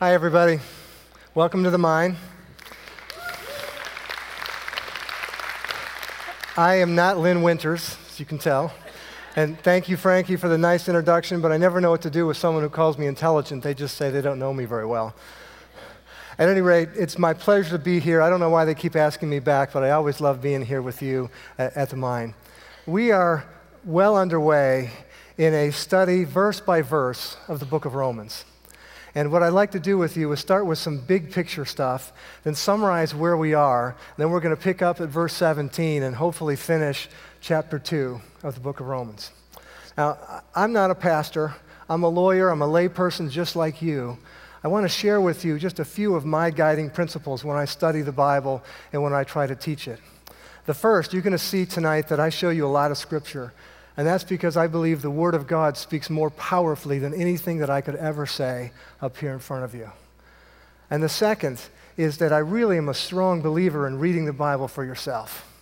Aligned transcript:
Hi, 0.00 0.14
everybody. 0.14 0.60
Welcome 1.34 1.64
to 1.64 1.70
the 1.70 1.78
mine. 1.78 2.14
I 6.56 6.76
am 6.76 6.94
not 6.94 7.18
Lynn 7.18 7.42
Winters, 7.42 7.96
as 8.08 8.20
you 8.20 8.24
can 8.24 8.38
tell. 8.38 8.72
And 9.34 9.58
thank 9.58 9.88
you, 9.88 9.96
Frankie, 9.96 10.36
for 10.36 10.48
the 10.48 10.56
nice 10.56 10.86
introduction, 10.86 11.40
but 11.40 11.50
I 11.50 11.56
never 11.56 11.80
know 11.80 11.90
what 11.90 12.02
to 12.02 12.10
do 12.10 12.28
with 12.28 12.36
someone 12.36 12.62
who 12.62 12.68
calls 12.68 12.96
me 12.96 13.08
intelligent. 13.08 13.64
They 13.64 13.74
just 13.74 13.96
say 13.96 14.08
they 14.08 14.20
don't 14.20 14.38
know 14.38 14.54
me 14.54 14.66
very 14.66 14.86
well. 14.86 15.16
At 16.38 16.48
any 16.48 16.60
rate, 16.60 16.90
it's 16.94 17.18
my 17.18 17.34
pleasure 17.34 17.70
to 17.70 17.82
be 17.82 17.98
here. 17.98 18.22
I 18.22 18.30
don't 18.30 18.38
know 18.38 18.50
why 18.50 18.64
they 18.66 18.76
keep 18.76 18.94
asking 18.94 19.28
me 19.28 19.40
back, 19.40 19.72
but 19.72 19.82
I 19.82 19.90
always 19.90 20.20
love 20.20 20.40
being 20.40 20.64
here 20.64 20.80
with 20.80 21.02
you 21.02 21.28
at, 21.58 21.90
the 21.90 21.96
mine. 21.96 22.34
We 22.86 23.10
are 23.10 23.44
well 23.84 24.16
underway 24.16 24.92
in 25.36 25.54
a 25.54 25.72
study, 25.72 26.22
verse 26.22 26.60
by 26.60 26.82
verse, 26.82 27.36
of 27.48 27.58
the 27.58 27.66
book 27.66 27.84
of 27.84 27.96
Romans. 27.96 28.44
And 29.18 29.32
what 29.32 29.42
I'd 29.42 29.48
like 29.48 29.72
to 29.72 29.80
do 29.80 29.98
with 29.98 30.16
you 30.16 30.30
is 30.30 30.38
start 30.38 30.64
with 30.64 30.78
some 30.78 30.98
big 30.98 31.32
picture 31.32 31.64
stuff, 31.64 32.12
then 32.44 32.54
summarize 32.54 33.16
where 33.16 33.36
we 33.36 33.52
are. 33.52 33.96
Then 34.16 34.30
we're 34.30 34.38
going 34.38 34.54
to 34.54 34.62
pick 34.62 34.80
up 34.80 35.00
at 35.00 35.08
verse 35.08 35.34
17 35.34 36.04
and 36.04 36.14
hopefully 36.14 36.54
finish 36.54 37.08
chapter 37.40 37.80
2 37.80 38.20
of 38.44 38.54
the 38.54 38.60
book 38.60 38.78
of 38.78 38.86
Romans. 38.86 39.32
Now, 39.96 40.18
I'm 40.54 40.72
not 40.72 40.92
a 40.92 40.94
pastor, 40.94 41.56
I'm 41.88 42.04
a 42.04 42.08
lawyer, 42.08 42.48
I'm 42.50 42.62
a 42.62 42.68
layperson 42.68 43.28
just 43.28 43.56
like 43.56 43.82
you. 43.82 44.18
I 44.62 44.68
want 44.68 44.84
to 44.84 44.88
share 44.88 45.20
with 45.20 45.44
you 45.44 45.58
just 45.58 45.80
a 45.80 45.84
few 45.84 46.14
of 46.14 46.24
my 46.24 46.50
guiding 46.50 46.88
principles 46.88 47.44
when 47.44 47.56
I 47.56 47.64
study 47.64 48.02
the 48.02 48.12
Bible 48.12 48.62
and 48.92 49.02
when 49.02 49.14
I 49.14 49.24
try 49.24 49.48
to 49.48 49.56
teach 49.56 49.88
it. 49.88 49.98
The 50.66 50.74
first, 50.74 51.12
you're 51.12 51.22
going 51.22 51.32
to 51.32 51.38
see 51.38 51.66
tonight 51.66 52.06
that 52.06 52.20
I 52.20 52.28
show 52.28 52.50
you 52.50 52.64
a 52.64 52.68
lot 52.68 52.92
of 52.92 52.98
scripture. 52.98 53.52
And 53.98 54.06
that's 54.06 54.22
because 54.22 54.56
I 54.56 54.68
believe 54.68 55.02
the 55.02 55.10
Word 55.10 55.34
of 55.34 55.48
God 55.48 55.76
speaks 55.76 56.08
more 56.08 56.30
powerfully 56.30 57.00
than 57.00 57.12
anything 57.12 57.58
that 57.58 57.68
I 57.68 57.80
could 57.80 57.96
ever 57.96 58.26
say 58.26 58.70
up 59.02 59.16
here 59.16 59.32
in 59.32 59.40
front 59.40 59.64
of 59.64 59.74
you. 59.74 59.90
And 60.88 61.02
the 61.02 61.08
second 61.08 61.60
is 61.96 62.18
that 62.18 62.32
I 62.32 62.38
really 62.38 62.78
am 62.78 62.88
a 62.88 62.94
strong 62.94 63.42
believer 63.42 63.88
in 63.88 63.98
reading 63.98 64.24
the 64.24 64.32
Bible 64.32 64.68
for 64.68 64.84
yourself. 64.84 65.52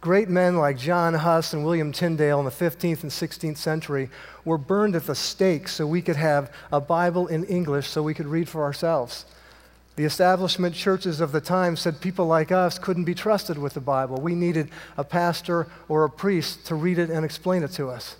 Great 0.00 0.28
men 0.28 0.56
like 0.56 0.78
John 0.78 1.14
Huss 1.14 1.52
and 1.52 1.64
William 1.64 1.90
Tyndale 1.90 2.38
in 2.38 2.44
the 2.44 2.52
15th 2.52 3.02
and 3.02 3.10
16th 3.10 3.56
century 3.56 4.10
were 4.44 4.58
burned 4.58 4.94
at 4.94 5.08
the 5.08 5.16
stake 5.16 5.66
so 5.66 5.88
we 5.88 6.02
could 6.02 6.14
have 6.14 6.52
a 6.70 6.80
Bible 6.80 7.26
in 7.26 7.42
English 7.46 7.88
so 7.88 8.00
we 8.00 8.14
could 8.14 8.28
read 8.28 8.48
for 8.48 8.62
ourselves. 8.62 9.24
The 9.96 10.04
establishment 10.04 10.74
churches 10.74 11.20
of 11.20 11.32
the 11.32 11.40
time 11.40 11.74
said 11.74 12.02
people 12.02 12.26
like 12.26 12.52
us 12.52 12.78
couldn't 12.78 13.04
be 13.04 13.14
trusted 13.14 13.56
with 13.56 13.72
the 13.72 13.80
Bible. 13.80 14.20
We 14.20 14.34
needed 14.34 14.68
a 14.98 15.04
pastor 15.04 15.68
or 15.88 16.04
a 16.04 16.10
priest 16.10 16.66
to 16.66 16.74
read 16.74 16.98
it 16.98 17.08
and 17.08 17.24
explain 17.24 17.62
it 17.62 17.72
to 17.72 17.88
us. 17.88 18.16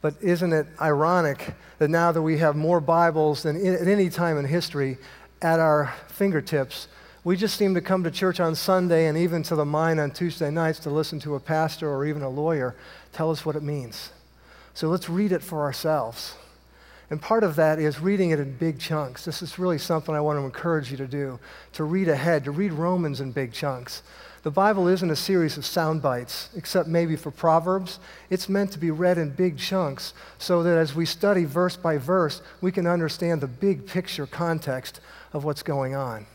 But 0.00 0.14
isn't 0.20 0.52
it 0.52 0.66
ironic 0.80 1.54
that 1.78 1.90
now 1.90 2.10
that 2.10 2.22
we 2.22 2.38
have 2.38 2.56
more 2.56 2.80
Bibles 2.80 3.44
than 3.44 3.56
at 3.64 3.86
any 3.86 4.10
time 4.10 4.36
in 4.36 4.44
history 4.44 4.98
at 5.40 5.60
our 5.60 5.94
fingertips, 6.08 6.88
we 7.22 7.36
just 7.36 7.56
seem 7.56 7.74
to 7.74 7.80
come 7.80 8.02
to 8.02 8.10
church 8.10 8.40
on 8.40 8.56
Sunday 8.56 9.06
and 9.06 9.16
even 9.16 9.44
to 9.44 9.54
the 9.54 9.64
mine 9.64 10.00
on 10.00 10.10
Tuesday 10.10 10.50
nights 10.50 10.80
to 10.80 10.90
listen 10.90 11.20
to 11.20 11.36
a 11.36 11.40
pastor 11.40 11.88
or 11.88 12.04
even 12.04 12.22
a 12.22 12.28
lawyer 12.28 12.74
tell 13.12 13.30
us 13.30 13.46
what 13.46 13.56
it 13.56 13.62
means. 13.62 14.10
So 14.74 14.88
let's 14.88 15.08
read 15.08 15.30
it 15.30 15.42
for 15.42 15.62
ourselves. 15.62 16.34
And 17.08 17.22
part 17.22 17.44
of 17.44 17.54
that 17.56 17.78
is 17.78 18.00
reading 18.00 18.30
it 18.30 18.40
in 18.40 18.56
big 18.56 18.80
chunks. 18.80 19.24
This 19.24 19.40
is 19.40 19.58
really 19.58 19.78
something 19.78 20.14
I 20.14 20.20
want 20.20 20.38
to 20.38 20.44
encourage 20.44 20.90
you 20.90 20.96
to 20.96 21.06
do, 21.06 21.38
to 21.74 21.84
read 21.84 22.08
ahead, 22.08 22.44
to 22.44 22.50
read 22.50 22.72
Romans 22.72 23.20
in 23.20 23.30
big 23.30 23.52
chunks. 23.52 24.02
The 24.42 24.50
Bible 24.50 24.88
isn't 24.88 25.10
a 25.10 25.16
series 25.16 25.56
of 25.56 25.66
sound 25.66 26.02
bites, 26.02 26.50
except 26.56 26.88
maybe 26.88 27.16
for 27.16 27.30
Proverbs. 27.30 27.98
It's 28.30 28.48
meant 28.48 28.72
to 28.72 28.78
be 28.78 28.90
read 28.90 29.18
in 29.18 29.30
big 29.30 29.58
chunks 29.58 30.14
so 30.38 30.62
that 30.62 30.78
as 30.78 30.94
we 30.94 31.06
study 31.06 31.44
verse 31.44 31.76
by 31.76 31.96
verse, 31.98 32.42
we 32.60 32.70
can 32.72 32.86
understand 32.86 33.40
the 33.40 33.48
big 33.48 33.86
picture 33.86 34.26
context 34.26 35.00
of 35.32 35.44
what's 35.44 35.62
going 35.62 35.94
on. 35.94 36.26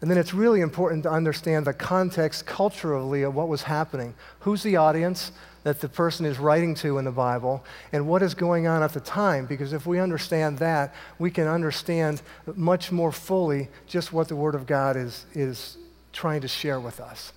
And 0.00 0.10
then 0.10 0.18
it's 0.18 0.34
really 0.34 0.60
important 0.60 1.02
to 1.04 1.10
understand 1.10 1.66
the 1.66 1.72
context 1.72 2.46
culturally 2.46 3.22
of 3.22 3.34
what 3.34 3.48
was 3.48 3.62
happening. 3.62 4.14
Who's 4.40 4.62
the 4.62 4.76
audience 4.76 5.32
that 5.62 5.80
the 5.80 5.88
person 5.88 6.26
is 6.26 6.38
writing 6.38 6.74
to 6.74 6.98
in 6.98 7.06
the 7.06 7.10
Bible, 7.10 7.64
and 7.90 8.06
what 8.06 8.22
is 8.22 8.34
going 8.34 8.66
on 8.66 8.82
at 8.82 8.92
the 8.92 9.00
time? 9.00 9.46
Because 9.46 9.72
if 9.72 9.86
we 9.86 9.98
understand 9.98 10.58
that, 10.58 10.94
we 11.18 11.30
can 11.30 11.48
understand 11.48 12.20
much 12.54 12.92
more 12.92 13.10
fully 13.10 13.68
just 13.86 14.12
what 14.12 14.28
the 14.28 14.36
Word 14.36 14.54
of 14.54 14.66
God 14.66 14.96
is, 14.96 15.24
is 15.32 15.78
trying 16.12 16.42
to 16.42 16.48
share 16.48 16.78
with 16.78 17.00
us. 17.00 17.32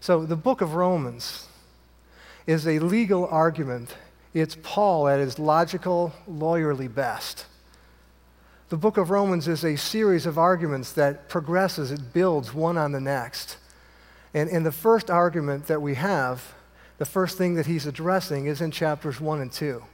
So 0.00 0.24
the 0.24 0.36
book 0.36 0.62
of 0.62 0.74
Romans 0.74 1.46
is 2.46 2.66
a 2.66 2.78
legal 2.78 3.26
argument. 3.26 3.94
It's 4.32 4.56
Paul 4.62 5.08
at 5.08 5.18
his 5.18 5.38
logical, 5.38 6.14
lawyerly 6.30 6.92
best. 6.92 7.44
The 8.68 8.76
book 8.76 8.96
of 8.96 9.10
Romans 9.10 9.46
is 9.46 9.64
a 9.64 9.76
series 9.76 10.26
of 10.26 10.38
arguments 10.38 10.92
that 10.94 11.28
progresses, 11.28 11.92
it 11.92 12.12
builds 12.12 12.52
one 12.52 12.76
on 12.76 12.90
the 12.90 13.00
next. 13.00 13.58
And, 14.34 14.50
and 14.50 14.66
the 14.66 14.72
first 14.72 15.08
argument 15.08 15.68
that 15.68 15.80
we 15.80 15.94
have, 15.94 16.52
the 16.98 17.04
first 17.04 17.38
thing 17.38 17.54
that 17.54 17.66
he's 17.66 17.86
addressing, 17.86 18.46
is 18.46 18.60
in 18.60 18.72
chapters 18.72 19.20
1 19.20 19.40
and 19.40 19.52
2. 19.52 19.84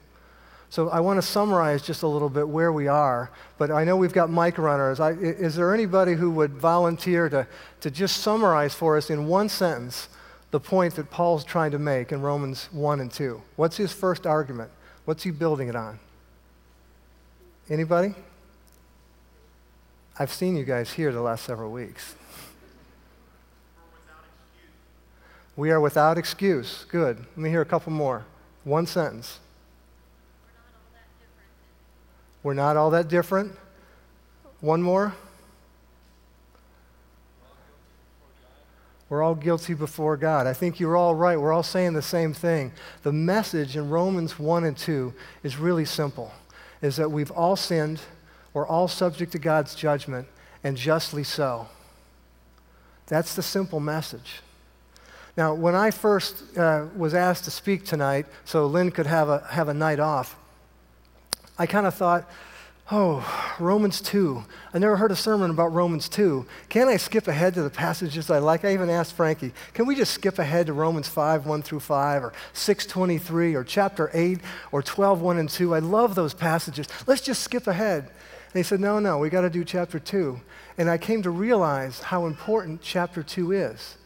So 0.71 0.88
I 0.88 1.00
want 1.00 1.19
to 1.19 1.22
summarize 1.22 1.82
just 1.82 2.03
a 2.03 2.06
little 2.06 2.31
bit 2.31 2.49
where 2.49 2.72
we 2.72 2.88
are, 2.88 3.31
but 3.59 3.71
I 3.71 3.84
know 3.84 3.94
we've 3.94 4.15
got 4.15 4.31
mic 4.31 4.56
runners. 4.56 5.00
I, 5.00 5.11
is 5.11 5.55
there 5.55 5.75
anybody 5.75 6.15
who 6.15 6.31
would 6.31 6.53
volunteer 6.53 7.28
to, 7.28 7.47
to 7.81 7.91
just 7.91 8.22
summarize 8.22 8.72
for 8.72 8.97
us 8.97 9.11
in 9.11 9.27
one 9.27 9.50
sentence 9.50 10.09
the 10.50 10.61
point 10.61 10.94
that 10.94 11.11
Paul's 11.11 11.44
trying 11.44 11.72
to 11.72 11.78
make 11.78 12.11
in 12.11 12.22
Romans 12.22 12.71
1 12.72 13.00
and 13.00 13.12
2? 13.12 13.43
What's 13.56 13.77
his 13.77 13.93
first 13.93 14.27
argument? 14.27 14.71
What's 15.05 15.25
he 15.25 15.31
building 15.31 15.69
it 15.69 15.77
on? 15.77 15.99
Anybody? 17.69 18.15
I've 20.19 20.33
seen 20.33 20.56
you 20.56 20.65
guys 20.65 20.93
here 20.93 21.11
the 21.12 21.23
last 21.23 21.45
several 21.45 21.71
weeks. 21.71 22.15
We 25.56 25.71
are 25.71 25.81
without 25.81 26.19
excuse. 26.19 26.84
Good. 26.89 27.19
Let 27.19 27.39
me 27.39 27.50
hear 27.50 27.62
a 27.62 27.67
couple 27.67 27.93
more. 27.93 28.25
One 28.65 28.87
sentence. 28.87 29.39
We're 32.43 32.55
not 32.55 32.77
all 32.77 32.91
that 32.91 33.09
different. 33.09 33.56
One 34.61 34.83
more. 34.83 35.15
We're 39.09 39.23
all 39.23 39.34
guilty 39.34 39.75
before 39.75 40.17
God. 40.17 40.47
I 40.47 40.55
think 40.55 40.81
you're 40.81 40.97
all 40.97 41.15
right. 41.15 41.39
We're 41.39 41.53
all 41.53 41.62
saying 41.62 41.93
the 41.93 42.03
same 42.03 42.33
thing. 42.33 42.73
The 43.03 43.12
message 43.12 43.77
in 43.77 43.91
Romans 43.91 44.39
1 44.39 44.65
and 44.65 44.77
2 44.77 45.12
is 45.43 45.59
really 45.59 45.84
simple 45.84 46.33
is 46.81 46.97
that 46.97 47.11
we've 47.11 47.31
all 47.31 47.55
sinned 47.55 48.00
we're 48.54 48.66
all 48.66 48.88
subject 48.88 49.32
to 49.32 49.38
God's 49.38 49.74
judgment, 49.74 50.28
and 50.62 50.76
justly 50.76 51.24
so. 51.24 51.68
That's 53.06 53.34
the 53.34 53.42
simple 53.42 53.80
message. 53.80 54.40
Now, 55.36 55.54
when 55.54 55.74
I 55.74 55.90
first 55.90 56.58
uh, 56.58 56.86
was 56.94 57.14
asked 57.14 57.44
to 57.44 57.50
speak 57.50 57.84
tonight, 57.84 58.26
so 58.44 58.66
Lynn 58.66 58.90
could 58.90 59.06
have 59.06 59.28
a, 59.28 59.38
have 59.50 59.68
a 59.68 59.74
night 59.74 59.98
off, 59.98 60.36
I 61.58 61.66
kind 61.66 61.86
of 61.86 61.94
thought, 61.94 62.28
oh, 62.90 63.54
Romans 63.58 64.02
2. 64.02 64.44
I 64.74 64.78
never 64.78 64.96
heard 64.96 65.10
a 65.10 65.16
sermon 65.16 65.50
about 65.50 65.72
Romans 65.72 66.08
2. 66.10 66.46
Can 66.69 66.88
I 66.88 66.98
skip 66.98 67.28
ahead 67.28 67.54
to 67.54 67.62
the 67.62 67.70
passages 67.70 68.30
I 68.30 68.38
like? 68.38 68.64
I 68.64 68.74
even 68.74 68.90
asked 68.90 69.14
Frankie, 69.14 69.52
can 69.72 69.86
we 69.86 69.94
just 69.94 70.12
skip 70.12 70.38
ahead 70.38 70.66
to 70.66 70.74
Romans 70.74 71.08
5, 71.08 71.46
1 71.46 71.62
through 71.62 71.80
5, 71.80 72.24
or 72.24 72.32
623, 72.52 73.54
or 73.54 73.64
chapter 73.64 74.10
8, 74.12 74.40
or 74.70 74.82
12, 74.82 75.22
1 75.22 75.38
and 75.38 75.48
2? 75.48 75.74
I 75.74 75.78
love 75.78 76.14
those 76.14 76.34
passages. 76.34 76.86
Let's 77.06 77.22
just 77.22 77.42
skip 77.42 77.66
ahead. 77.66 78.10
He 78.52 78.62
said, 78.62 78.80
No, 78.80 78.98
no, 78.98 79.18
we 79.18 79.30
got 79.30 79.42
to 79.42 79.50
do 79.50 79.64
chapter 79.64 79.98
two. 79.98 80.40
And 80.76 80.90
I 80.90 80.98
came 80.98 81.22
to 81.22 81.30
realize 81.30 82.00
how 82.00 82.26
important 82.26 82.82
chapter 82.82 83.22
two 83.22 83.52
is. 83.52 83.96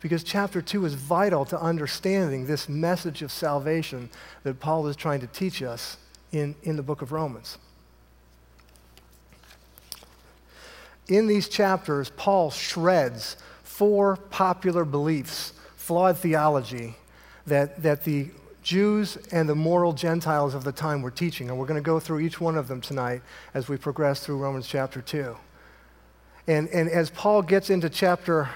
Because 0.00 0.22
chapter 0.22 0.60
two 0.60 0.84
is 0.84 0.94
vital 0.94 1.44
to 1.46 1.58
understanding 1.58 2.46
this 2.46 2.68
message 2.68 3.22
of 3.22 3.32
salvation 3.32 4.10
that 4.42 4.60
Paul 4.60 4.86
is 4.86 4.96
trying 4.96 5.20
to 5.20 5.26
teach 5.26 5.62
us 5.62 5.96
in, 6.32 6.54
in 6.62 6.76
the 6.76 6.82
book 6.82 7.02
of 7.02 7.12
Romans. 7.12 7.58
In 11.08 11.26
these 11.26 11.48
chapters, 11.48 12.10
Paul 12.10 12.50
shreds 12.50 13.36
four 13.62 14.16
popular 14.16 14.84
beliefs, 14.84 15.52
flawed 15.76 16.18
theology 16.18 16.96
that, 17.46 17.82
that 17.82 18.04
the 18.04 18.30
Jews 18.66 19.16
and 19.30 19.48
the 19.48 19.54
moral 19.54 19.92
Gentiles 19.92 20.52
of 20.52 20.64
the 20.64 20.72
time 20.72 21.00
were 21.00 21.12
teaching. 21.12 21.48
And 21.48 21.56
we're 21.56 21.66
going 21.66 21.80
to 21.80 21.86
go 21.86 22.00
through 22.00 22.18
each 22.18 22.40
one 22.40 22.56
of 22.58 22.66
them 22.66 22.80
tonight 22.80 23.22
as 23.54 23.68
we 23.68 23.76
progress 23.76 24.18
through 24.18 24.38
Romans 24.38 24.66
chapter 24.66 25.00
2. 25.00 25.36
And, 26.48 26.68
and 26.70 26.90
as 26.90 27.08
Paul 27.10 27.42
gets 27.42 27.70
into 27.70 27.88
chapter 27.88 28.50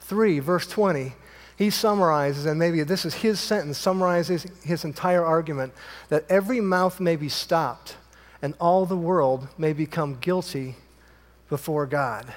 3, 0.00 0.40
verse 0.40 0.66
20, 0.66 1.12
he 1.56 1.70
summarizes, 1.70 2.44
and 2.44 2.58
maybe 2.58 2.82
this 2.82 3.04
is 3.04 3.14
his 3.14 3.38
sentence, 3.38 3.78
summarizes 3.78 4.48
his 4.64 4.84
entire 4.84 5.24
argument 5.24 5.72
that 6.08 6.28
every 6.28 6.60
mouth 6.60 6.98
may 6.98 7.14
be 7.14 7.28
stopped 7.28 7.94
and 8.42 8.54
all 8.58 8.84
the 8.84 8.96
world 8.96 9.46
may 9.56 9.72
become 9.72 10.18
guilty 10.20 10.74
before 11.48 11.86
God. 11.86 12.34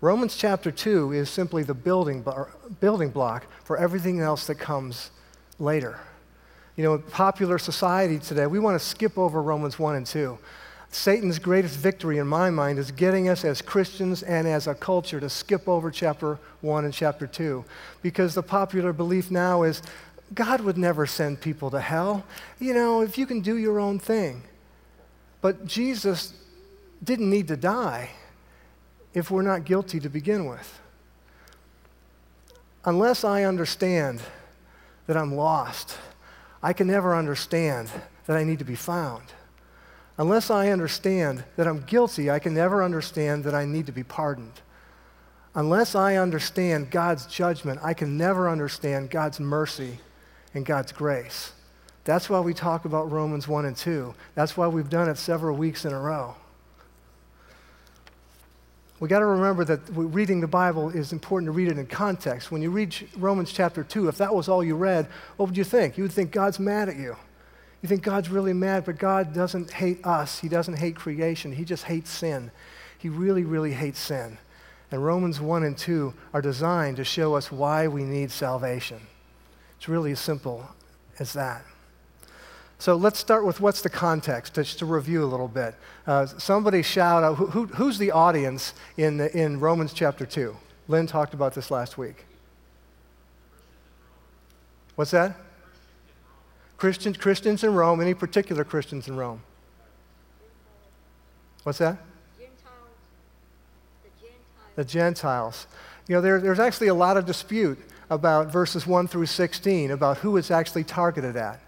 Romans 0.00 0.34
chapter 0.34 0.70
2 0.70 1.12
is 1.12 1.28
simply 1.28 1.62
the 1.62 1.74
building, 1.74 2.24
building 2.80 3.10
block 3.10 3.44
for 3.64 3.76
everything 3.76 4.20
else 4.20 4.46
that 4.46 4.54
comes 4.54 5.10
later. 5.58 6.00
You 6.82 6.88
know, 6.88 6.98
popular 6.98 7.60
society 7.60 8.18
today, 8.18 8.48
we 8.48 8.58
want 8.58 8.74
to 8.74 8.84
skip 8.84 9.16
over 9.16 9.40
Romans 9.40 9.78
1 9.78 9.94
and 9.94 10.04
2. 10.04 10.36
Satan's 10.90 11.38
greatest 11.38 11.76
victory, 11.76 12.18
in 12.18 12.26
my 12.26 12.50
mind, 12.50 12.80
is 12.80 12.90
getting 12.90 13.28
us 13.28 13.44
as 13.44 13.62
Christians 13.62 14.24
and 14.24 14.48
as 14.48 14.66
a 14.66 14.74
culture 14.74 15.20
to 15.20 15.30
skip 15.30 15.68
over 15.68 15.92
chapter 15.92 16.40
1 16.60 16.84
and 16.84 16.92
chapter 16.92 17.28
2. 17.28 17.64
Because 18.02 18.34
the 18.34 18.42
popular 18.42 18.92
belief 18.92 19.30
now 19.30 19.62
is 19.62 19.80
God 20.34 20.60
would 20.62 20.76
never 20.76 21.06
send 21.06 21.40
people 21.40 21.70
to 21.70 21.78
hell. 21.78 22.24
You 22.58 22.74
know, 22.74 23.00
if 23.00 23.16
you 23.16 23.26
can 23.26 23.42
do 23.42 23.56
your 23.56 23.78
own 23.78 24.00
thing. 24.00 24.42
But 25.40 25.64
Jesus 25.64 26.34
didn't 27.04 27.30
need 27.30 27.46
to 27.46 27.56
die 27.56 28.10
if 29.14 29.30
we're 29.30 29.42
not 29.42 29.64
guilty 29.64 30.00
to 30.00 30.08
begin 30.08 30.46
with. 30.46 30.80
Unless 32.84 33.22
I 33.22 33.44
understand 33.44 34.20
that 35.06 35.16
I'm 35.16 35.36
lost, 35.36 35.96
I 36.62 36.72
can 36.72 36.86
never 36.86 37.16
understand 37.16 37.90
that 38.26 38.36
I 38.36 38.44
need 38.44 38.60
to 38.60 38.64
be 38.64 38.76
found. 38.76 39.24
Unless 40.18 40.50
I 40.50 40.68
understand 40.68 41.44
that 41.56 41.66
I'm 41.66 41.80
guilty, 41.80 42.30
I 42.30 42.38
can 42.38 42.54
never 42.54 42.82
understand 42.82 43.44
that 43.44 43.54
I 43.54 43.64
need 43.64 43.86
to 43.86 43.92
be 43.92 44.04
pardoned. 44.04 44.60
Unless 45.54 45.94
I 45.94 46.16
understand 46.16 46.90
God's 46.90 47.26
judgment, 47.26 47.80
I 47.82 47.94
can 47.94 48.16
never 48.16 48.48
understand 48.48 49.10
God's 49.10 49.40
mercy 49.40 49.98
and 50.54 50.64
God's 50.64 50.92
grace. 50.92 51.52
That's 52.04 52.30
why 52.30 52.40
we 52.40 52.54
talk 52.54 52.84
about 52.84 53.10
Romans 53.10 53.46
1 53.46 53.64
and 53.64 53.76
2. 53.76 54.14
That's 54.34 54.56
why 54.56 54.66
we've 54.66 54.88
done 54.88 55.08
it 55.08 55.18
several 55.18 55.56
weeks 55.56 55.84
in 55.84 55.92
a 55.92 56.00
row. 56.00 56.34
We 59.02 59.08
got 59.08 59.18
to 59.18 59.26
remember 59.26 59.64
that 59.64 59.80
reading 59.88 60.40
the 60.40 60.46
Bible 60.46 60.88
is 60.90 61.12
important 61.12 61.48
to 61.48 61.50
read 61.50 61.66
it 61.66 61.76
in 61.76 61.86
context. 61.86 62.52
When 62.52 62.62
you 62.62 62.70
read 62.70 62.94
Romans 63.16 63.52
chapter 63.52 63.82
2, 63.82 64.06
if 64.06 64.16
that 64.18 64.32
was 64.32 64.48
all 64.48 64.62
you 64.62 64.76
read, 64.76 65.08
what 65.36 65.48
would 65.48 65.56
you 65.56 65.64
think? 65.64 65.98
You 65.98 66.04
would 66.04 66.12
think 66.12 66.30
God's 66.30 66.60
mad 66.60 66.88
at 66.88 66.94
you. 66.94 67.16
You 67.82 67.88
think 67.88 68.04
God's 68.04 68.28
really 68.28 68.52
mad, 68.52 68.84
but 68.84 68.98
God 68.98 69.34
doesn't 69.34 69.72
hate 69.72 70.06
us. 70.06 70.38
He 70.38 70.48
doesn't 70.48 70.78
hate 70.78 70.94
creation. 70.94 71.50
He 71.50 71.64
just 71.64 71.82
hates 71.82 72.10
sin. 72.10 72.52
He 72.96 73.08
really, 73.08 73.42
really 73.42 73.72
hates 73.72 73.98
sin. 73.98 74.38
And 74.92 75.04
Romans 75.04 75.40
1 75.40 75.64
and 75.64 75.76
2 75.76 76.14
are 76.32 76.40
designed 76.40 76.96
to 76.98 77.04
show 77.04 77.34
us 77.34 77.50
why 77.50 77.88
we 77.88 78.04
need 78.04 78.30
salvation. 78.30 79.00
It's 79.78 79.88
really 79.88 80.12
as 80.12 80.20
simple 80.20 80.64
as 81.18 81.32
that. 81.32 81.64
So 82.82 82.96
let's 82.96 83.20
start 83.20 83.46
with 83.46 83.60
what's 83.60 83.80
the 83.80 83.88
context, 83.88 84.54
just 84.54 84.80
to 84.80 84.86
review 84.86 85.22
a 85.22 85.30
little 85.30 85.46
bit. 85.46 85.76
Uh, 86.04 86.26
somebody 86.26 86.82
shout 86.82 87.22
out, 87.22 87.36
who, 87.36 87.66
who's 87.66 87.96
the 87.96 88.10
audience 88.10 88.74
in, 88.96 89.20
in 89.20 89.60
Romans 89.60 89.92
chapter 89.92 90.26
2? 90.26 90.56
Lynn 90.88 91.06
talked 91.06 91.32
about 91.32 91.54
this 91.54 91.70
last 91.70 91.96
week. 91.96 92.24
What's 94.96 95.12
that? 95.12 95.36
Christians, 96.76 97.18
Christians 97.18 97.62
in 97.62 97.72
Rome, 97.72 98.00
any 98.00 98.14
particular 98.14 98.64
Christians 98.64 99.06
in 99.06 99.16
Rome? 99.16 99.44
What's 101.62 101.78
that? 101.78 101.98
Gentiles. 102.36 102.56
The 104.02 104.10
Gentiles. 104.20 104.74
The 104.74 104.84
Gentiles. 104.84 105.66
You 106.08 106.16
know, 106.16 106.20
there, 106.20 106.40
there's 106.40 106.58
actually 106.58 106.88
a 106.88 106.94
lot 106.94 107.16
of 107.16 107.26
dispute 107.26 107.78
about 108.10 108.50
verses 108.50 108.88
1 108.88 109.06
through 109.06 109.26
16 109.26 109.92
about 109.92 110.16
who 110.16 110.36
it's 110.36 110.50
actually 110.50 110.82
targeted 110.82 111.36
at. 111.36 111.61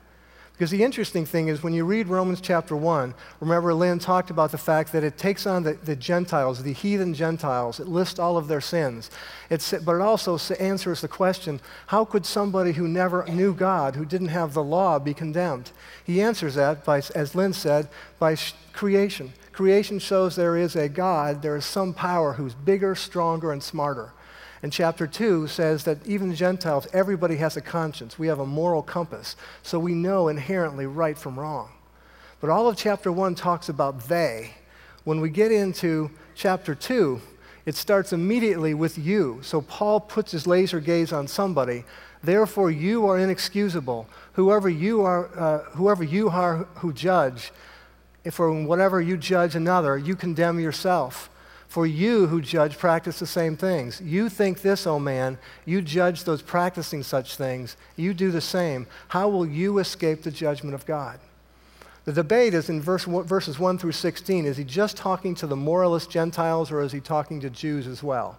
Because 0.55 0.71
the 0.71 0.85
interesting 0.85 1.27
thing 1.27 1.49
is 1.49 1.65
when 1.65 1.73
you 1.73 1.85
read 1.85 2.06
Romans 2.06 2.41
chapter 2.41 2.77
1, 2.77 3.12
remember 3.41 3.75
Lynn 3.75 3.99
talked 3.99 4.31
about 4.31 4.53
the 4.53 4.59
fact 4.59 4.93
that 4.93 5.03
it 5.03 5.19
takes 5.19 5.49
on 5.49 5.65
the, 5.65 5.73
the 5.73 5.97
Gentiles, 5.97 6.62
the 6.62 6.73
heathen 6.73 7.12
Gentiles. 7.12 7.81
It 7.81 7.89
lists 7.89 8.21
all 8.21 8.37
of 8.37 8.47
their 8.47 8.61
sins. 8.61 9.11
It's, 9.51 9.73
but 9.73 9.97
it 9.97 10.01
also 10.01 10.39
answers 10.55 11.01
the 11.01 11.09
question 11.09 11.61
how 11.89 12.05
could 12.05 12.25
somebody 12.25 12.71
who 12.71 12.87
never 12.87 13.25
knew 13.27 13.53
God, 13.53 13.97
who 13.97 14.05
didn't 14.05 14.29
have 14.29 14.55
the 14.55 14.62
law, 14.62 15.01
be 15.01 15.12
condemned? 15.12 15.73
He 16.05 16.23
answers 16.23 16.55
that, 16.55 16.85
by, 16.85 16.99
as 17.17 17.35
Lynn 17.35 17.53
said, 17.53 17.89
by 18.21 18.37
creation. 18.73 19.33
Creation 19.50 19.99
shows 19.99 20.37
there 20.37 20.57
is 20.57 20.77
a 20.77 20.89
God, 20.89 21.43
there 21.43 21.57
is 21.57 21.65
some 21.65 21.93
power 21.93 22.35
who's 22.35 22.55
bigger, 22.55 22.95
stronger, 22.95 23.50
and 23.50 23.62
smarter. 23.62 24.12
And 24.64 24.72
chapter 24.72 25.06
2 25.06 25.46
says 25.46 25.84
that 25.84 25.99
even 26.06 26.34
Gentiles, 26.34 26.88
everybody 26.94 27.37
has 27.37 27.55
a 27.55 27.61
conscience. 27.61 28.19
We 28.19 28.28
have 28.28 28.38
a 28.38 28.46
moral 28.46 28.82
compass. 28.82 29.37
So 29.62 29.78
we 29.78 29.93
know 29.93 30.28
inherently 30.28 30.87
right 30.87 31.19
from 31.19 31.38
wrong. 31.38 31.69
But 32.40 32.49
all 32.49 32.66
of 32.66 32.75
chapter 32.75 33.12
1 33.12 33.34
talks 33.34 33.69
about 33.69 34.08
they. 34.08 34.55
When 35.05 35.20
we 35.20 35.28
get 35.28 35.52
into 35.52 36.11
chapter 36.34 36.75
2, 36.75 37.20
it 37.66 37.75
starts 37.75 38.14
immediately 38.14 38.72
with 38.72 38.96
you. 38.96 39.40
So 39.43 39.61
Paul 39.61 40.00
puts 40.00 40.32
his 40.32 40.46
laser 40.46 40.81
gaze 40.81 41.12
on 41.12 41.28
somebody. 41.28 41.84
Therefore, 42.22 42.70
you 42.70 43.06
are 43.06 43.19
inexcusable. 43.19 44.08
Whoever 44.32 44.70
you 44.70 45.02
are, 45.02 45.28
uh, 45.38 45.58
whoever 45.72 46.05
you 46.05 46.31
are 46.31 46.66
who 46.76 46.94
judge, 46.94 47.52
for 48.31 48.50
whatever 48.64 49.02
you 49.02 49.19
judge 49.19 49.56
another, 49.56 49.99
you 49.99 50.16
condemn 50.16 50.58
yourself. 50.58 51.28
For 51.75 51.88
you 51.88 52.29
who 52.29 52.41
judge 52.41 52.79
practice 52.79 53.19
the 53.19 53.26
same 53.26 53.56
things. 53.56 54.00
You 54.00 54.29
think 54.29 54.62
this, 54.62 54.87
O 54.87 54.93
oh 54.93 54.99
man, 55.00 55.38
you 55.65 55.82
judge 55.82 56.23
those 56.23 56.41
practicing 56.41 57.03
such 57.03 57.35
things, 57.35 57.76
you 57.97 58.15
do 58.15 58.31
the 58.31 58.41
same. 58.41 58.87
How 59.09 59.29
will 59.29 59.44
you 59.44 59.79
escape 59.81 60.23
the 60.23 60.31
judgment 60.31 60.76
of 60.76 60.87
God? 60.87 61.19
The 62.05 62.12
debate 62.12 62.55
is 62.55 62.69
in 62.69 62.81
verse, 62.81 63.06
verses 63.06 63.59
1 63.59 63.79
through 63.79 63.91
16. 63.91 64.47
Is 64.47 64.56
he 64.56 64.62
just 64.62 64.97
talking 64.97 65.35
to 65.35 65.49
the 65.49 65.56
moralist 65.56 66.11
Gentiles 66.11 66.71
or 66.71 66.81
is 66.81 66.93
he 66.93 67.00
talking 67.00 67.41
to 67.41 67.50
Jews 67.50 67.88
as 67.88 68.05
well? 68.05 68.38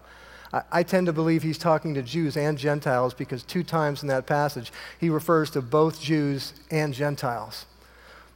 I, 0.53 0.61
I 0.71 0.83
tend 0.83 1.07
to 1.07 1.11
believe 1.11 1.43
he's 1.43 1.57
talking 1.57 1.93
to 1.95 2.01
Jews 2.01 2.37
and 2.37 2.57
Gentiles 2.57 3.13
because 3.13 3.43
two 3.43 3.63
times 3.63 4.01
in 4.01 4.07
that 4.07 4.27
passage 4.27 4.71
he 4.97 5.09
refers 5.09 5.49
to 5.49 5.61
both 5.61 5.99
Jews 5.99 6.53
and 6.71 6.93
Gentiles. 6.93 7.65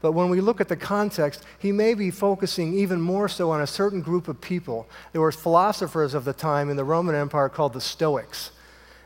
But 0.02 0.14
when 0.14 0.30
we 0.30 0.40
look 0.40 0.62
at 0.62 0.70
the 0.70 0.78
context, 0.78 1.44
he 1.58 1.72
may 1.72 1.94
be 1.94 2.10
focusing 2.10 2.74
even 2.74 3.02
more 3.02 3.28
so 3.28 3.52
on 3.52 3.62
a 3.62 3.68
certain 3.68 4.02
group 4.02 4.28
of 4.28 4.40
people. 4.40 4.88
There 5.12 5.22
were 5.22 5.32
philosophers 5.32 6.14
of 6.14 6.24
the 6.24 6.34
time 6.34 6.70
in 6.70 6.78
the 6.78 6.86
Roman 6.86 7.16
Empire 7.16 7.50
called 7.50 7.74
the 7.74 7.82
Stoics. 7.82 8.52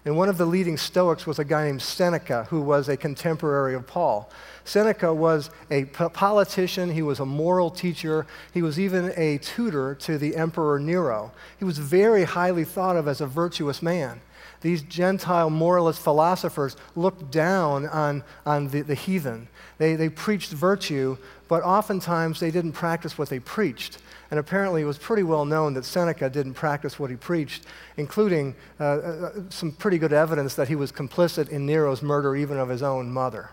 And 0.05 0.17
one 0.17 0.29
of 0.29 0.37
the 0.37 0.45
leading 0.45 0.77
Stoics 0.77 1.25
was 1.25 1.39
a 1.39 1.45
guy 1.45 1.65
named 1.65 1.81
Seneca, 1.81 2.43
who 2.49 2.61
was 2.61 2.89
a 2.89 2.97
contemporary 2.97 3.73
of 3.73 3.87
Paul. 3.87 4.29
Seneca 4.65 5.13
was 5.13 5.49
a 5.71 5.85
politician, 5.85 6.91
he 6.91 7.01
was 7.01 7.19
a 7.19 7.25
moral 7.25 7.71
teacher, 7.71 8.27
he 8.53 8.61
was 8.61 8.79
even 8.79 9.13
a 9.15 9.37
tutor 9.39 9.95
to 9.95 10.17
the 10.17 10.35
Emperor 10.35 10.77
Nero. 10.77 11.31
He 11.57 11.65
was 11.65 11.77
very 11.77 12.25
highly 12.25 12.65
thought 12.65 12.97
of 12.97 13.07
as 13.07 13.21
a 13.21 13.27
virtuous 13.27 13.81
man 13.81 14.21
these 14.63 14.81
Gentile 14.81 15.49
moralist 15.49 16.01
philosophers 16.01 16.75
looked 16.95 17.29
down 17.29 17.85
on, 17.87 18.23
on 18.45 18.69
the, 18.69 18.81
the 18.81 18.95
heathen. 18.95 19.49
They, 19.77 19.95
they 19.95 20.09
preached 20.09 20.51
virtue, 20.51 21.17
but 21.47 21.63
oftentimes 21.63 22.39
they 22.39 22.51
didn't 22.51 22.73
practice 22.73 23.17
what 23.17 23.29
they 23.29 23.39
preached. 23.39 23.99
And 24.31 24.39
apparently, 24.39 24.81
it 24.81 24.85
was 24.85 24.97
pretty 24.97 25.23
well 25.23 25.45
known 25.45 25.73
that 25.75 25.85
Seneca 25.85 26.29
didn't 26.29 26.55
practice 26.55 26.97
what 26.97 27.09
he 27.09 27.15
preached, 27.15 27.65
including 27.97 28.55
uh, 28.79 28.83
uh, 28.83 29.31
some 29.49 29.71
pretty 29.71 29.97
good 29.97 30.13
evidence 30.13 30.55
that 30.55 30.67
he 30.67 30.75
was 30.75 30.91
complicit 30.91 31.49
in 31.49 31.65
Nero's 31.65 32.01
murder, 32.01 32.35
even 32.35 32.57
of 32.57 32.69
his 32.69 32.81
own 32.81 33.11
mother. 33.11 33.51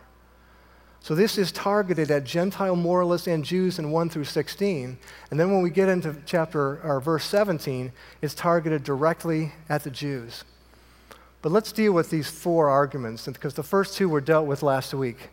So, 1.02 1.14
this 1.14 1.38
is 1.38 1.50
targeted 1.50 2.10
at 2.10 2.24
Gentile 2.24 2.76
moralists 2.76 3.26
and 3.26 3.44
Jews 3.44 3.78
in 3.78 3.90
1 3.90 4.10
through 4.10 4.24
16. 4.24 4.98
And 5.30 5.40
then 5.40 5.50
when 5.50 5.62
we 5.62 5.70
get 5.70 5.88
into 5.88 6.16
chapter 6.26 6.80
or 6.82 7.00
verse 7.00 7.24
17, 7.24 7.92
it's 8.20 8.34
targeted 8.34 8.84
directly 8.84 9.52
at 9.68 9.82
the 9.82 9.90
Jews. 9.90 10.44
But 11.42 11.52
let's 11.52 11.72
deal 11.72 11.92
with 11.92 12.10
these 12.10 12.30
four 12.30 12.68
arguments, 12.68 13.26
because 13.26 13.54
the 13.54 13.62
first 13.62 13.96
two 13.96 14.08
were 14.08 14.20
dealt 14.20 14.46
with 14.46 14.62
last 14.62 14.92
week. 14.92 15.30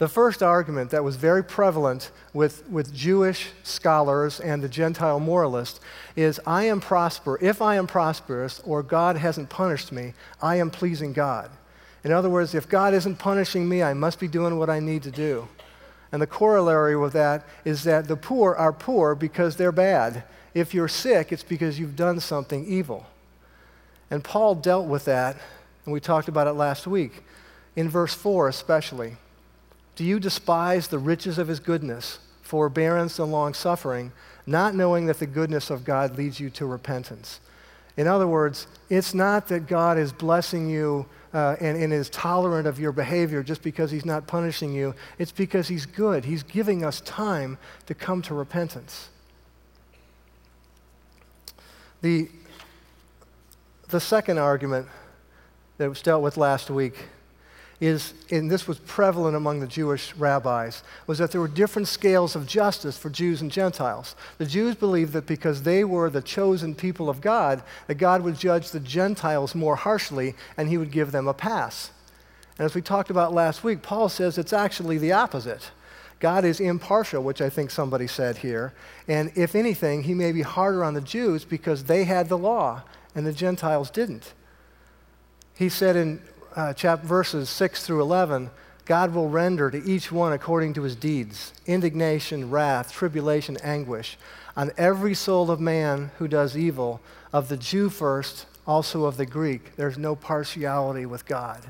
The 0.00 0.08
first 0.08 0.42
argument 0.42 0.92
that 0.92 1.04
was 1.04 1.16
very 1.16 1.44
prevalent 1.44 2.10
with, 2.32 2.66
with 2.70 2.94
Jewish 2.94 3.50
scholars 3.62 4.40
and 4.40 4.62
the 4.62 4.68
Gentile 4.68 5.20
moralists 5.20 5.78
is 6.16 6.40
I 6.46 6.64
am 6.64 6.80
prosper. 6.80 7.38
If 7.42 7.60
I 7.60 7.74
am 7.74 7.86
prosperous 7.86 8.60
or 8.60 8.82
God 8.82 9.18
hasn't 9.18 9.50
punished 9.50 9.92
me, 9.92 10.14
I 10.40 10.56
am 10.56 10.70
pleasing 10.70 11.12
God. 11.12 11.50
In 12.02 12.12
other 12.12 12.30
words, 12.30 12.54
if 12.54 12.66
God 12.66 12.94
isn't 12.94 13.16
punishing 13.16 13.68
me, 13.68 13.82
I 13.82 13.92
must 13.92 14.18
be 14.18 14.26
doing 14.26 14.58
what 14.58 14.70
I 14.70 14.80
need 14.80 15.02
to 15.02 15.10
do. 15.10 15.46
And 16.12 16.22
the 16.22 16.26
corollary 16.26 16.96
with 16.96 17.12
that 17.12 17.46
is 17.66 17.84
that 17.84 18.08
the 18.08 18.16
poor 18.16 18.54
are 18.54 18.72
poor 18.72 19.14
because 19.14 19.56
they're 19.56 19.70
bad. 19.70 20.24
If 20.54 20.72
you're 20.72 20.88
sick, 20.88 21.30
it's 21.30 21.42
because 21.42 21.78
you've 21.78 21.94
done 21.94 22.20
something 22.20 22.64
evil. 22.64 23.04
And 24.10 24.24
Paul 24.24 24.54
dealt 24.54 24.86
with 24.86 25.04
that, 25.04 25.36
and 25.84 25.92
we 25.92 26.00
talked 26.00 26.28
about 26.28 26.46
it 26.46 26.54
last 26.54 26.86
week, 26.86 27.22
in 27.76 27.90
verse 27.90 28.14
4 28.14 28.48
especially. 28.48 29.18
Do 30.00 30.06
you 30.06 30.18
despise 30.18 30.88
the 30.88 30.98
riches 30.98 31.36
of 31.36 31.46
his 31.46 31.60
goodness, 31.60 32.20
forbearance, 32.40 33.18
and 33.18 33.30
long 33.30 33.52
suffering, 33.52 34.12
not 34.46 34.74
knowing 34.74 35.04
that 35.04 35.18
the 35.18 35.26
goodness 35.26 35.68
of 35.68 35.84
God 35.84 36.16
leads 36.16 36.40
you 36.40 36.48
to 36.48 36.64
repentance? 36.64 37.38
In 37.98 38.06
other 38.06 38.26
words, 38.26 38.66
it's 38.88 39.12
not 39.12 39.48
that 39.48 39.66
God 39.66 39.98
is 39.98 40.10
blessing 40.10 40.70
you 40.70 41.04
uh, 41.34 41.56
and, 41.60 41.76
and 41.76 41.92
is 41.92 42.08
tolerant 42.08 42.66
of 42.66 42.80
your 42.80 42.92
behavior 42.92 43.42
just 43.42 43.60
because 43.60 43.90
he's 43.90 44.06
not 44.06 44.26
punishing 44.26 44.72
you. 44.72 44.94
It's 45.18 45.32
because 45.32 45.68
he's 45.68 45.84
good. 45.84 46.24
He's 46.24 46.44
giving 46.44 46.82
us 46.82 47.02
time 47.02 47.58
to 47.84 47.94
come 47.94 48.22
to 48.22 48.32
repentance. 48.32 49.10
The 52.00 52.30
the 53.90 54.00
second 54.00 54.38
argument 54.38 54.88
that 55.76 55.90
was 55.90 56.00
dealt 56.00 56.22
with 56.22 56.38
last 56.38 56.70
week 56.70 56.96
is, 57.80 58.12
and 58.30 58.50
this 58.50 58.68
was 58.68 58.78
prevalent 58.78 59.34
among 59.34 59.60
the 59.60 59.66
Jewish 59.66 60.14
rabbis, 60.16 60.82
was 61.06 61.18
that 61.18 61.32
there 61.32 61.40
were 61.40 61.48
different 61.48 61.88
scales 61.88 62.36
of 62.36 62.46
justice 62.46 62.98
for 62.98 63.08
Jews 63.08 63.40
and 63.40 63.50
Gentiles. 63.50 64.14
The 64.36 64.46
Jews 64.46 64.74
believed 64.74 65.14
that 65.14 65.26
because 65.26 65.62
they 65.62 65.82
were 65.84 66.10
the 66.10 66.20
chosen 66.20 66.74
people 66.74 67.08
of 67.08 67.22
God, 67.22 67.62
that 67.86 67.94
God 67.94 68.22
would 68.22 68.38
judge 68.38 68.70
the 68.70 68.80
Gentiles 68.80 69.54
more 69.54 69.76
harshly 69.76 70.34
and 70.58 70.68
he 70.68 70.76
would 70.76 70.90
give 70.90 71.10
them 71.10 71.26
a 71.26 71.34
pass. 71.34 71.90
And 72.58 72.66
as 72.66 72.74
we 72.74 72.82
talked 72.82 73.08
about 73.08 73.32
last 73.32 73.64
week, 73.64 73.80
Paul 73.80 74.10
says 74.10 74.36
it's 74.36 74.52
actually 74.52 74.98
the 74.98 75.12
opposite. 75.12 75.70
God 76.18 76.44
is 76.44 76.60
impartial, 76.60 77.22
which 77.22 77.40
I 77.40 77.48
think 77.48 77.70
somebody 77.70 78.06
said 78.06 78.36
here. 78.36 78.74
And 79.08 79.32
if 79.34 79.54
anything, 79.54 80.02
he 80.02 80.12
may 80.12 80.32
be 80.32 80.42
harder 80.42 80.84
on 80.84 80.92
the 80.92 81.00
Jews 81.00 81.46
because 81.46 81.84
they 81.84 82.04
had 82.04 82.28
the 82.28 82.36
law 82.36 82.82
and 83.14 83.26
the 83.26 83.32
Gentiles 83.32 83.90
didn't. 83.90 84.34
He 85.54 85.70
said 85.70 85.96
in 85.96 86.22
uh, 86.56 86.72
chap- 86.72 87.02
verses 87.02 87.48
6 87.48 87.84
through 87.84 88.00
11, 88.00 88.50
God 88.84 89.14
will 89.14 89.28
render 89.28 89.70
to 89.70 89.82
each 89.84 90.10
one 90.10 90.32
according 90.32 90.74
to 90.74 90.82
his 90.82 90.96
deeds 90.96 91.52
indignation, 91.66 92.50
wrath, 92.50 92.92
tribulation, 92.92 93.56
anguish 93.62 94.18
on 94.56 94.72
every 94.76 95.14
soul 95.14 95.50
of 95.50 95.60
man 95.60 96.10
who 96.18 96.28
does 96.28 96.56
evil, 96.56 97.00
of 97.32 97.48
the 97.48 97.56
Jew 97.56 97.88
first, 97.88 98.46
also 98.66 99.04
of 99.04 99.16
the 99.16 99.26
Greek. 99.26 99.76
There's 99.76 99.96
no 99.96 100.16
partiality 100.16 101.06
with 101.06 101.24
God. 101.24 101.64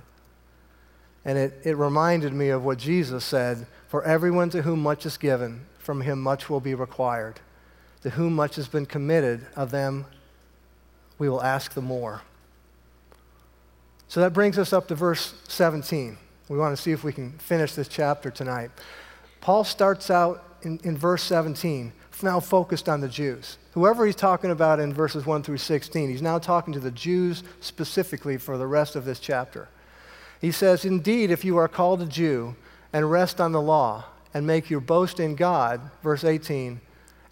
And 1.24 1.36
it, 1.36 1.60
it 1.64 1.76
reminded 1.76 2.32
me 2.32 2.48
of 2.48 2.64
what 2.64 2.78
Jesus 2.78 3.24
said 3.24 3.66
For 3.88 4.02
everyone 4.04 4.50
to 4.50 4.62
whom 4.62 4.82
much 4.82 5.04
is 5.04 5.16
given, 5.16 5.66
from 5.78 6.00
him 6.00 6.20
much 6.20 6.48
will 6.48 6.60
be 6.60 6.74
required. 6.74 7.40
To 8.02 8.10
whom 8.10 8.34
much 8.34 8.56
has 8.56 8.68
been 8.68 8.86
committed, 8.86 9.46
of 9.54 9.70
them 9.70 10.06
we 11.18 11.28
will 11.28 11.42
ask 11.42 11.74
the 11.74 11.82
more. 11.82 12.22
So 14.10 14.18
that 14.22 14.32
brings 14.32 14.58
us 14.58 14.72
up 14.72 14.88
to 14.88 14.96
verse 14.96 15.34
17. 15.46 16.18
We 16.48 16.58
want 16.58 16.76
to 16.76 16.82
see 16.82 16.90
if 16.90 17.04
we 17.04 17.12
can 17.12 17.30
finish 17.38 17.74
this 17.74 17.86
chapter 17.86 18.28
tonight. 18.28 18.72
Paul 19.40 19.62
starts 19.62 20.10
out 20.10 20.42
in, 20.62 20.80
in 20.82 20.98
verse 20.98 21.22
17, 21.22 21.92
now 22.20 22.40
focused 22.40 22.88
on 22.88 23.00
the 23.00 23.08
Jews. 23.08 23.56
Whoever 23.70 24.04
he's 24.04 24.16
talking 24.16 24.50
about 24.50 24.80
in 24.80 24.92
verses 24.92 25.26
1 25.26 25.44
through 25.44 25.58
16, 25.58 26.10
he's 26.10 26.22
now 26.22 26.40
talking 26.40 26.74
to 26.74 26.80
the 26.80 26.90
Jews 26.90 27.44
specifically 27.60 28.36
for 28.36 28.58
the 28.58 28.66
rest 28.66 28.96
of 28.96 29.04
this 29.04 29.20
chapter. 29.20 29.68
He 30.40 30.50
says, 30.50 30.84
Indeed, 30.84 31.30
if 31.30 31.44
you 31.44 31.56
are 31.58 31.68
called 31.68 32.02
a 32.02 32.06
Jew 32.06 32.56
and 32.92 33.08
rest 33.08 33.40
on 33.40 33.52
the 33.52 33.62
law 33.62 34.06
and 34.34 34.44
make 34.44 34.70
your 34.70 34.80
boast 34.80 35.20
in 35.20 35.36
God, 35.36 35.80
verse 36.02 36.24
18, 36.24 36.80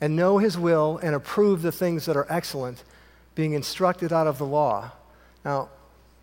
and 0.00 0.14
know 0.14 0.38
his 0.38 0.56
will 0.56 1.00
and 1.02 1.16
approve 1.16 1.62
the 1.62 1.72
things 1.72 2.06
that 2.06 2.16
are 2.16 2.26
excellent, 2.30 2.84
being 3.34 3.54
instructed 3.54 4.12
out 4.12 4.28
of 4.28 4.38
the 4.38 4.46
law. 4.46 4.92
Now, 5.44 5.70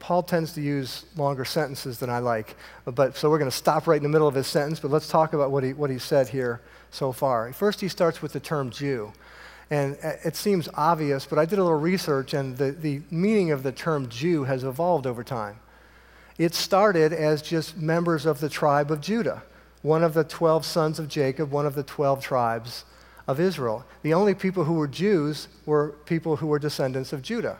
Paul 0.06 0.22
tends 0.22 0.54
to 0.54 0.62
use 0.62 1.04
longer 1.18 1.44
sentences 1.44 1.98
than 1.98 2.12
I 2.12 2.20
like. 2.20 2.56
But, 2.86 3.18
so 3.18 3.28
we're 3.28 3.40
going 3.40 3.50
to 3.50 3.58
stop 3.58 3.88
right 3.88 3.98
in 3.98 4.04
the 4.04 4.10
middle 4.10 4.28
of 4.28 4.36
his 4.36 4.46
sentence, 4.46 4.80
but 4.80 4.92
let's 4.92 5.08
talk 5.08 5.34
about 5.34 5.50
what 5.50 5.64
he, 5.64 5.74
what 5.74 5.90
he 5.90 5.98
said 5.98 6.30
here 6.30 6.62
so 6.92 7.12
far. 7.12 7.52
First, 7.54 7.82
he 7.82 7.88
starts 7.88 8.22
with 8.22 8.32
the 8.32 8.40
term 8.40 8.70
Jew. 8.70 9.12
And 9.72 9.98
it 10.24 10.36
seems 10.36 10.70
obvious, 10.76 11.26
but 11.26 11.40
I 11.40 11.46
did 11.46 11.58
a 11.58 11.64
little 11.64 11.80
research, 11.80 12.36
and 12.36 12.56
the, 12.56 12.72
the 12.72 13.02
meaning 13.10 13.50
of 13.50 13.64
the 13.64 13.72
term 13.72 14.08
Jew 14.08 14.44
has 14.44 14.64
evolved 14.64 15.08
over 15.08 15.24
time. 15.24 15.58
It 16.38 16.54
started 16.54 17.12
as 17.12 17.42
just 17.42 17.76
members 17.76 18.28
of 18.28 18.40
the 18.40 18.50
tribe 18.50 18.92
of 18.92 19.02
Judah, 19.02 19.42
one 19.82 20.04
of 20.04 20.14
the 20.14 20.24
12 20.24 20.66
sons 20.68 21.00
of 21.00 21.08
Jacob, 21.08 21.50
one 21.50 21.66
of 21.66 21.74
the 21.74 21.82
12 21.82 22.22
tribes 22.22 22.86
of 23.28 23.40
Israel. 23.40 23.84
The 24.04 24.14
only 24.14 24.36
people 24.36 24.66
who 24.66 24.74
were 24.74 24.88
Jews 24.88 25.48
were 25.66 25.96
people 26.06 26.36
who 26.36 26.46
were 26.46 26.60
descendants 26.60 27.12
of 27.12 27.24
Judah. 27.24 27.58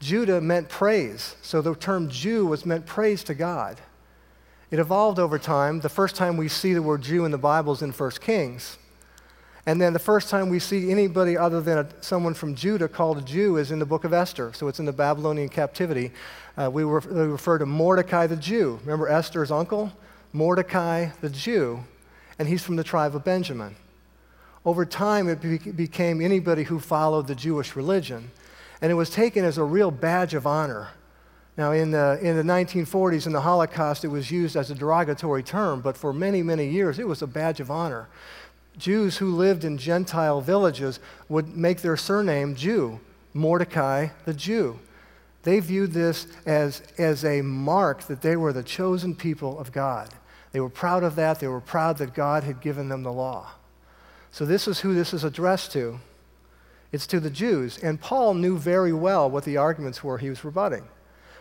Judah 0.00 0.40
meant 0.40 0.68
praise, 0.68 1.36
so 1.42 1.62
the 1.62 1.74
term 1.74 2.08
Jew 2.10 2.46
was 2.46 2.66
meant 2.66 2.86
praise 2.86 3.24
to 3.24 3.34
God. 3.34 3.80
It 4.70 4.78
evolved 4.78 5.18
over 5.18 5.38
time. 5.38 5.80
The 5.80 5.88
first 5.88 6.16
time 6.16 6.36
we 6.36 6.48
see 6.48 6.74
the 6.74 6.82
word 6.82 7.02
Jew 7.02 7.24
in 7.24 7.30
the 7.30 7.38
Bible 7.38 7.72
is 7.72 7.82
in 7.82 7.92
1 7.92 8.10
Kings. 8.20 8.78
And 9.64 9.80
then 9.80 9.92
the 9.92 9.98
first 9.98 10.28
time 10.28 10.48
we 10.48 10.60
see 10.60 10.90
anybody 10.92 11.36
other 11.36 11.60
than 11.60 11.78
a, 11.78 11.88
someone 12.00 12.34
from 12.34 12.54
Judah 12.54 12.88
called 12.88 13.18
a 13.18 13.22
Jew 13.22 13.56
is 13.56 13.72
in 13.72 13.80
the 13.80 13.86
book 13.86 14.04
of 14.04 14.12
Esther. 14.12 14.52
So 14.54 14.68
it's 14.68 14.78
in 14.78 14.84
the 14.84 14.92
Babylonian 14.92 15.48
captivity. 15.48 16.12
Uh, 16.56 16.70
we, 16.70 16.84
re- 16.84 17.00
we 17.04 17.20
refer 17.22 17.58
to 17.58 17.66
Mordecai 17.66 18.28
the 18.28 18.36
Jew. 18.36 18.78
Remember 18.82 19.08
Esther's 19.08 19.50
uncle? 19.50 19.92
Mordecai 20.32 21.08
the 21.20 21.30
Jew. 21.30 21.80
And 22.38 22.46
he's 22.46 22.62
from 22.62 22.76
the 22.76 22.84
tribe 22.84 23.16
of 23.16 23.24
Benjamin. 23.24 23.74
Over 24.64 24.84
time, 24.84 25.28
it 25.28 25.40
be- 25.40 25.58
became 25.58 26.20
anybody 26.20 26.64
who 26.64 26.78
followed 26.78 27.26
the 27.26 27.34
Jewish 27.34 27.74
religion 27.74 28.30
and 28.80 28.90
it 28.90 28.94
was 28.94 29.10
taken 29.10 29.44
as 29.44 29.58
a 29.58 29.64
real 29.64 29.90
badge 29.90 30.34
of 30.34 30.46
honor. 30.46 30.90
Now, 31.56 31.72
in 31.72 31.90
the, 31.90 32.18
in 32.20 32.36
the 32.36 32.42
1940s, 32.42 33.26
in 33.26 33.32
the 33.32 33.40
Holocaust, 33.40 34.04
it 34.04 34.08
was 34.08 34.30
used 34.30 34.56
as 34.56 34.70
a 34.70 34.74
derogatory 34.74 35.42
term, 35.42 35.80
but 35.80 35.96
for 35.96 36.12
many, 36.12 36.42
many 36.42 36.68
years, 36.68 36.98
it 36.98 37.08
was 37.08 37.22
a 37.22 37.26
badge 37.26 37.60
of 37.60 37.70
honor. 37.70 38.08
Jews 38.76 39.16
who 39.16 39.34
lived 39.34 39.64
in 39.64 39.78
Gentile 39.78 40.42
villages 40.42 41.00
would 41.30 41.56
make 41.56 41.80
their 41.80 41.96
surname 41.96 42.54
Jew, 42.54 43.00
Mordecai 43.32 44.08
the 44.26 44.34
Jew. 44.34 44.78
They 45.44 45.60
viewed 45.60 45.92
this 45.92 46.26
as, 46.44 46.82
as 46.98 47.24
a 47.24 47.40
mark 47.40 48.02
that 48.08 48.20
they 48.20 48.36
were 48.36 48.52
the 48.52 48.62
chosen 48.62 49.14
people 49.14 49.58
of 49.58 49.72
God. 49.72 50.10
They 50.52 50.60
were 50.60 50.68
proud 50.68 51.04
of 51.04 51.16
that. 51.16 51.40
They 51.40 51.48
were 51.48 51.60
proud 51.60 51.98
that 51.98 52.14
God 52.14 52.44
had 52.44 52.60
given 52.60 52.88
them 52.88 53.02
the 53.02 53.12
law. 53.12 53.52
So, 54.32 54.44
this 54.44 54.66
is 54.66 54.80
who 54.80 54.94
this 54.94 55.14
is 55.14 55.24
addressed 55.24 55.72
to. 55.72 56.00
It's 56.92 57.06
to 57.08 57.20
the 57.20 57.30
Jews. 57.30 57.78
And 57.78 58.00
Paul 58.00 58.34
knew 58.34 58.58
very 58.58 58.92
well 58.92 59.30
what 59.30 59.44
the 59.44 59.56
arguments 59.56 60.02
were 60.04 60.18
he 60.18 60.30
was 60.30 60.44
rebutting. 60.44 60.84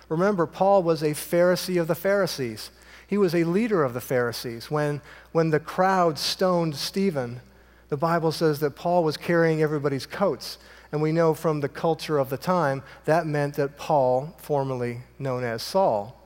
Remember, 0.10 0.46
Paul 0.46 0.84
was 0.84 1.02
a 1.02 1.12
Pharisee 1.12 1.80
of 1.80 1.88
the 1.88 1.96
Pharisees. 1.96 2.72
He 3.08 3.18
was 3.18 3.36
a 3.36 3.44
leader 3.44 3.84
of 3.84 3.94
the 3.94 4.02
Pharisees. 4.02 4.72
When, 4.72 5.02
when 5.32 5.50
the 5.50 5.60
crowd 5.60 6.18
stoned 6.18 6.76
Stephen, 6.76 7.42
the 7.90 7.98
Bible 7.98 8.32
says 8.32 8.60
that 8.60 8.76
Paul 8.76 9.04
was 9.04 9.18
carrying 9.18 9.62
everybody's 9.62 10.06
coats. 10.06 10.58
And 10.92 11.02
we 11.02 11.12
know 11.12 11.34
from 11.34 11.60
the 11.60 11.70
culture 11.70 12.18
of 12.18 12.30
the 12.30 12.38
time 12.38 12.84
that 13.06 13.26
meant 13.26 13.56
that 13.56 13.78
Paul, 13.78 14.36
formerly 14.38 15.02
known 15.20 15.44
as 15.44 15.62
Saul, 15.62 16.22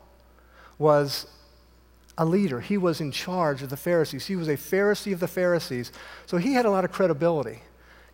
was 0.77 1.27
a 2.17 2.25
leader. 2.25 2.59
He 2.59 2.77
was 2.77 3.01
in 3.01 3.11
charge 3.11 3.61
of 3.61 3.69
the 3.69 3.77
Pharisees. 3.77 4.27
He 4.27 4.35
was 4.35 4.47
a 4.47 4.57
Pharisee 4.57 5.13
of 5.13 5.19
the 5.19 5.27
Pharisees. 5.27 5.91
So 6.25 6.37
he 6.37 6.53
had 6.53 6.65
a 6.65 6.69
lot 6.69 6.85
of 6.85 6.91
credibility. 6.91 7.61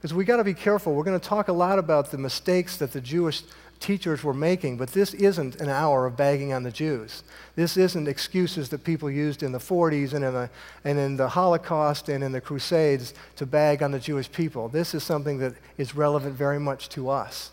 Because 0.05 0.13
we've 0.13 0.27
got 0.27 0.37
to 0.37 0.43
be 0.43 0.53
careful. 0.53 0.93
We're 0.93 1.03
going 1.03 1.19
to 1.19 1.27
talk 1.27 1.47
a 1.47 1.51
lot 1.51 1.79
about 1.79 2.11
the 2.11 2.19
mistakes 2.19 2.77
that 2.77 2.91
the 2.91 3.01
Jewish 3.01 3.41
teachers 3.79 4.23
were 4.23 4.35
making, 4.35 4.77
but 4.77 4.89
this 4.89 5.15
isn't 5.15 5.55
an 5.55 5.67
hour 5.67 6.05
of 6.05 6.15
bagging 6.15 6.53
on 6.53 6.61
the 6.61 6.69
Jews. 6.69 7.23
This 7.55 7.75
isn't 7.75 8.07
excuses 8.07 8.69
that 8.69 8.83
people 8.83 9.09
used 9.09 9.41
in 9.41 9.51
the 9.51 9.57
40s 9.57 10.13
and 10.13 10.23
in 10.23 10.31
the, 10.31 10.51
and 10.83 10.99
in 10.99 11.17
the 11.17 11.29
Holocaust 11.29 12.07
and 12.07 12.23
in 12.23 12.33
the 12.33 12.39
Crusades 12.39 13.15
to 13.37 13.47
bag 13.47 13.81
on 13.81 13.89
the 13.89 13.97
Jewish 13.97 14.31
people. 14.31 14.69
This 14.69 14.93
is 14.93 15.03
something 15.03 15.39
that 15.39 15.55
is 15.79 15.95
relevant 15.95 16.35
very 16.35 16.59
much 16.59 16.89
to 16.89 17.09
us. 17.09 17.49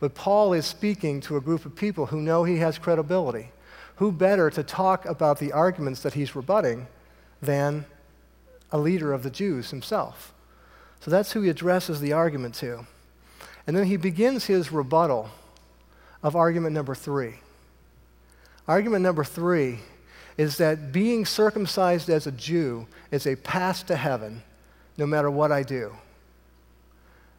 But 0.00 0.16
Paul 0.16 0.54
is 0.54 0.66
speaking 0.66 1.20
to 1.20 1.36
a 1.36 1.40
group 1.40 1.64
of 1.64 1.76
people 1.76 2.06
who 2.06 2.20
know 2.20 2.42
he 2.42 2.56
has 2.56 2.78
credibility. 2.78 3.52
Who 3.98 4.10
better 4.10 4.50
to 4.50 4.64
talk 4.64 5.06
about 5.06 5.38
the 5.38 5.52
arguments 5.52 6.02
that 6.02 6.14
he's 6.14 6.34
rebutting 6.34 6.88
than 7.40 7.84
a 8.72 8.78
leader 8.78 9.12
of 9.12 9.22
the 9.22 9.30
Jews 9.30 9.70
himself? 9.70 10.34
So 11.02 11.10
that's 11.10 11.32
who 11.32 11.42
he 11.42 11.50
addresses 11.50 12.00
the 12.00 12.12
argument 12.12 12.54
to. 12.56 12.86
And 13.66 13.76
then 13.76 13.86
he 13.86 13.96
begins 13.96 14.46
his 14.46 14.70
rebuttal 14.70 15.30
of 16.22 16.36
argument 16.36 16.74
number 16.74 16.94
three. 16.94 17.34
Argument 18.68 19.02
number 19.02 19.24
three 19.24 19.80
is 20.36 20.58
that 20.58 20.92
being 20.92 21.26
circumcised 21.26 22.08
as 22.08 22.28
a 22.28 22.32
Jew 22.32 22.86
is 23.10 23.26
a 23.26 23.34
pass 23.34 23.82
to 23.84 23.96
heaven 23.96 24.42
no 24.96 25.04
matter 25.04 25.28
what 25.28 25.50
I 25.50 25.64
do. 25.64 25.92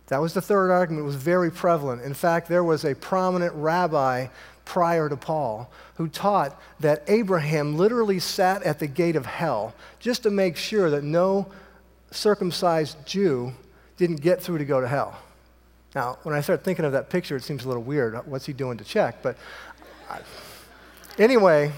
That 0.08 0.20
was 0.20 0.34
the 0.34 0.42
third 0.42 0.70
argument. 0.70 1.04
It 1.04 1.08
was 1.08 1.16
very 1.16 1.50
prevalent. 1.50 2.02
In 2.02 2.14
fact, 2.14 2.50
there 2.50 2.66
was 2.66 2.84
a 2.84 2.94
prominent 2.94 3.54
rabbi 3.56 4.28
prior 4.66 5.08
to 5.08 5.16
Paul 5.16 5.72
who 5.96 6.10
taught 6.10 6.62
that 6.82 7.04
Abraham 7.08 7.78
literally 7.78 8.20
sat 8.20 8.62
at 8.64 8.80
the 8.80 8.88
gate 8.88 9.16
of 9.16 9.26
hell 9.26 9.74
just 10.02 10.24
to 10.24 10.30
make 10.30 10.58
sure 10.58 10.90
that 10.90 11.06
no 11.06 11.48
circumcised 12.16 12.98
Jew 13.06 13.54
didn't 13.98 14.22
get 14.22 14.42
through 14.42 14.58
to 14.60 14.66
go 14.66 14.82
to 14.82 14.88
hell. 14.88 15.18
Now, 15.96 16.18
when 16.24 16.34
I 16.34 16.42
start 16.42 16.64
thinking 16.64 16.86
of 16.86 16.94
that 16.94 17.10
picture, 17.10 17.36
it 17.36 17.44
seems 17.44 17.66
a 17.66 17.68
little 17.68 17.84
weird. 17.84 18.16
What's 18.28 18.46
he 18.46 18.54
doing 18.54 18.78
to 18.80 18.84
check? 18.84 19.22
But 19.22 19.38
anyway, 21.20 21.72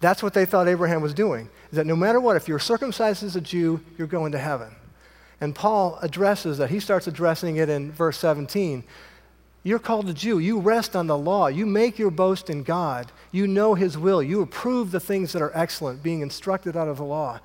that's 0.00 0.22
what 0.22 0.34
they 0.34 0.44
thought 0.44 0.66
Abraham 0.66 1.02
was 1.02 1.14
doing. 1.14 1.48
Is 1.70 1.76
that 1.76 1.86
no 1.86 1.94
matter 1.94 2.20
what, 2.20 2.36
if 2.36 2.48
you're 2.48 2.58
circumcised 2.58 3.22
as 3.22 3.36
a 3.36 3.40
Jew, 3.40 3.80
you're 3.96 4.08
going 4.08 4.32
to 4.32 4.38
heaven. 4.38 4.74
And 5.40 5.54
Paul 5.54 5.98
addresses 6.02 6.58
that. 6.58 6.70
He 6.70 6.80
starts 6.80 7.06
addressing 7.06 7.56
it 7.56 7.68
in 7.68 7.92
verse 7.92 8.18
17. 8.18 8.82
You're 9.62 9.78
called 9.78 10.08
a 10.08 10.14
Jew. 10.14 10.38
You 10.38 10.58
rest 10.58 10.96
on 10.96 11.06
the 11.06 11.16
law. 11.16 11.46
You 11.46 11.66
make 11.66 11.98
your 11.98 12.10
boast 12.10 12.50
in 12.50 12.62
God. 12.62 13.12
You 13.30 13.46
know 13.46 13.74
His 13.74 13.96
will. 13.96 14.22
You 14.22 14.42
approve 14.42 14.90
the 14.90 15.00
things 15.00 15.32
that 15.32 15.42
are 15.42 15.52
excellent, 15.54 16.02
being 16.02 16.22
instructed 16.22 16.76
out 16.76 16.88
of 16.88 16.96
the 16.96 17.04
law. 17.04 17.40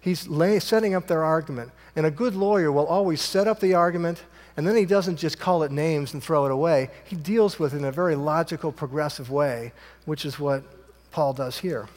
He's 0.00 0.28
lay, 0.28 0.58
setting 0.60 0.94
up 0.94 1.06
their 1.06 1.24
argument. 1.24 1.72
And 1.96 2.06
a 2.06 2.10
good 2.10 2.34
lawyer 2.34 2.70
will 2.70 2.86
always 2.86 3.20
set 3.20 3.48
up 3.48 3.60
the 3.60 3.74
argument, 3.74 4.22
and 4.56 4.66
then 4.66 4.76
he 4.76 4.84
doesn't 4.84 5.16
just 5.16 5.38
call 5.38 5.62
it 5.62 5.72
names 5.72 6.12
and 6.12 6.22
throw 6.22 6.46
it 6.46 6.52
away. 6.52 6.90
He 7.04 7.16
deals 7.16 7.58
with 7.58 7.74
it 7.74 7.78
in 7.78 7.84
a 7.84 7.92
very 7.92 8.14
logical, 8.14 8.72
progressive 8.72 9.30
way, 9.30 9.72
which 10.04 10.24
is 10.24 10.38
what 10.38 10.62
Paul 11.10 11.32
does 11.32 11.58
here. 11.58 11.88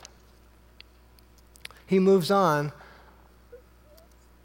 He 1.86 2.00
moves 2.00 2.32
on 2.32 2.72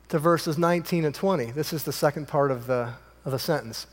to 0.08 0.18
verses 0.18 0.58
19 0.58 1.04
and 1.04 1.14
20. 1.14 1.52
This 1.52 1.72
is 1.72 1.84
the 1.84 1.92
second 1.92 2.28
part 2.28 2.50
of 2.50 2.66
the, 2.66 2.94
of 3.24 3.32
the 3.32 3.38
sentence. 3.38 3.86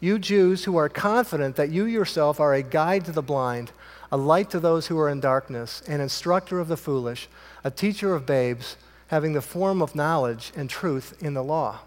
You 0.00 0.18
Jews 0.18 0.64
who 0.64 0.76
are 0.76 0.88
confident 0.88 1.56
that 1.56 1.70
you 1.70 1.84
yourself 1.84 2.38
are 2.38 2.54
a 2.54 2.62
guide 2.62 3.04
to 3.06 3.12
the 3.12 3.22
blind, 3.22 3.72
a 4.12 4.16
light 4.16 4.50
to 4.50 4.60
those 4.60 4.86
who 4.86 4.98
are 4.98 5.08
in 5.08 5.20
darkness, 5.20 5.82
an 5.88 6.00
instructor 6.00 6.60
of 6.60 6.68
the 6.68 6.76
foolish, 6.76 7.28
a 7.64 7.70
teacher 7.70 8.14
of 8.14 8.26
babes, 8.26 8.76
having 9.08 9.32
the 9.32 9.42
form 9.42 9.82
of 9.82 9.94
knowledge 9.94 10.52
and 10.56 10.70
truth 10.70 11.16
in 11.20 11.34
the 11.34 11.42
law. 11.42 11.80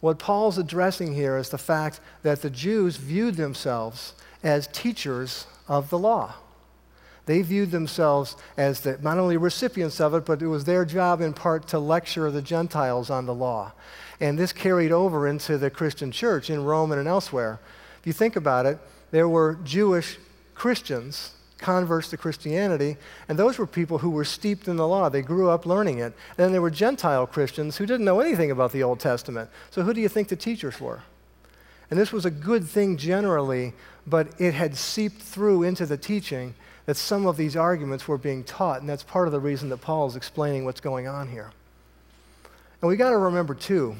What 0.00 0.18
Paul's 0.18 0.58
addressing 0.58 1.14
here 1.14 1.36
is 1.36 1.50
the 1.50 1.58
fact 1.58 2.00
that 2.22 2.42
the 2.42 2.50
Jews 2.50 2.96
viewed 2.96 3.34
themselves 3.34 4.14
as 4.42 4.68
teachers 4.68 5.46
of 5.66 5.90
the 5.90 5.98
law. 5.98 6.34
They 7.26 7.42
viewed 7.42 7.72
themselves 7.72 8.36
as 8.56 8.80
the, 8.80 8.98
not 9.02 9.18
only 9.18 9.36
recipients 9.36 10.00
of 10.00 10.14
it, 10.14 10.24
but 10.24 10.40
it 10.40 10.46
was 10.46 10.64
their 10.64 10.84
job 10.84 11.20
in 11.20 11.34
part 11.34 11.68
to 11.68 11.78
lecture 11.78 12.30
the 12.30 12.40
Gentiles 12.40 13.10
on 13.10 13.26
the 13.26 13.34
law. 13.34 13.72
And 14.20 14.38
this 14.38 14.52
carried 14.52 14.92
over 14.92 15.28
into 15.28 15.58
the 15.58 15.68
Christian 15.68 16.10
church 16.10 16.48
in 16.48 16.64
Rome 16.64 16.90
and 16.92 17.06
elsewhere. 17.06 17.60
If 18.00 18.06
you 18.06 18.12
think 18.12 18.36
about 18.36 18.64
it, 18.64 18.78
there 19.10 19.28
were 19.28 19.58
Jewish 19.62 20.18
Christians 20.54 21.34
converts 21.58 22.08
to 22.10 22.16
Christianity, 22.16 22.96
and 23.28 23.38
those 23.38 23.58
were 23.58 23.66
people 23.66 23.98
who 23.98 24.10
were 24.10 24.24
steeped 24.24 24.68
in 24.68 24.76
the 24.76 24.86
law. 24.86 25.08
They 25.08 25.22
grew 25.22 25.50
up 25.50 25.66
learning 25.66 25.98
it. 25.98 26.04
And 26.04 26.36
then 26.36 26.52
there 26.52 26.62
were 26.62 26.70
Gentile 26.70 27.26
Christians 27.26 27.76
who 27.76 27.86
didn't 27.86 28.06
know 28.06 28.20
anything 28.20 28.50
about 28.50 28.72
the 28.72 28.82
Old 28.82 29.00
Testament. 29.00 29.50
So 29.70 29.82
who 29.82 29.92
do 29.92 30.00
you 30.00 30.08
think 30.08 30.28
the 30.28 30.36
teachers 30.36 30.80
were? 30.80 31.02
And 31.90 31.98
this 31.98 32.12
was 32.12 32.24
a 32.24 32.30
good 32.30 32.64
thing 32.64 32.96
generally, 32.96 33.72
but 34.06 34.28
it 34.38 34.54
had 34.54 34.76
seeped 34.76 35.20
through 35.20 35.64
into 35.64 35.86
the 35.86 35.96
teaching 35.96 36.54
that 36.86 36.96
some 36.96 37.26
of 37.26 37.36
these 37.36 37.56
arguments 37.56 38.08
were 38.08 38.18
being 38.18 38.44
taught, 38.44 38.80
and 38.80 38.88
that's 38.88 39.02
part 39.02 39.28
of 39.28 39.32
the 39.32 39.40
reason 39.40 39.68
that 39.68 39.80
Paul 39.80 40.06
is 40.06 40.16
explaining 40.16 40.64
what's 40.64 40.80
going 40.80 41.06
on 41.06 41.28
here. 41.28 41.52
And 42.80 42.88
we 42.88 42.96
got 42.96 43.10
to 43.10 43.18
remember, 43.18 43.54
too, 43.54 43.96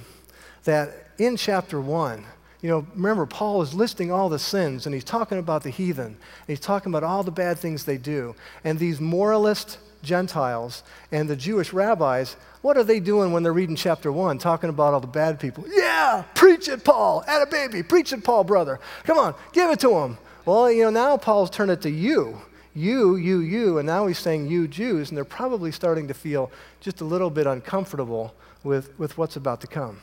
that 0.64 0.94
in 1.18 1.36
chapter 1.36 1.80
1, 1.80 2.24
you 2.60 2.68
know, 2.68 2.86
remember, 2.94 3.24
Paul 3.24 3.62
is 3.62 3.72
listing 3.72 4.10
all 4.10 4.28
the 4.28 4.38
sins, 4.38 4.86
and 4.86 4.94
he's 4.94 5.04
talking 5.04 5.38
about 5.38 5.62
the 5.62 5.70
heathen, 5.70 6.06
and 6.06 6.16
he's 6.46 6.60
talking 6.60 6.90
about 6.90 7.04
all 7.04 7.22
the 7.22 7.30
bad 7.30 7.58
things 7.58 7.84
they 7.84 7.98
do. 7.98 8.34
And 8.64 8.78
these 8.78 9.00
moralist 9.00 9.78
Gentiles 10.02 10.82
and 11.12 11.28
the 11.28 11.36
Jewish 11.36 11.72
rabbis, 11.72 12.36
what 12.62 12.76
are 12.76 12.84
they 12.84 12.98
doing 12.98 13.32
when 13.32 13.44
they're 13.44 13.52
reading 13.52 13.76
chapter 13.76 14.10
1, 14.10 14.38
talking 14.38 14.70
about 14.70 14.92
all 14.92 15.00
the 15.00 15.06
bad 15.06 15.38
people? 15.38 15.64
Yeah, 15.68 16.24
preach 16.34 16.68
it, 16.68 16.84
Paul. 16.84 17.22
Add 17.28 17.42
a 17.42 17.50
baby. 17.50 17.84
Preach 17.84 18.12
it, 18.12 18.24
Paul, 18.24 18.42
brother. 18.42 18.80
Come 19.04 19.18
on, 19.18 19.34
give 19.52 19.70
it 19.70 19.78
to 19.80 19.96
him. 19.98 20.18
Well, 20.44 20.70
you 20.70 20.82
know, 20.84 20.90
now 20.90 21.16
Paul's 21.16 21.50
turned 21.50 21.70
it 21.70 21.82
to 21.82 21.90
you. 21.90 22.40
You, 22.74 23.16
you, 23.16 23.40
you, 23.40 23.78
and 23.78 23.86
now 23.86 24.06
he's 24.06 24.18
saying 24.18 24.48
you 24.48 24.66
Jews, 24.66 25.10
and 25.10 25.16
they're 25.16 25.24
probably 25.24 25.72
starting 25.72 26.08
to 26.08 26.14
feel 26.14 26.50
just 26.80 27.00
a 27.00 27.04
little 27.04 27.30
bit 27.30 27.46
uncomfortable 27.46 28.34
with, 28.62 28.96
with 28.98 29.16
what's 29.18 29.36
about 29.36 29.60
to 29.62 29.66
come. 29.66 30.00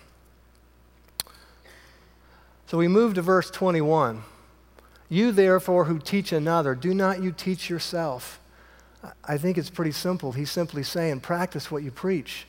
So 2.67 2.77
we 2.77 2.87
move 2.87 3.13
to 3.15 3.21
verse 3.21 3.49
21. 3.51 4.23
You, 5.07 5.31
therefore, 5.31 5.85
who 5.85 5.99
teach 5.99 6.31
another, 6.31 6.73
do 6.73 6.93
not 6.93 7.21
you 7.21 7.31
teach 7.31 7.69
yourself. 7.69 8.39
I 9.23 9.37
think 9.37 9.57
it's 9.57 9.69
pretty 9.69 9.91
simple. 9.91 10.31
He's 10.31 10.49
simply 10.49 10.81
saying, 10.81 11.19
practice 11.19 11.69
what 11.69 11.83
you 11.83 11.91
preach. 11.91 12.47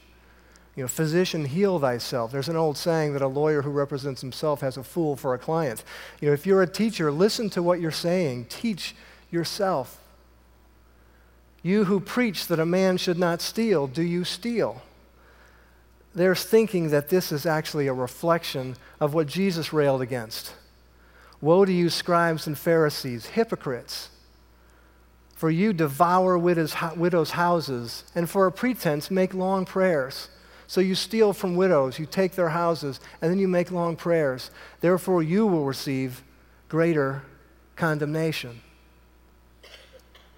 You 0.74 0.84
know, 0.84 0.88
physician, 0.88 1.44
heal 1.44 1.78
thyself. 1.78 2.32
There's 2.32 2.48
an 2.48 2.56
old 2.56 2.76
saying 2.76 3.12
that 3.14 3.22
a 3.22 3.28
lawyer 3.28 3.62
who 3.62 3.70
represents 3.70 4.20
himself 4.20 4.60
has 4.60 4.76
a 4.76 4.82
fool 4.82 5.16
for 5.16 5.34
a 5.34 5.38
client. 5.38 5.84
You 6.20 6.28
know, 6.28 6.34
if 6.34 6.46
you're 6.46 6.62
a 6.62 6.66
teacher, 6.66 7.10
listen 7.10 7.50
to 7.50 7.62
what 7.62 7.80
you're 7.80 7.90
saying. 7.90 8.46
Teach 8.46 8.94
yourself. 9.30 10.00
You 11.62 11.84
who 11.84 11.98
preach 11.98 12.46
that 12.46 12.60
a 12.60 12.66
man 12.66 12.96
should 12.96 13.18
not 13.18 13.40
steal, 13.40 13.86
do 13.86 14.02
you 14.02 14.24
steal? 14.24 14.82
There's 16.16 16.42
thinking 16.44 16.90
that 16.90 17.10
this 17.10 17.30
is 17.30 17.44
actually 17.44 17.86
a 17.86 17.92
reflection 17.92 18.74
of 18.98 19.14
what 19.14 19.26
Jesus 19.26 19.72
railed 19.72 20.00
against. 20.00 20.54
Woe 21.42 21.64
to 21.64 21.72
you, 21.72 21.90
scribes 21.90 22.46
and 22.46 22.58
Pharisees, 22.58 23.26
hypocrites! 23.26 24.08
For 25.34 25.50
you 25.50 25.74
devour 25.74 26.38
widows' 26.38 27.30
houses, 27.32 28.04
and 28.14 28.28
for 28.28 28.46
a 28.46 28.52
pretense 28.52 29.10
make 29.10 29.34
long 29.34 29.66
prayers. 29.66 30.30
So 30.66 30.80
you 30.80 30.94
steal 30.94 31.34
from 31.34 31.54
widows, 31.54 31.98
you 31.98 32.06
take 32.06 32.32
their 32.32 32.48
houses, 32.48 32.98
and 33.20 33.30
then 33.30 33.38
you 33.38 33.46
make 33.46 33.70
long 33.70 33.94
prayers. 33.94 34.50
Therefore, 34.80 35.22
you 35.22 35.46
will 35.46 35.66
receive 35.66 36.24
greater 36.68 37.22
condemnation 37.76 38.62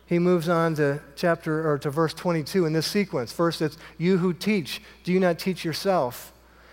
he 0.08 0.18
moves 0.18 0.48
on 0.48 0.74
to 0.76 1.00
chapter 1.16 1.70
or 1.70 1.78
to 1.78 1.90
verse 1.90 2.14
22 2.14 2.64
in 2.64 2.72
this 2.72 2.86
sequence. 2.86 3.30
First, 3.30 3.60
it's 3.60 3.76
you 3.98 4.16
who 4.16 4.32
teach, 4.32 4.80
do 5.04 5.12
you 5.12 5.20
not 5.20 5.38
teach 5.38 5.66
yourself? 5.66 6.32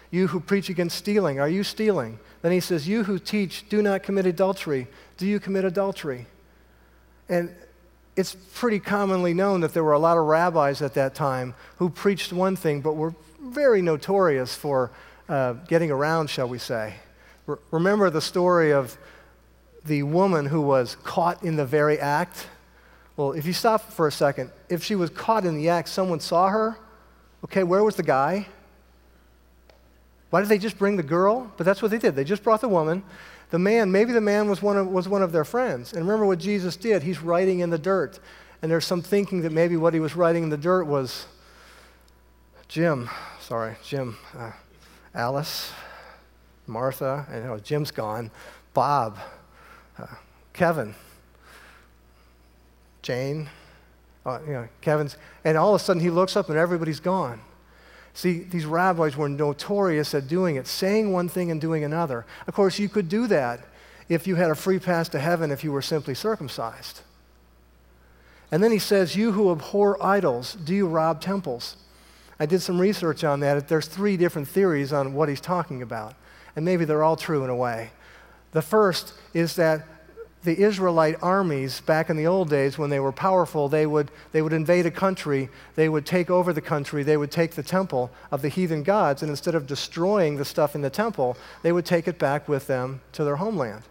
You 0.09 0.27
who 0.27 0.39
preach 0.39 0.69
against 0.69 0.97
stealing, 0.97 1.37
are 1.41 1.49
you 1.49 1.61
stealing? 1.61 2.17
Then 2.41 2.53
he 2.53 2.61
says, 2.61 2.87
You 2.87 3.03
who 3.03 3.19
teach, 3.19 3.67
do 3.67 3.81
not 3.81 4.03
commit 4.03 4.25
adultery. 4.25 4.87
Do 5.17 5.27
you 5.27 5.41
commit 5.41 5.65
adultery? 5.65 6.27
And 7.27 7.53
it's 8.15 8.37
pretty 8.53 8.79
commonly 8.79 9.33
known 9.33 9.59
that 9.61 9.73
there 9.73 9.83
were 9.83 9.93
a 9.93 9.99
lot 9.99 10.17
of 10.17 10.23
rabbis 10.23 10.81
at 10.81 10.93
that 10.93 11.13
time 11.13 11.55
who 11.77 11.89
preached 11.89 12.31
one 12.31 12.55
thing, 12.55 12.79
but 12.79 12.93
were 12.93 13.13
very 13.41 13.81
notorious 13.81 14.55
for 14.55 14.91
uh, 15.27 15.53
getting 15.67 15.91
around, 15.91 16.29
shall 16.29 16.47
we 16.47 16.57
say. 16.57 16.93
remember 17.71 18.09
the 18.09 18.21
story 18.21 18.71
of 18.71 18.97
the 19.83 20.03
woman 20.03 20.45
who 20.45 20.61
was 20.61 20.95
caught 21.03 21.43
in 21.43 21.57
the 21.57 21.65
very 21.65 21.99
act? 21.99 22.47
Well, 23.17 23.32
if 23.32 23.45
you 23.45 23.54
stop 23.54 23.91
for 23.91 24.08
a 24.08 24.12
second, 24.12 24.51
if 24.69 24.84
she 24.84 24.95
was 24.95 25.10
caught 25.10 25.45
in 25.45 25.56
the 25.56 25.69
act, 25.69 25.89
someone 25.89 26.19
saw 26.19 26.49
her, 26.49 26.78
okay, 27.45 27.63
where 27.63 27.84
was 27.84 27.95
the 27.95 28.04
guy? 28.04 28.47
Why 30.30 30.41
did 30.41 30.49
they 30.49 30.58
just 30.58 30.78
bring 30.78 30.97
the 30.97 31.04
girl? 31.04 31.51
But 31.56 31.65
that's 31.65 31.82
what 31.82 31.91
they 31.91 31.97
did. 31.97 32.15
They 32.15 32.25
just 32.25 32.43
brought 32.43 32.60
the 32.60 32.67
woman. 32.67 33.04
The 33.51 33.60
man, 33.60 33.91
maybe 33.91 34.12
the 34.12 34.19
man 34.19 34.49
was 34.49 34.62
one 34.62 34.75
of, 34.75 34.88
was 34.88 35.08
one 35.08 35.21
of 35.21 35.32
their 35.32 35.45
friends. 35.45 35.93
And 35.93 36.06
remember 36.06 36.25
what 36.25 36.39
Jesus 36.39 36.75
did? 36.75 37.04
He's 37.04 37.21
writing 37.21 37.60
in 37.60 37.69
the 37.69 37.78
dirt. 37.78 38.19
And 38.62 38.69
there's 38.69 38.86
some 38.86 39.01
thinking 39.01 39.41
that 39.41 39.51
maybe 39.51 39.78
what 39.78 39.93
he 39.93 39.99
was 39.99 40.15
writing 40.15 40.43
in 40.43 40.49
the 40.49 40.58
dirt 40.58 40.86
was 40.86 41.28
Jim, 42.67 43.10
sorry, 43.39 43.75
Jim, 43.84 44.17
uh, 44.38 44.51
Alice, 45.13 45.71
Martha, 46.67 47.25
and 47.30 47.43
you 47.43 47.49
know, 47.49 47.60
Jim's 47.60 47.91
gone, 47.91 48.32
Bob, 48.73 49.19
uh, 49.99 50.08
Kevin, 50.51 50.95
Jane, 53.05 53.47
uh, 54.25 54.39
you 54.47 54.53
know, 54.53 54.67
Kevin's, 54.81 55.15
and 55.43 55.55
all 55.57 55.75
of 55.75 55.81
a 55.81 55.83
sudden 55.83 56.01
he 56.01 56.09
looks 56.09 56.35
up 56.35 56.49
and 56.49 56.57
everybody's 56.57 56.99
gone. 56.99 57.39
See, 58.15 58.39
these 58.39 58.65
rabbis 58.65 59.15
were 59.15 59.29
notorious 59.29 60.15
at 60.15 60.27
doing 60.27 60.55
it, 60.55 60.65
saying 60.65 61.13
one 61.13 61.29
thing 61.29 61.51
and 61.51 61.61
doing 61.61 61.83
another. 61.83 62.25
Of 62.47 62.55
course, 62.55 62.79
you 62.79 62.89
could 62.89 63.07
do 63.07 63.27
that 63.27 63.59
if 64.09 64.25
you 64.25 64.35
had 64.35 64.49
a 64.49 64.55
free 64.55 64.79
pass 64.79 65.07
to 65.09 65.19
heaven 65.19 65.51
if 65.51 65.63
you 65.63 65.71
were 65.71 65.83
simply 65.83 66.15
circumcised. 66.15 67.01
And 68.51 68.63
then 68.63 68.71
he 68.71 68.79
says, 68.79 69.15
You 69.15 69.33
who 69.33 69.51
abhor 69.51 70.03
idols, 70.03 70.55
do 70.55 70.73
you 70.73 70.87
rob 70.87 71.21
temples? 71.21 71.77
I 72.39 72.47
did 72.47 72.63
some 72.63 72.81
research 72.81 73.23
on 73.23 73.39
that. 73.41 73.67
There's 73.67 73.87
three 73.87 74.17
different 74.17 74.47
theories 74.47 74.91
on 74.91 75.13
what 75.13 75.29
he's 75.29 75.41
talking 75.41 75.83
about, 75.83 76.15
and 76.55 76.65
maybe 76.65 76.85
they're 76.85 77.03
all 77.03 77.17
true 77.17 77.43
in 77.43 77.51
a 77.51 77.55
way. 77.55 77.91
The 78.51 78.63
first 78.63 79.13
is 79.33 79.57
that 79.57 79.85
the 80.45 80.63
Israelite 80.63 81.17
armies 81.21 81.81
back 81.81 82.10
in 82.10 82.17
the 82.17 82.27
old 82.27 82.49
days, 82.49 82.77
when 82.77 82.89
they 82.89 82.99
were 82.99 83.12
powerful, 83.12 83.67
they 83.67 83.86
would, 83.86 84.12
they 84.31 84.41
would 84.41 84.53
invade 84.53 84.86
a 84.86 84.91
country, 84.91 85.49
they 85.75 85.89
would 85.89 86.05
take 86.05 86.29
over 86.29 86.53
the 86.53 86.62
country, 86.62 87.03
they 87.03 87.17
would 87.17 87.31
take 87.31 87.51
the 87.51 87.63
temple 87.63 88.12
of 88.31 88.41
the 88.41 88.49
heathen 88.49 88.84
gods, 88.84 89.21
and 89.21 89.29
instead 89.29 89.55
of 89.55 89.67
destroying 89.67 90.38
the 90.38 90.45
stuff 90.45 90.75
in 90.75 90.81
the 90.81 90.89
temple, 90.89 91.36
they 91.63 91.71
would 91.71 91.86
take 91.86 92.08
it 92.08 92.17
back 92.17 92.47
with 92.47 92.67
them 92.67 93.01
to 93.12 93.23
their 93.23 93.36
homeland. 93.36 93.84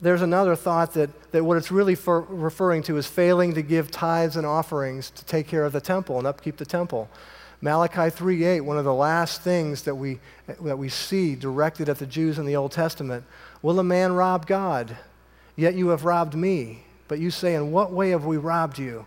There's 0.00 0.22
another 0.22 0.56
thought 0.56 0.94
that, 0.94 1.32
that 1.32 1.44
what 1.44 1.56
it's 1.56 1.70
really 1.70 1.96
referring 2.04 2.82
to 2.84 2.96
is 2.96 3.06
failing 3.06 3.54
to 3.54 3.62
give 3.62 3.90
tithes 3.90 4.36
and 4.36 4.46
offerings 4.46 5.10
to 5.10 5.24
take 5.24 5.46
care 5.46 5.64
of 5.64 5.72
the 5.72 5.80
temple 5.80 6.18
and 6.18 6.26
upkeep 6.26 6.56
the 6.56 6.64
temple. 6.64 7.08
Malachi 7.60 8.10
3:8, 8.10 8.62
one 8.62 8.76
of 8.76 8.84
the 8.84 8.92
last 8.92 9.42
things 9.42 9.82
that 9.82 9.94
we, 9.94 10.18
that 10.60 10.76
we 10.76 10.88
see 10.88 11.36
directed 11.36 11.88
at 11.88 11.98
the 11.98 12.06
Jews 12.06 12.40
in 12.40 12.44
the 12.44 12.56
Old 12.56 12.72
Testament, 12.72 13.24
will 13.62 13.78
a 13.78 13.84
man 13.84 14.12
rob 14.12 14.46
God? 14.46 14.96
Yet 15.56 15.74
you 15.74 15.88
have 15.88 16.04
robbed 16.04 16.34
me. 16.34 16.84
But 17.08 17.18
you 17.18 17.30
say, 17.30 17.54
In 17.54 17.72
what 17.72 17.92
way 17.92 18.10
have 18.10 18.24
we 18.24 18.36
robbed 18.36 18.78
you? 18.78 19.06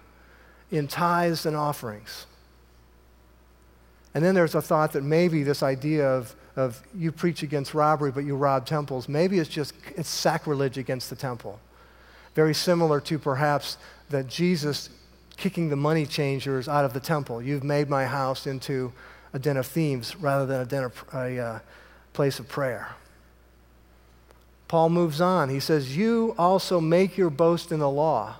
In 0.72 0.88
tithes 0.88 1.46
and 1.46 1.56
offerings. 1.56 2.26
And 4.14 4.24
then 4.24 4.34
there's 4.34 4.56
a 4.56 4.62
thought 4.62 4.94
that 4.94 5.04
maybe 5.04 5.44
this 5.44 5.62
idea 5.62 6.08
of, 6.08 6.36
of 6.56 6.82
you 6.96 7.12
preach 7.12 7.44
against 7.44 7.74
robbery, 7.74 8.12
but 8.12 8.24
you 8.24 8.36
rob 8.36 8.66
temples, 8.66 9.10
maybe 9.10 9.40
it's 9.40 9.50
just 9.50 9.74
it's 9.96 10.08
sacrilege 10.08 10.78
against 10.78 11.10
the 11.10 11.16
temple. 11.16 11.60
Very 12.34 12.54
similar 12.54 13.02
to 13.02 13.20
perhaps 13.20 13.78
that 14.10 14.28
Jesus 14.28 14.90
kicking 15.36 15.70
the 15.70 15.76
money 15.76 16.06
changers 16.06 16.68
out 16.68 16.86
of 16.86 16.94
the 16.94 17.00
temple. 17.00 17.42
You've 17.42 17.64
made 17.64 17.90
my 17.90 18.06
house 18.06 18.48
into 18.48 18.94
a 19.34 19.40
den 19.40 19.58
of 19.58 19.66
thieves 19.66 20.16
rather 20.16 20.46
than 20.46 20.62
a, 20.62 20.66
den 20.66 20.84
of, 20.86 21.06
a 21.14 21.40
uh, 21.40 21.60
place 22.14 22.40
of 22.40 22.48
prayer. 22.48 22.90
Paul 24.76 24.90
moves 24.90 25.22
on. 25.22 25.48
He 25.48 25.62
says, 25.62 25.96
You 25.96 26.36
also 26.38 26.82
make 26.82 27.16
your 27.16 27.30
boast 27.30 27.72
in 27.72 27.80
the 27.80 27.90
law. 27.90 28.36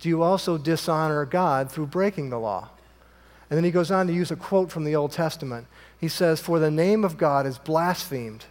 do 0.00 0.08
you 0.08 0.22
also 0.22 0.56
dishonor 0.56 1.26
God 1.26 1.70
through 1.70 1.88
breaking 1.88 2.30
the 2.30 2.38
law? 2.38 2.70
And 3.50 3.58
then 3.58 3.62
he 3.62 3.70
goes 3.70 3.90
on 3.90 4.06
to 4.06 4.14
use 4.14 4.30
a 4.30 4.36
quote 4.36 4.72
from 4.72 4.84
the 4.84 4.96
Old 4.96 5.12
Testament. 5.12 5.66
He 6.00 6.08
says, 6.08 6.40
For 6.40 6.58
the 6.58 6.70
name 6.70 7.04
of 7.04 7.18
God 7.18 7.44
is 7.44 7.58
blasphemed 7.58 8.46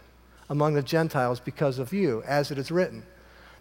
among 0.48 0.74
the 0.74 0.82
Gentiles 0.82 1.40
because 1.40 1.80
of 1.80 1.92
you, 1.92 2.22
as 2.24 2.52
it 2.52 2.56
is 2.56 2.70
written. 2.70 3.02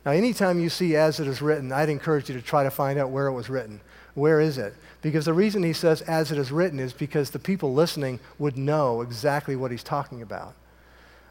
Now, 0.05 0.11
anytime 0.11 0.59
you 0.59 0.69
see 0.69 0.95
as 0.95 1.19
it 1.19 1.25
is 1.25 1.41
written, 1.41 1.71
I'd 1.71 1.89
encourage 1.89 2.29
you 2.29 2.35
to 2.35 2.43
try 2.43 2.61
to 2.61 2.69
find 2.69 2.99
out 2.99 3.09
where 3.09 3.25
it 3.25 3.33
was 3.33 3.49
written. 3.49 3.81
Where 4.13 4.39
is 4.39 4.59
it? 4.59 4.75
Because 5.01 5.25
the 5.25 5.33
reason 5.33 5.63
he 5.63 5.73
says 5.73 6.03
as 6.03 6.31
it 6.31 6.37
is 6.37 6.51
written 6.51 6.79
is 6.79 6.93
because 6.93 7.31
the 7.31 7.39
people 7.39 7.73
listening 7.73 8.19
would 8.37 8.55
know 8.55 9.01
exactly 9.01 9.55
what 9.55 9.71
he's 9.71 9.81
talking 9.81 10.21
about. 10.21 10.53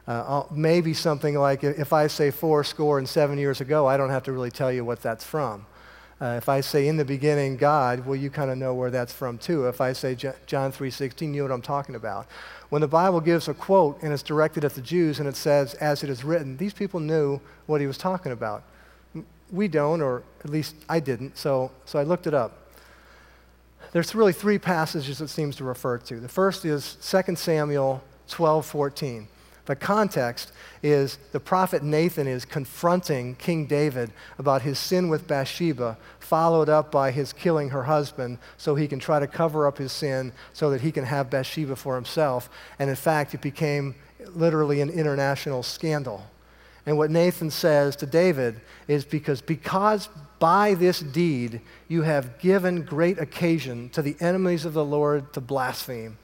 Uh, 0.06 0.42
maybe 0.50 0.92
something 0.92 1.34
like 1.34 1.64
if 1.64 1.92
I 1.92 2.08
say 2.08 2.30
four 2.30 2.62
score 2.62 2.98
and 2.98 3.08
seven 3.08 3.38
years 3.38 3.60
ago, 3.60 3.86
I 3.86 3.96
don't 3.96 4.10
have 4.10 4.24
to 4.24 4.32
really 4.32 4.50
tell 4.50 4.70
you 4.70 4.84
what 4.84 5.00
that's 5.00 5.24
from. 5.24 5.64
Uh, 6.20 6.34
if 6.36 6.48
I 6.48 6.60
say 6.60 6.88
in 6.88 6.96
the 6.96 7.04
beginning 7.04 7.56
God, 7.56 8.06
well, 8.06 8.14
you 8.14 8.30
kind 8.30 8.50
of 8.50 8.58
know 8.58 8.74
where 8.74 8.90
that's 8.90 9.12
from 9.12 9.38
too. 9.38 9.66
If 9.66 9.80
I 9.80 9.92
say 9.92 10.14
J- 10.14 10.34
John 10.46 10.72
3:16, 10.72 11.34
you 11.34 11.38
know 11.38 11.42
what 11.44 11.52
I'm 11.52 11.62
talking 11.62 11.94
about. 11.94 12.26
When 12.68 12.80
the 12.80 12.88
Bible 12.88 13.20
gives 13.20 13.48
a 13.48 13.54
quote 13.54 14.02
and 14.02 14.12
it's 14.12 14.22
directed 14.22 14.64
at 14.64 14.74
the 14.74 14.80
Jews 14.80 15.20
and 15.20 15.28
it 15.28 15.36
says, 15.36 15.74
as 15.74 16.02
it 16.02 16.10
is 16.10 16.22
written, 16.22 16.56
these 16.56 16.74
people 16.74 17.00
knew 17.00 17.40
what 17.66 17.80
he 17.80 17.86
was 17.86 17.98
talking 17.98 18.32
about. 18.32 18.62
We 19.50 19.68
don't, 19.68 20.00
or 20.00 20.22
at 20.44 20.50
least 20.50 20.74
I 20.88 21.00
didn't, 21.00 21.36
so, 21.36 21.70
so 21.84 21.98
I 21.98 22.02
looked 22.02 22.26
it 22.26 22.34
up. 22.34 22.58
There's 23.92 24.14
really 24.14 24.32
three 24.32 24.58
passages 24.58 25.20
it 25.20 25.28
seems 25.28 25.56
to 25.56 25.64
refer 25.64 25.98
to. 25.98 26.20
The 26.20 26.28
first 26.28 26.64
is 26.64 26.96
2 26.96 27.36
Samuel 27.36 28.02
12, 28.28 28.66
14. 28.66 29.28
The 29.66 29.76
context 29.76 30.52
is 30.82 31.18
the 31.32 31.40
prophet 31.40 31.82
Nathan 31.82 32.26
is 32.26 32.44
confronting 32.44 33.34
King 33.36 33.66
David 33.66 34.12
about 34.38 34.62
his 34.62 34.78
sin 34.78 35.08
with 35.08 35.26
Bathsheba, 35.26 35.96
followed 36.20 36.68
up 36.68 36.92
by 36.92 37.10
his 37.10 37.32
killing 37.32 37.70
her 37.70 37.84
husband, 37.84 38.38
so 38.58 38.74
he 38.74 38.86
can 38.86 38.98
try 38.98 39.20
to 39.20 39.26
cover 39.26 39.66
up 39.66 39.78
his 39.78 39.92
sin 39.92 40.32
so 40.52 40.68
that 40.70 40.82
he 40.82 40.92
can 40.92 41.04
have 41.04 41.30
Bathsheba 41.30 41.76
for 41.76 41.94
himself. 41.94 42.50
And 42.78 42.90
in 42.90 42.96
fact, 42.96 43.32
it 43.32 43.40
became 43.40 43.94
literally 44.34 44.82
an 44.82 44.90
international 44.90 45.62
scandal. 45.62 46.26
And 46.84 46.98
what 46.98 47.10
Nathan 47.10 47.50
says 47.50 47.96
to 47.96 48.06
David 48.06 48.60
is 48.86 49.06
because, 49.06 49.40
because 49.40 50.10
by 50.38 50.74
this 50.74 51.00
deed 51.00 51.62
you 51.88 52.02
have 52.02 52.38
given 52.38 52.82
great 52.82 53.18
occasion 53.18 53.88
to 53.90 54.02
the 54.02 54.16
enemies 54.20 54.66
of 54.66 54.74
the 54.74 54.84
Lord 54.84 55.32
to 55.32 55.40
blaspheme 55.40 56.18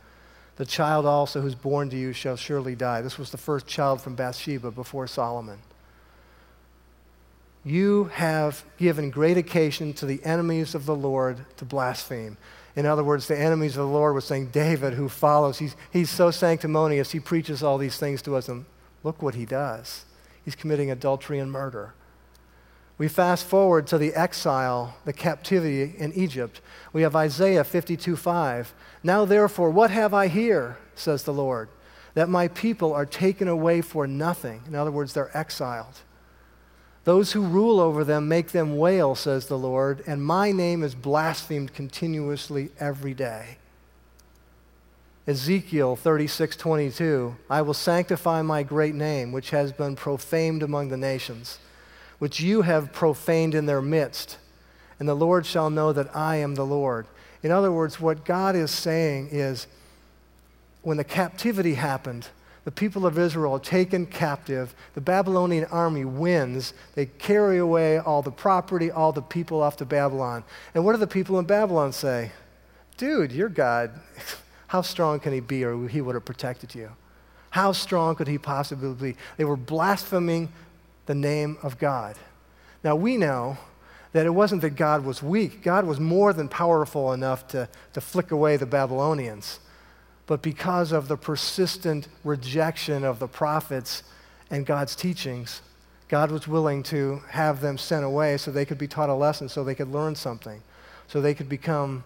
the 0.56 0.66
child 0.66 1.06
also 1.06 1.40
who's 1.40 1.54
born 1.54 1.90
to 1.90 1.96
you 1.96 2.12
shall 2.12 2.36
surely 2.36 2.74
die. 2.74 3.00
This 3.00 3.18
was 3.18 3.30
the 3.30 3.38
first 3.38 3.66
child 3.66 4.00
from 4.00 4.14
Bathsheba 4.14 4.70
before 4.70 5.06
Solomon. 5.06 5.58
You 7.64 8.04
have 8.14 8.64
given 8.78 9.10
great 9.10 9.36
occasion 9.36 9.92
to 9.94 10.06
the 10.06 10.22
enemies 10.24 10.74
of 10.74 10.86
the 10.86 10.94
Lord 10.94 11.44
to 11.58 11.64
blaspheme. 11.64 12.36
In 12.76 12.86
other 12.86 13.04
words, 13.04 13.26
the 13.26 13.38
enemies 13.38 13.76
of 13.76 13.86
the 13.86 13.92
Lord 13.92 14.14
were 14.14 14.20
saying, 14.20 14.46
David, 14.46 14.94
who 14.94 15.08
follows, 15.08 15.58
he's, 15.58 15.76
he's 15.92 16.08
so 16.08 16.30
sanctimonious, 16.30 17.10
he 17.10 17.20
preaches 17.20 17.62
all 17.62 17.76
these 17.76 17.98
things 17.98 18.22
to 18.22 18.36
us, 18.36 18.48
and 18.48 18.64
look 19.02 19.20
what 19.20 19.34
he 19.34 19.44
does. 19.44 20.04
He's 20.44 20.54
committing 20.54 20.90
adultery 20.90 21.38
and 21.38 21.50
murder. 21.50 21.94
We 23.00 23.08
fast 23.08 23.46
forward 23.46 23.86
to 23.86 23.96
the 23.96 24.12
exile, 24.14 24.94
the 25.06 25.14
captivity 25.14 25.94
in 25.96 26.12
Egypt. 26.12 26.60
We 26.92 27.00
have 27.00 27.16
Isaiah 27.16 27.64
52 27.64 28.14
5. 28.14 28.74
Now, 29.02 29.24
therefore, 29.24 29.70
what 29.70 29.90
have 29.90 30.12
I 30.12 30.28
here, 30.28 30.76
says 30.94 31.22
the 31.22 31.32
Lord, 31.32 31.70
that 32.12 32.28
my 32.28 32.48
people 32.48 32.92
are 32.92 33.06
taken 33.06 33.48
away 33.48 33.80
for 33.80 34.06
nothing? 34.06 34.60
In 34.66 34.74
other 34.74 34.90
words, 34.90 35.14
they're 35.14 35.34
exiled. 35.34 36.00
Those 37.04 37.32
who 37.32 37.40
rule 37.40 37.80
over 37.80 38.04
them 38.04 38.28
make 38.28 38.48
them 38.48 38.76
wail, 38.76 39.14
says 39.14 39.46
the 39.46 39.56
Lord, 39.56 40.04
and 40.06 40.22
my 40.22 40.52
name 40.52 40.82
is 40.82 40.94
blasphemed 40.94 41.72
continuously 41.72 42.68
every 42.78 43.14
day. 43.14 43.56
Ezekiel 45.26 45.96
36, 45.96 46.54
22, 46.54 47.34
I 47.48 47.62
will 47.62 47.72
sanctify 47.72 48.42
my 48.42 48.62
great 48.62 48.94
name, 48.94 49.32
which 49.32 49.48
has 49.52 49.72
been 49.72 49.96
profaned 49.96 50.62
among 50.62 50.90
the 50.90 50.98
nations 50.98 51.60
which 52.20 52.38
you 52.38 52.62
have 52.62 52.92
profaned 52.92 53.56
in 53.56 53.66
their 53.66 53.82
midst. 53.82 54.38
And 55.00 55.08
the 55.08 55.14
Lord 55.14 55.44
shall 55.44 55.70
know 55.70 55.92
that 55.92 56.14
I 56.14 56.36
am 56.36 56.54
the 56.54 56.66
Lord. 56.66 57.06
In 57.42 57.50
other 57.50 57.72
words, 57.72 57.98
what 57.98 58.24
God 58.24 58.54
is 58.54 58.70
saying 58.70 59.30
is 59.32 59.66
when 60.82 60.98
the 60.98 61.04
captivity 61.04 61.74
happened, 61.74 62.28
the 62.64 62.70
people 62.70 63.06
of 63.06 63.18
Israel 63.18 63.54
are 63.54 63.58
taken 63.58 64.04
captive. 64.04 64.74
The 64.94 65.00
Babylonian 65.00 65.64
army 65.66 66.04
wins. 66.04 66.74
They 66.94 67.06
carry 67.06 67.58
away 67.58 67.98
all 67.98 68.20
the 68.20 68.30
property, 68.30 68.90
all 68.90 69.12
the 69.12 69.22
people 69.22 69.62
off 69.62 69.78
to 69.78 69.86
Babylon. 69.86 70.44
And 70.74 70.84
what 70.84 70.92
do 70.92 70.98
the 70.98 71.06
people 71.06 71.38
in 71.38 71.46
Babylon 71.46 71.92
say? 71.92 72.32
Dude, 72.98 73.32
your 73.32 73.48
God, 73.48 73.92
how 74.66 74.82
strong 74.82 75.20
can 75.20 75.32
he 75.32 75.40
be 75.40 75.64
or 75.64 75.88
he 75.88 76.02
would 76.02 76.14
have 76.14 76.26
protected 76.26 76.74
you? 76.74 76.90
How 77.48 77.72
strong 77.72 78.14
could 78.14 78.28
he 78.28 78.38
possibly 78.38 79.12
be? 79.12 79.18
They 79.38 79.44
were 79.44 79.56
blaspheming 79.56 80.52
the 81.10 81.14
name 81.16 81.58
of 81.64 81.76
God. 81.76 82.14
Now, 82.84 82.94
we 82.94 83.16
know 83.16 83.58
that 84.12 84.26
it 84.26 84.30
wasn't 84.30 84.62
that 84.62 84.76
God 84.76 85.04
was 85.04 85.20
weak, 85.20 85.60
God 85.60 85.84
was 85.84 85.98
more 85.98 86.32
than 86.32 86.46
powerful 86.46 87.12
enough 87.12 87.48
to, 87.48 87.68
to 87.94 88.00
flick 88.00 88.30
away 88.30 88.56
the 88.56 88.64
Babylonians. 88.64 89.58
But 90.28 90.40
because 90.40 90.92
of 90.92 91.08
the 91.08 91.16
persistent 91.16 92.06
rejection 92.22 93.02
of 93.02 93.18
the 93.18 93.26
prophets 93.26 94.04
and 94.50 94.64
God's 94.64 94.94
teachings, 94.94 95.62
God 96.06 96.30
was 96.30 96.46
willing 96.46 96.84
to 96.84 97.22
have 97.30 97.60
them 97.60 97.76
sent 97.76 98.04
away 98.04 98.36
so 98.36 98.52
they 98.52 98.64
could 98.64 98.78
be 98.78 98.86
taught 98.86 99.08
a 99.08 99.14
lesson, 99.14 99.48
so 99.48 99.64
they 99.64 99.74
could 99.74 99.90
learn 99.90 100.14
something, 100.14 100.62
so 101.08 101.20
they 101.20 101.34
could 101.34 101.48
become 101.48 102.04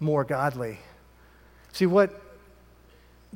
more 0.00 0.22
godly. 0.22 0.80
See, 1.72 1.86
what 1.86 2.20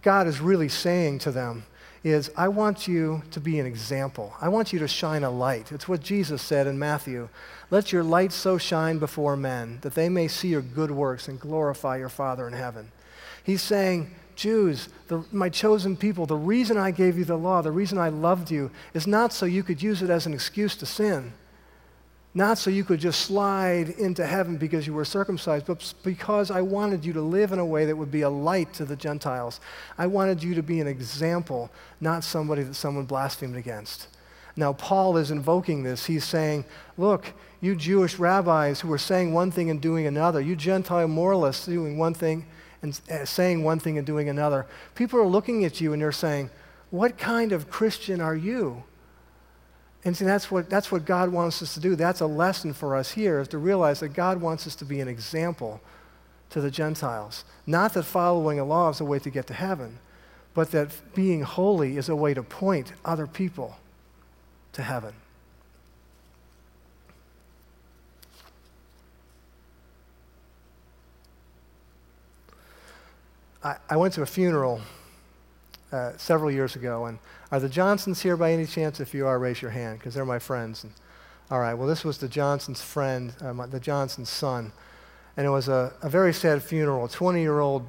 God 0.03 0.27
is 0.27 0.39
really 0.39 0.69
saying 0.69 1.21
to 1.21 1.31
them 1.31 1.65
is 2.05 2.31
I 2.37 2.49
want 2.49 2.87
you 2.87 3.23
to 3.31 3.41
be 3.41 3.59
an 3.59 3.67
example. 3.67 4.33
I 4.41 4.49
want 4.49 4.73
you 4.73 4.79
to 4.79 4.89
shine 4.89 5.25
a 5.25 5.31
light. 5.31 5.73
It's 5.73 5.89
what 5.89 6.01
Jesus 6.01 6.43
said 6.43 6.67
in 6.67 6.79
Matthew. 6.79 7.29
Let 7.71 7.93
your 7.93 8.03
light 8.03 8.33
so 8.33 8.59
shine 8.59 8.99
before 8.99 9.37
men 9.37 9.79
that 9.83 9.95
they 9.95 10.09
may 10.09 10.29
see 10.29 10.49
your 10.49 10.63
good 10.63 10.91
works 10.91 11.29
and 11.29 11.41
glorify 11.41 11.97
your 11.99 12.09
Father 12.09 12.47
in 12.47 12.55
heaven. 12.55 12.91
He's 13.43 13.63
saying, 13.63 14.15
Jews, 14.37 14.89
the, 15.09 15.25
my 15.33 15.49
chosen 15.49 15.97
people, 15.97 16.25
the 16.25 16.37
reason 16.37 16.77
I 16.77 16.93
gave 16.93 17.19
you 17.19 17.25
the 17.25 17.37
law, 17.37 17.61
the 17.61 17.73
reason 17.73 17.99
I 17.99 18.09
loved 18.09 18.51
you, 18.51 18.71
is 18.95 19.07
not 19.07 19.33
so 19.33 19.47
you 19.47 19.63
could 19.63 19.83
use 19.83 20.01
it 20.01 20.11
as 20.11 20.27
an 20.27 20.35
excuse 20.35 20.77
to 20.77 20.87
sin. 20.87 21.33
Not 22.39 22.57
so 22.57 22.71
you 22.71 22.85
could 22.85 23.01
just 23.01 23.23
slide 23.23 23.89
into 23.89 24.25
heaven 24.25 24.59
because 24.59 24.87
you 24.87 24.95
were 24.95 25.05
circumcised, 25.05 25.67
but 25.67 25.93
because 26.05 26.53
I 26.53 26.61
wanted 26.61 27.05
you 27.05 27.13
to 27.15 27.21
live 27.21 27.51
in 27.51 27.59
a 27.59 27.67
way 27.67 27.85
that 27.85 27.97
would 27.97 28.13
be 28.13 28.21
a 28.21 28.31
light 28.31 28.73
to 28.75 28.85
the 28.85 28.95
Gentiles. 28.95 29.59
I 29.99 30.07
wanted 30.07 30.41
you 30.41 30.55
to 30.55 30.63
be 30.63 30.79
an 30.79 30.87
example, 30.87 31.69
not 32.01 32.23
somebody 32.23 32.63
that 32.63 32.75
someone 32.75 33.07
blasphemed 33.07 33.57
against. 33.57 34.07
Now, 34.55 34.73
Paul 34.73 35.17
is 35.17 35.33
invoking 35.33 35.83
this. 35.83 36.07
He's 36.07 36.23
saying, 36.23 36.65
Look, 36.97 37.33
you 37.61 37.75
Jewish 37.75 38.21
rabbis 38.21 38.83
who 38.83 38.93
are 38.93 38.99
saying 38.99 39.35
one 39.35 39.51
thing 39.51 39.69
and 39.69 39.81
doing 39.81 40.07
another, 40.07 40.41
you 40.41 40.55
Gentile 40.55 41.09
moralists 41.09 41.67
doing 41.67 41.99
one 41.99 42.15
thing 42.15 42.47
and 42.83 43.01
uh, 43.11 43.25
saying 43.25 43.65
one 43.65 43.81
thing 43.81 43.99
and 43.99 44.07
doing 44.07 44.29
another, 44.29 44.65
people 44.95 45.19
are 45.19 45.27
looking 45.27 45.65
at 45.65 45.81
you 45.81 45.93
and 45.93 46.01
they're 46.01 46.13
saying, 46.13 46.51
What 46.91 47.19
kind 47.19 47.51
of 47.51 47.69
Christian 47.69 48.21
are 48.21 48.37
you? 48.37 48.85
And 50.05 50.17
see, 50.17 50.25
that's 50.25 50.51
what, 50.51 50.71
that's 50.71 50.93
what 50.93 51.05
God 51.05 51.31
wants 51.31 51.61
us 51.61 51.75
to 51.75 51.81
do. 51.81 51.97
That's 51.97 52.21
a 52.21 52.27
lesson 52.27 52.73
for 52.73 52.97
us 52.97 53.13
here, 53.13 53.41
is 53.41 53.49
to 53.49 53.59
realize 53.59 54.01
that 54.01 54.11
God 54.11 54.41
wants 54.41 54.67
us 54.67 54.75
to 54.77 54.85
be 54.85 55.01
an 55.01 55.09
example 55.09 55.81
to 56.51 56.61
the 56.61 56.71
Gentiles. 56.71 57.45
Not 57.67 57.95
that 57.95 58.05
following 58.05 58.59
a 58.59 58.65
law 58.65 58.89
is 58.91 59.01
a 59.01 59.05
way 59.05 59.19
to 59.19 59.31
get 59.31 59.47
to 59.49 59.55
heaven, 59.55 59.99
but 60.55 60.71
that 60.71 60.91
being 61.15 61.43
holy 61.43 61.97
is 61.97 62.09
a 62.09 62.17
way 62.17 62.33
to 62.33 62.43
point 62.43 62.93
other 63.05 63.27
people 63.27 63.77
to 64.73 64.83
heaven. 64.83 65.15
I, 73.63 73.77
I 73.91 73.97
went 73.97 74.15
to 74.15 74.23
a 74.23 74.27
funeral 74.27 74.81
uh, 75.91 76.13
several 76.17 76.51
years 76.51 76.77
ago, 76.77 77.07
and 77.07 77.19
are 77.51 77.61
the 77.61 77.69
Johnsons 77.69 78.23
here 78.23 78.37
by 78.37 78.53
any 78.53 78.67
chance? 78.67 79.01
If 79.01 79.15
you 79.15 79.27
are, 79.27 79.39
raise 79.39 79.63
your 79.63 79.71
hand, 79.71 79.99
because 79.99 80.15
they're 80.15 80.25
my 80.25 80.39
friends. 80.39 80.85
And, 80.85 80.93
all 81.51 81.61
right, 81.61 81.75
well, 81.75 81.89
this 81.89 82.05
was 82.05 82.19
the 82.19 82.29
Johnson's 82.29 82.83
friend, 82.83 83.33
uh, 83.41 83.67
the 83.67 83.81
Johnson's 83.81 84.29
son. 84.29 84.73
And 85.37 85.47
it 85.47 85.51
was 85.51 85.69
a, 85.69 85.93
a 86.03 86.09
very 86.09 86.35
sad 86.35 86.63
funeral, 86.63 87.05
a 87.07 87.09
20 87.09 87.41
year 87.41 87.61
old 87.61 87.87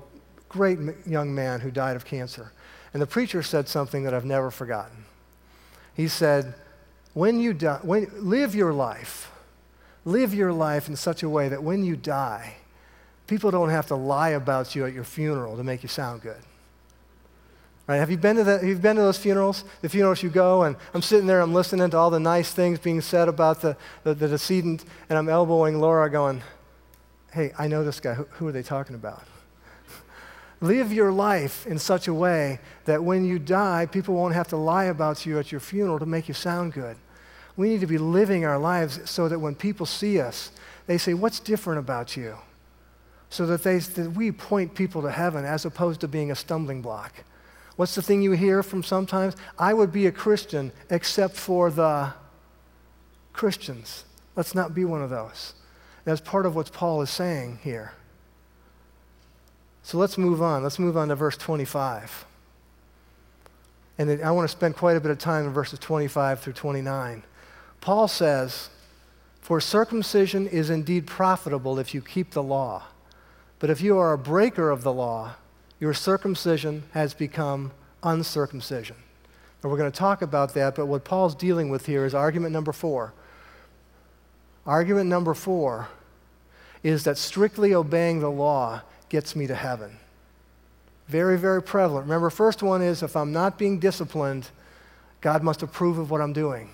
great 0.47 0.79
young 1.05 1.33
man 1.33 1.59
who 1.59 1.71
died 1.71 1.95
of 1.95 2.05
cancer. 2.05 2.51
And 2.93 3.01
the 3.01 3.07
preacher 3.07 3.43
said 3.43 3.67
something 3.67 4.03
that 4.03 4.13
I've 4.13 4.25
never 4.25 4.49
forgotten. 4.49 5.05
He 5.93 6.07
said, 6.07 6.55
when 7.13 7.39
you 7.39 7.53
die, 7.53 7.79
when, 7.81 8.09
live 8.17 8.55
your 8.55 8.73
life. 8.73 9.31
Live 10.05 10.33
your 10.33 10.53
life 10.53 10.87
in 10.87 10.95
such 10.95 11.23
a 11.23 11.29
way 11.29 11.49
that 11.49 11.61
when 11.61 11.83
you 11.83 11.95
die, 11.95 12.55
people 13.27 13.51
don't 13.51 13.69
have 13.69 13.87
to 13.87 13.95
lie 13.95 14.29
about 14.29 14.75
you 14.75 14.85
at 14.85 14.93
your 14.93 15.03
funeral 15.03 15.57
to 15.57 15.63
make 15.63 15.83
you 15.83 15.89
sound 15.89 16.21
good. 16.21 16.41
Right? 17.89 17.97
Have 17.97 18.11
you 18.11 18.17
been 18.17 18.35
to 18.35 18.43
that? 18.43 18.63
You 18.63 18.75
been 18.75 18.97
to 18.97 19.01
those 19.01 19.17
funerals? 19.17 19.63
The 19.81 19.89
funerals 19.89 20.21
you 20.21 20.29
go, 20.29 20.61
and 20.61 20.75
I'm 20.93 21.01
sitting 21.01 21.25
there, 21.25 21.41
I'm 21.41 21.55
listening 21.55 21.89
to 21.89 21.97
all 21.97 22.11
the 22.11 22.19
nice 22.19 22.51
things 22.53 22.77
being 22.77 23.01
said 23.01 23.27
about 23.27 23.61
the, 23.61 23.75
the, 24.03 24.13
the 24.13 24.27
decedent, 24.27 24.85
and 25.09 25.17
I'm 25.17 25.27
elbowing 25.27 25.79
Laura, 25.79 26.07
going, 26.07 26.43
"Hey, 27.31 27.51
I 27.57 27.67
know 27.67 27.83
this 27.83 27.99
guy. 27.99 28.13
Who, 28.13 28.25
who 28.33 28.47
are 28.47 28.51
they 28.51 28.61
talking 28.61 28.93
about?" 28.93 29.23
Live 30.61 30.93
your 30.93 31.11
life 31.11 31.65
in 31.65 31.79
such 31.79 32.07
a 32.07 32.13
way 32.13 32.59
that 32.85 33.03
when 33.03 33.25
you 33.25 33.39
die, 33.39 33.87
people 33.87 34.13
won't 34.13 34.35
have 34.35 34.49
to 34.49 34.57
lie 34.57 34.83
about 34.83 35.25
you 35.25 35.39
at 35.39 35.51
your 35.51 35.59
funeral 35.59 35.97
to 35.97 36.05
make 36.05 36.27
you 36.27 36.35
sound 36.35 36.73
good. 36.73 36.95
We 37.57 37.69
need 37.69 37.81
to 37.81 37.87
be 37.87 37.97
living 37.97 38.45
our 38.45 38.59
lives 38.59 39.09
so 39.09 39.27
that 39.29 39.39
when 39.39 39.55
people 39.55 39.87
see 39.87 40.19
us, 40.19 40.51
they 40.85 40.99
say, 40.99 41.15
What's 41.15 41.39
different 41.39 41.79
about 41.79 42.15
you? 42.15 42.35
So 43.31 43.47
that, 43.47 43.63
they, 43.63 43.79
that 43.79 44.11
we 44.11 44.31
point 44.31 44.75
people 44.75 45.01
to 45.01 45.09
heaven 45.09 45.43
as 45.43 45.65
opposed 45.65 46.01
to 46.01 46.07
being 46.07 46.29
a 46.29 46.35
stumbling 46.35 46.83
block. 46.83 47.23
What's 47.79 47.95
the 47.95 48.01
thing 48.01 48.21
you 48.21 48.33
hear 48.33 48.61
from 48.61 48.83
sometimes? 48.83 49.37
I 49.57 49.73
would 49.73 49.93
be 49.93 50.05
a 50.05 50.11
Christian 50.11 50.73
except 50.89 51.37
for 51.37 51.71
the 51.71 52.11
Christians. 53.31 54.03
Let's 54.35 54.53
not 54.53 54.75
be 54.75 54.83
one 54.83 55.01
of 55.01 55.09
those. 55.09 55.53
That's 56.03 56.19
part 56.19 56.45
of 56.45 56.57
what 56.57 56.73
Paul 56.73 57.01
is 57.01 57.09
saying 57.09 57.59
here. 57.63 57.93
So 59.81 59.97
let's 59.97 60.17
move 60.17 60.41
on. 60.41 60.61
Let's 60.61 60.77
move 60.77 60.97
on 60.97 61.07
to 61.07 61.15
verse 61.15 61.37
25. 61.37 62.25
And 63.97 64.21
I 64.23 64.31
want 64.31 64.43
to 64.43 64.51
spend 64.51 64.75
quite 64.75 64.97
a 64.97 64.99
bit 64.99 65.11
of 65.11 65.17
time 65.17 65.45
in 65.45 65.53
verses 65.53 65.79
25 65.79 66.41
through 66.41 66.51
29. 66.51 67.23
Paul 67.79 68.09
says, 68.09 68.71
For 69.39 69.61
circumcision 69.61 70.47
is 70.47 70.69
indeed 70.69 71.07
profitable 71.07 71.79
if 71.79 71.93
you 71.93 72.01
keep 72.01 72.31
the 72.31 72.43
law. 72.43 72.87
But 73.57 73.69
if 73.69 73.79
you 73.79 73.97
are 73.97 74.11
a 74.11 74.17
breaker 74.17 74.69
of 74.69 74.83
the 74.83 74.91
law, 74.91 75.35
your 75.79 75.93
circumcision 75.93 76.83
has 76.91 77.13
become 77.13 77.71
uncircumcision. 78.03 78.95
And 79.61 79.71
we're 79.71 79.77
going 79.77 79.91
to 79.91 79.97
talk 79.97 80.21
about 80.21 80.53
that, 80.53 80.75
but 80.75 80.85
what 80.85 81.03
Paul's 81.03 81.35
dealing 81.35 81.69
with 81.69 81.85
here 81.85 82.05
is 82.05 82.13
argument 82.13 82.53
number 82.53 82.71
four. 82.71 83.13
Argument 84.65 85.09
number 85.09 85.33
four 85.33 85.89
is 86.83 87.03
that 87.03 87.17
strictly 87.17 87.73
obeying 87.73 88.19
the 88.19 88.31
law 88.31 88.81
gets 89.09 89.35
me 89.35 89.47
to 89.47 89.55
heaven. 89.55 89.97
Very, 91.07 91.37
very 91.37 91.61
prevalent. 91.61 92.05
Remember, 92.05 92.29
first 92.29 92.61
one 92.61 92.81
is 92.81 93.01
if 93.01 93.15
I'm 93.15 93.31
not 93.31 93.57
being 93.57 93.79
disciplined, 93.79 94.49
God 95.21 95.43
must 95.43 95.63
approve 95.63 95.97
of 95.97 96.11
what 96.11 96.21
I'm 96.21 96.33
doing. 96.33 96.69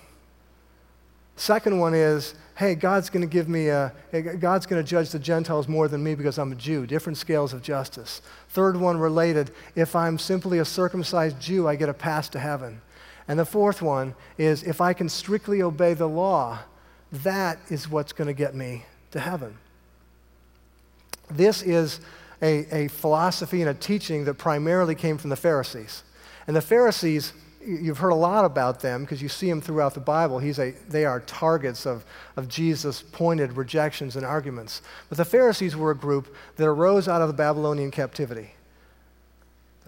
Second 1.36 1.78
one 1.78 1.94
is 1.94 2.34
hey, 2.56 2.74
God's 2.74 3.10
going 3.10 3.20
to 3.20 3.30
give 3.30 3.50
me 3.50 3.68
a, 3.68 3.92
God's 4.40 4.64
going 4.64 4.82
to 4.82 4.88
judge 4.88 5.10
the 5.10 5.18
Gentiles 5.18 5.68
more 5.68 5.88
than 5.88 6.02
me 6.02 6.14
because 6.14 6.38
I'm 6.38 6.52
a 6.52 6.54
Jew. 6.54 6.86
Different 6.86 7.18
scales 7.18 7.52
of 7.52 7.62
justice. 7.62 8.22
Third 8.48 8.78
one 8.78 8.96
related, 8.96 9.50
if 9.74 9.94
I'm 9.94 10.18
simply 10.18 10.58
a 10.58 10.64
circumcised 10.64 11.38
Jew, 11.38 11.68
I 11.68 11.76
get 11.76 11.90
a 11.90 11.94
pass 11.94 12.30
to 12.30 12.38
heaven. 12.38 12.80
And 13.28 13.38
the 13.38 13.44
fourth 13.44 13.82
one 13.82 14.14
is 14.38 14.62
if 14.62 14.80
I 14.80 14.94
can 14.94 15.10
strictly 15.10 15.60
obey 15.60 15.92
the 15.92 16.08
law, 16.08 16.60
that 17.12 17.58
is 17.68 17.90
what's 17.90 18.12
going 18.12 18.28
to 18.28 18.34
get 18.34 18.54
me 18.54 18.86
to 19.10 19.20
heaven. 19.20 19.58
This 21.30 21.62
is 21.62 22.00
a, 22.40 22.84
a 22.84 22.88
philosophy 22.88 23.60
and 23.60 23.68
a 23.68 23.74
teaching 23.74 24.24
that 24.24 24.34
primarily 24.34 24.94
came 24.94 25.18
from 25.18 25.28
the 25.28 25.36
Pharisees. 25.36 26.04
And 26.46 26.56
the 26.56 26.62
Pharisees 26.62 27.34
you've 27.66 27.98
heard 27.98 28.10
a 28.10 28.14
lot 28.14 28.44
about 28.44 28.80
them 28.80 29.02
because 29.02 29.20
you 29.20 29.28
see 29.28 29.48
them 29.48 29.60
throughout 29.60 29.94
the 29.94 30.00
Bible. 30.00 30.38
He's 30.38 30.58
a, 30.58 30.72
they 30.88 31.04
are 31.04 31.20
targets 31.20 31.86
of, 31.86 32.04
of 32.36 32.48
Jesus' 32.48 33.02
pointed 33.02 33.56
rejections 33.56 34.16
and 34.16 34.24
arguments. 34.24 34.82
But 35.08 35.18
the 35.18 35.24
Pharisees 35.24 35.74
were 35.74 35.90
a 35.90 35.96
group 35.96 36.34
that 36.56 36.66
arose 36.66 37.08
out 37.08 37.22
of 37.22 37.28
the 37.28 37.34
Babylonian 37.34 37.90
captivity. 37.90 38.52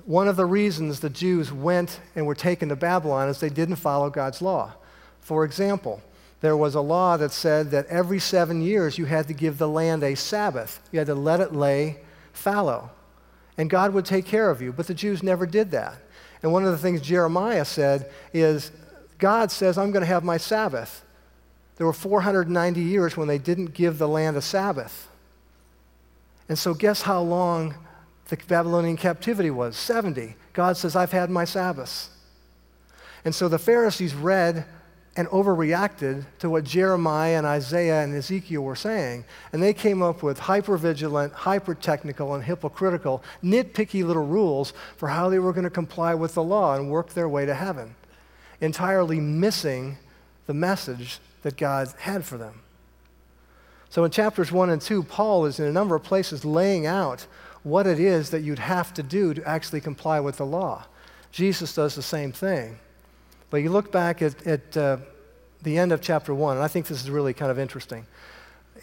One 0.05 0.27
of 0.27 0.37
the 0.37 0.47
reasons 0.47 1.01
the 1.01 1.11
Jews 1.11 1.53
went 1.53 2.01
and 2.17 2.27
were 2.27 2.35
taken 2.35 2.69
to 2.71 2.77
Babylon 2.77 3.29
is 3.29 3.41
they 3.41 3.49
didn't 3.49 3.77
follow 3.77 4.11
God's 4.11 4.43
law. 4.43 4.73
For 5.21 5.45
example, 5.45 6.03
there 6.41 6.57
was 6.57 6.75
a 6.75 6.81
law 6.81 7.17
that 7.17 7.33
said 7.33 7.71
that 7.73 7.87
every 7.87 8.19
seven 8.19 8.62
years 8.62 8.97
you 8.97 9.05
had 9.05 9.29
to 9.29 9.35
give 9.35 9.59
the 9.59 9.69
land 9.69 10.03
a 10.03 10.14
Sabbath. 10.14 10.81
You 10.93 11.01
had 11.01 11.09
to 11.09 11.14
let 11.14 11.41
it 11.41 11.55
lay 11.55 11.99
fallow. 12.33 12.91
And 13.57 13.69
God 13.69 13.93
would 13.93 14.05
take 14.05 14.25
care 14.25 14.51
of 14.51 14.62
you. 14.62 14.73
But 14.73 14.87
the 14.87 14.95
Jews 14.95 15.23
never 15.23 15.45
did 15.45 15.73
that. 15.73 15.97
And 16.42 16.53
one 16.53 16.64
of 16.64 16.72
the 16.72 16.79
things 16.79 17.01
Jeremiah 17.01 17.64
said 17.64 18.11
is 18.33 18.70
God 19.18 19.51
says, 19.51 19.77
I'm 19.77 19.90
going 19.90 20.03
to 20.03 20.07
have 20.07 20.24
my 20.24 20.37
Sabbath. 20.37 21.05
There 21.77 21.87
were 21.87 21.92
490 21.92 22.81
years 22.81 23.16
when 23.16 23.29
they 23.29 23.38
didn't 23.38 23.74
give 23.74 23.98
the 23.98 24.09
land 24.09 24.37
a 24.37 24.42
Sabbath. 24.42 25.09
And 26.48 26.59
so, 26.59 26.74
guess 26.74 27.03
how 27.03 27.20
long 27.20 27.74
the 28.29 28.37
Babylonian 28.37 28.96
captivity 28.96 29.51
was? 29.51 29.77
70. 29.77 30.35
God 30.53 30.77
says, 30.77 30.96
I've 30.96 31.12
had 31.12 31.31
my 31.31 31.44
Sabbaths. 31.44 32.11
And 33.24 33.35
so 33.35 33.48
the 33.48 33.59
Pharisees 33.59 34.14
read 34.14 34.64
and 35.19 35.27
overreacted 35.31 36.25
to 36.39 36.49
what 36.49 36.63
Jeremiah 36.63 37.39
and 37.39 37.45
Isaiah 37.45 38.05
and 38.05 38.15
Ezekiel 38.15 38.63
were 38.63 38.77
saying. 38.77 39.25
And 39.53 39.61
they 39.61 39.75
came 39.75 40.01
up 40.01 40.23
with 40.23 40.39
hyper 40.39 40.77
vigilant, 40.77 41.33
hyper 41.33 41.75
technical, 41.75 42.37
and 42.37 42.45
hypocritical, 42.45 43.25
nitpicky 43.43 44.07
little 44.07 44.25
rules 44.25 44.73
for 44.97 45.09
how 45.09 45.29
they 45.29 45.41
were 45.41 45.53
going 45.53 45.65
to 45.65 45.71
comply 45.71 46.15
with 46.15 46.35
the 46.35 46.43
law 46.45 46.77
and 46.77 46.89
work 46.89 47.15
their 47.15 47.29
way 47.29 47.45
to 47.47 47.55
heaven, 47.55 47.97
entirely 48.61 49.19
missing 49.19 49.99
the 50.47 50.55
message 50.55 51.19
that 51.43 51.57
God 51.57 51.93
had 51.99 52.25
for 52.25 52.39
them. 52.39 52.61
So 53.91 54.05
in 54.05 54.13
chapters 54.13 54.53
1 54.53 54.71
and 54.71 54.81
2, 54.81 55.03
Paul 55.03 55.47
is 55.47 55.59
in 55.59 55.67
a 55.67 55.73
number 55.73 55.97
of 55.97 56.05
places 56.05 56.45
laying 56.45 56.87
out 56.87 57.27
what 57.65 57.89
it 57.89 57.99
is 57.99 58.31
that 58.31 58.43
you'd 58.43 58.61
have 58.61 58.95
to 58.95 59.03
do 59.03 59.35
to 59.35 59.49
actually 59.49 59.81
comply 59.81 60.21
with 60.21 60.37
the 60.37 60.47
law. 60.47 60.85
Jesus 61.33 61.75
does 61.75 61.97
the 61.97 62.03
same 62.03 62.31
thing. 62.31 62.79
But 63.51 63.59
you 63.59 63.71
look 63.71 63.91
back 63.91 64.21
at, 64.23 64.47
at 64.47 64.77
uh, 64.77 64.99
the 65.63 65.79
end 65.79 65.93
of 65.93 66.01
chapter 66.01 66.35
1, 66.35 66.57
and 66.57 66.65
I 66.65 66.69
think 66.69 66.87
this 66.87 67.03
is 67.03 67.11
really 67.11 67.35
kind 67.35 67.51
of 67.51 67.59
interesting. 67.59 68.07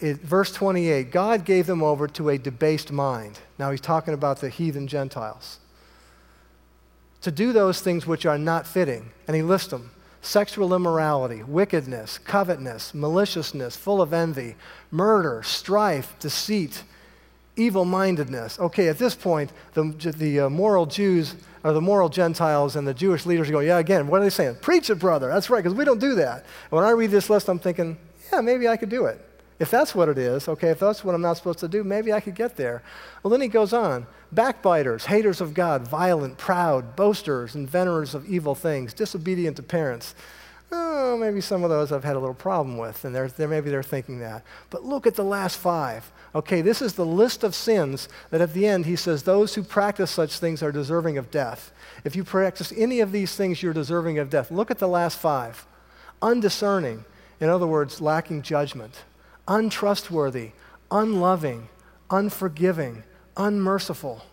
It, 0.00 0.18
verse 0.18 0.52
28 0.52 1.10
God 1.10 1.44
gave 1.44 1.66
them 1.66 1.82
over 1.82 2.06
to 2.08 2.28
a 2.28 2.38
debased 2.38 2.92
mind. 2.92 3.38
Now 3.58 3.70
he's 3.70 3.80
talking 3.80 4.12
about 4.12 4.40
the 4.40 4.50
heathen 4.50 4.88
Gentiles. 4.88 5.58
To 7.22 7.30
do 7.30 7.52
those 7.52 7.80
things 7.80 8.06
which 8.06 8.26
are 8.26 8.38
not 8.38 8.66
fitting, 8.66 9.10
and 9.26 9.34
he 9.34 9.42
lists 9.42 9.68
them 9.68 9.90
sexual 10.20 10.74
immorality, 10.74 11.42
wickedness, 11.44 12.18
covetousness, 12.18 12.92
maliciousness, 12.92 13.76
full 13.76 14.02
of 14.02 14.12
envy, 14.12 14.56
murder, 14.90 15.42
strife, 15.44 16.16
deceit, 16.18 16.82
evil 17.54 17.84
mindedness. 17.84 18.58
Okay, 18.58 18.88
at 18.88 18.98
this 18.98 19.14
point, 19.14 19.52
the, 19.74 19.84
the 20.16 20.40
uh, 20.40 20.48
moral 20.50 20.84
Jews 20.84 21.36
or 21.66 21.72
the 21.72 21.80
moral 21.80 22.08
Gentiles 22.08 22.76
and 22.76 22.86
the 22.86 22.94
Jewish 22.94 23.26
leaders 23.26 23.50
go, 23.50 23.58
yeah, 23.58 23.78
again, 23.78 24.06
what 24.06 24.20
are 24.20 24.24
they 24.24 24.30
saying? 24.30 24.58
Preach 24.60 24.88
it, 24.88 25.00
brother. 25.00 25.28
That's 25.28 25.50
right, 25.50 25.64
because 25.64 25.76
we 25.76 25.84
don't 25.84 25.98
do 25.98 26.14
that. 26.14 26.44
And 26.70 26.70
when 26.70 26.84
I 26.84 26.90
read 26.90 27.10
this 27.10 27.28
list, 27.28 27.48
I'm 27.48 27.58
thinking, 27.58 27.98
yeah, 28.32 28.40
maybe 28.40 28.68
I 28.68 28.76
could 28.76 28.88
do 28.88 29.06
it. 29.06 29.20
If 29.58 29.68
that's 29.68 29.92
what 29.92 30.08
it 30.08 30.16
is, 30.16 30.46
okay, 30.46 30.68
if 30.68 30.78
that's 30.78 31.02
what 31.02 31.16
I'm 31.16 31.22
not 31.22 31.38
supposed 31.38 31.58
to 31.60 31.68
do, 31.68 31.82
maybe 31.82 32.12
I 32.12 32.20
could 32.20 32.36
get 32.36 32.56
there. 32.56 32.84
Well, 33.22 33.32
then 33.32 33.40
he 33.40 33.48
goes 33.48 33.72
on 33.72 34.06
backbiters, 34.32 35.06
haters 35.06 35.40
of 35.40 35.54
God, 35.54 35.88
violent, 35.88 36.38
proud, 36.38 36.94
boasters, 36.94 37.56
inventors 37.56 38.14
of 38.14 38.28
evil 38.28 38.54
things, 38.54 38.94
disobedient 38.94 39.56
to 39.56 39.64
parents. 39.64 40.14
Oh, 40.72 41.16
maybe 41.16 41.40
some 41.40 41.62
of 41.62 41.70
those 41.70 41.92
I've 41.92 42.02
had 42.02 42.16
a 42.16 42.18
little 42.18 42.34
problem 42.34 42.76
with, 42.76 43.04
and 43.04 43.14
they're, 43.14 43.28
they're, 43.28 43.46
maybe 43.46 43.70
they're 43.70 43.82
thinking 43.82 44.18
that. 44.18 44.42
But 44.70 44.84
look 44.84 45.06
at 45.06 45.14
the 45.14 45.24
last 45.24 45.56
five. 45.58 46.10
Okay, 46.34 46.60
this 46.60 46.82
is 46.82 46.94
the 46.94 47.06
list 47.06 47.44
of 47.44 47.54
sins 47.54 48.08
that 48.30 48.40
at 48.40 48.52
the 48.52 48.66
end 48.66 48.84
he 48.84 48.96
says 48.96 49.22
those 49.22 49.54
who 49.54 49.62
practice 49.62 50.10
such 50.10 50.38
things 50.38 50.62
are 50.62 50.72
deserving 50.72 51.18
of 51.18 51.30
death. 51.30 51.72
If 52.04 52.16
you 52.16 52.24
practice 52.24 52.72
any 52.76 53.00
of 53.00 53.12
these 53.12 53.36
things, 53.36 53.62
you're 53.62 53.72
deserving 53.72 54.18
of 54.18 54.28
death. 54.28 54.50
Look 54.50 54.70
at 54.70 54.78
the 54.78 54.88
last 54.88 55.18
five 55.18 55.66
undiscerning, 56.22 57.04
in 57.40 57.48
other 57.48 57.66
words, 57.66 58.00
lacking 58.00 58.42
judgment, 58.42 59.04
untrustworthy, 59.46 60.52
unloving, 60.90 61.68
unforgiving, 62.10 63.04
unmerciful. 63.36 64.24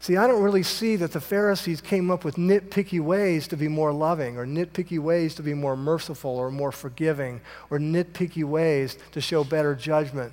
See, 0.00 0.16
I 0.16 0.26
don't 0.26 0.42
really 0.42 0.62
see 0.62 0.96
that 0.96 1.12
the 1.12 1.20
Pharisees 1.20 1.80
came 1.80 2.10
up 2.10 2.24
with 2.24 2.36
nitpicky 2.36 3.00
ways 3.00 3.48
to 3.48 3.56
be 3.56 3.66
more 3.66 3.92
loving, 3.92 4.36
or 4.36 4.46
nitpicky 4.46 4.98
ways 4.98 5.34
to 5.34 5.42
be 5.42 5.54
more 5.54 5.76
merciful, 5.76 6.30
or 6.30 6.50
more 6.50 6.70
forgiving, 6.70 7.40
or 7.68 7.78
nitpicky 7.78 8.44
ways 8.44 8.96
to 9.12 9.20
show 9.20 9.42
better 9.42 9.74
judgment. 9.74 10.32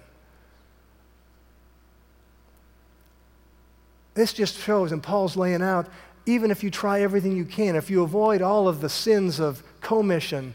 This 4.14 4.34
just 4.34 4.58
shows, 4.58 4.92
and 4.92 5.02
Paul's 5.02 5.36
laying 5.36 5.64
out, 5.64 5.88
even 6.28 6.52
if 6.52 6.64
you 6.64 6.70
try 6.70 7.02
everything 7.02 7.36
you 7.36 7.46
can, 7.46 7.76
if 7.76 7.90
you 7.90 8.04
avoid 8.04 8.42
all 8.42 8.68
of 8.68 8.82
the 8.82 8.90
sins 8.90 9.40
of 9.40 9.64
commission, 9.82 10.54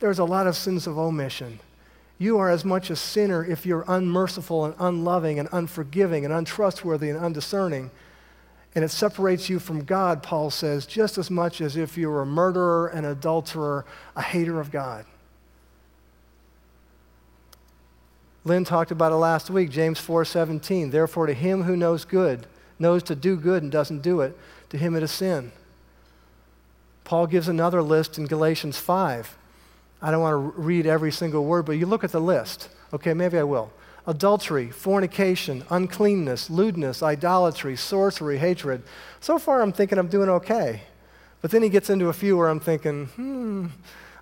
there's 0.00 0.18
a 0.18 0.24
lot 0.24 0.46
of 0.46 0.56
sins 0.56 0.86
of 0.86 0.98
omission. 0.98 1.60
You 2.18 2.38
are 2.38 2.50
as 2.50 2.64
much 2.64 2.90
a 2.90 2.96
sinner 2.96 3.44
if 3.44 3.64
you're 3.64 3.84
unmerciful 3.86 4.64
and 4.64 4.74
unloving 4.80 5.38
and 5.38 5.48
unforgiving 5.52 6.24
and 6.24 6.34
untrustworthy 6.34 7.08
and 7.08 7.18
undiscerning 7.18 7.90
and 8.74 8.84
it 8.84 8.90
separates 8.90 9.48
you 9.48 9.58
from 9.58 9.84
God, 9.84 10.22
Paul 10.22 10.50
says, 10.50 10.86
just 10.86 11.18
as 11.18 11.30
much 11.30 11.60
as 11.60 11.76
if 11.76 11.96
you 11.96 12.08
were 12.10 12.22
a 12.22 12.26
murderer, 12.26 12.88
an 12.88 13.04
adulterer, 13.04 13.84
a 14.14 14.22
hater 14.22 14.60
of 14.60 14.70
God. 14.70 15.04
Lynn 18.44 18.64
talked 18.64 18.90
about 18.90 19.12
it 19.12 19.16
last 19.16 19.50
week, 19.50 19.70
James 19.70 20.00
4:17. 20.00 20.90
Therefore, 20.90 21.26
to 21.26 21.34
him 21.34 21.64
who 21.64 21.76
knows 21.76 22.04
good, 22.04 22.46
knows 22.78 23.02
to 23.04 23.14
do 23.14 23.36
good 23.36 23.62
and 23.62 23.70
doesn't 23.70 24.02
do 24.02 24.20
it, 24.20 24.38
to 24.70 24.78
him 24.78 24.94
it 24.94 25.02
is 25.02 25.10
sin. 25.10 25.52
Paul 27.04 27.26
gives 27.26 27.48
another 27.48 27.82
list 27.82 28.18
in 28.18 28.26
Galatians 28.26 28.78
5. 28.78 29.36
I 30.00 30.10
don't 30.10 30.20
want 30.20 30.34
to 30.54 30.60
read 30.60 30.86
every 30.86 31.10
single 31.10 31.44
word, 31.44 31.66
but 31.66 31.72
you 31.72 31.86
look 31.86 32.04
at 32.04 32.12
the 32.12 32.20
list. 32.20 32.68
Okay, 32.92 33.14
maybe 33.14 33.38
I 33.38 33.42
will. 33.42 33.72
Adultery, 34.08 34.70
fornication, 34.70 35.62
uncleanness, 35.68 36.48
lewdness, 36.48 37.02
idolatry, 37.02 37.76
sorcery, 37.76 38.38
hatred. 38.38 38.82
So 39.20 39.38
far, 39.38 39.60
I'm 39.60 39.70
thinking 39.70 39.98
I'm 39.98 40.08
doing 40.08 40.30
okay. 40.30 40.84
But 41.42 41.50
then 41.50 41.62
he 41.62 41.68
gets 41.68 41.90
into 41.90 42.08
a 42.08 42.14
few 42.14 42.34
where 42.38 42.48
I'm 42.48 42.58
thinking, 42.58 43.06
hmm, 43.08 43.66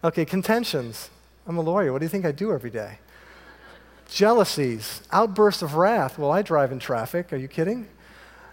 okay, 0.03 0.25
contentions. 0.25 1.09
I'm 1.46 1.57
a 1.57 1.61
lawyer. 1.61 1.92
What 1.92 2.01
do 2.01 2.05
you 2.05 2.09
think 2.09 2.25
I 2.25 2.33
do 2.33 2.53
every 2.53 2.68
day? 2.68 2.99
Jealousies, 4.11 5.03
outbursts 5.12 5.62
of 5.62 5.77
wrath. 5.77 6.18
Well, 6.18 6.33
I 6.33 6.42
drive 6.42 6.72
in 6.72 6.81
traffic. 6.81 7.33
Are 7.33 7.37
you 7.37 7.46
kidding? 7.46 7.87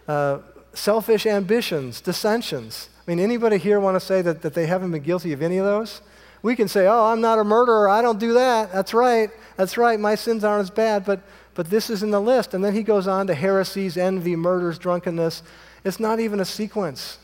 Uh, 0.08 0.38
selfish 0.76 1.26
ambitions, 1.26 2.00
dissensions. 2.00 2.90
I 2.96 3.10
mean, 3.10 3.20
anybody 3.20 3.58
here 3.58 3.80
want 3.80 3.96
to 3.96 4.00
say 4.00 4.22
that, 4.22 4.44
that 4.44 4.54
they 4.54 4.68
haven't 4.68 4.92
been 4.92 5.02
guilty 5.02 5.34
of 5.34 5.42
any 5.42 5.58
of 5.58 5.66
those? 5.66 6.02
We 6.44 6.56
can 6.56 6.68
say, 6.68 6.86
oh, 6.88 7.06
I'm 7.06 7.22
not 7.22 7.40
a 7.40 7.44
murderer. 7.44 7.90
I 7.90 8.02
don't 8.02 8.20
do 8.20 8.34
that. 8.34 8.72
That's 8.72 8.94
right. 8.94 9.32
That's 9.56 9.78
right. 9.78 10.00
My 10.00 10.14
sins 10.16 10.44
aren't 10.44 10.64
as 10.64 10.70
bad. 10.70 11.06
But, 11.06 11.22
but 11.56 11.70
this 11.70 11.90
is 11.90 12.04
in 12.04 12.12
the 12.12 12.22
list. 12.22 12.54
And 12.54 12.64
then 12.64 12.76
he 12.76 12.84
goes 12.84 13.08
on 13.08 13.26
to 13.28 13.34
heresies, 13.34 13.98
envy, 13.98 14.36
murders, 14.36 14.78
drunkenness. 14.78 15.42
It's 15.86 16.00
not 16.00 16.20
even 16.20 16.40
a 16.40 16.46
sequence. 16.46 17.18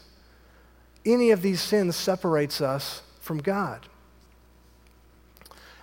Any 1.06 1.32
of 1.32 1.42
these 1.42 1.62
sins 1.62 1.96
separates 1.96 2.62
us 2.62 3.02
from 3.20 3.40
God. 3.40 3.86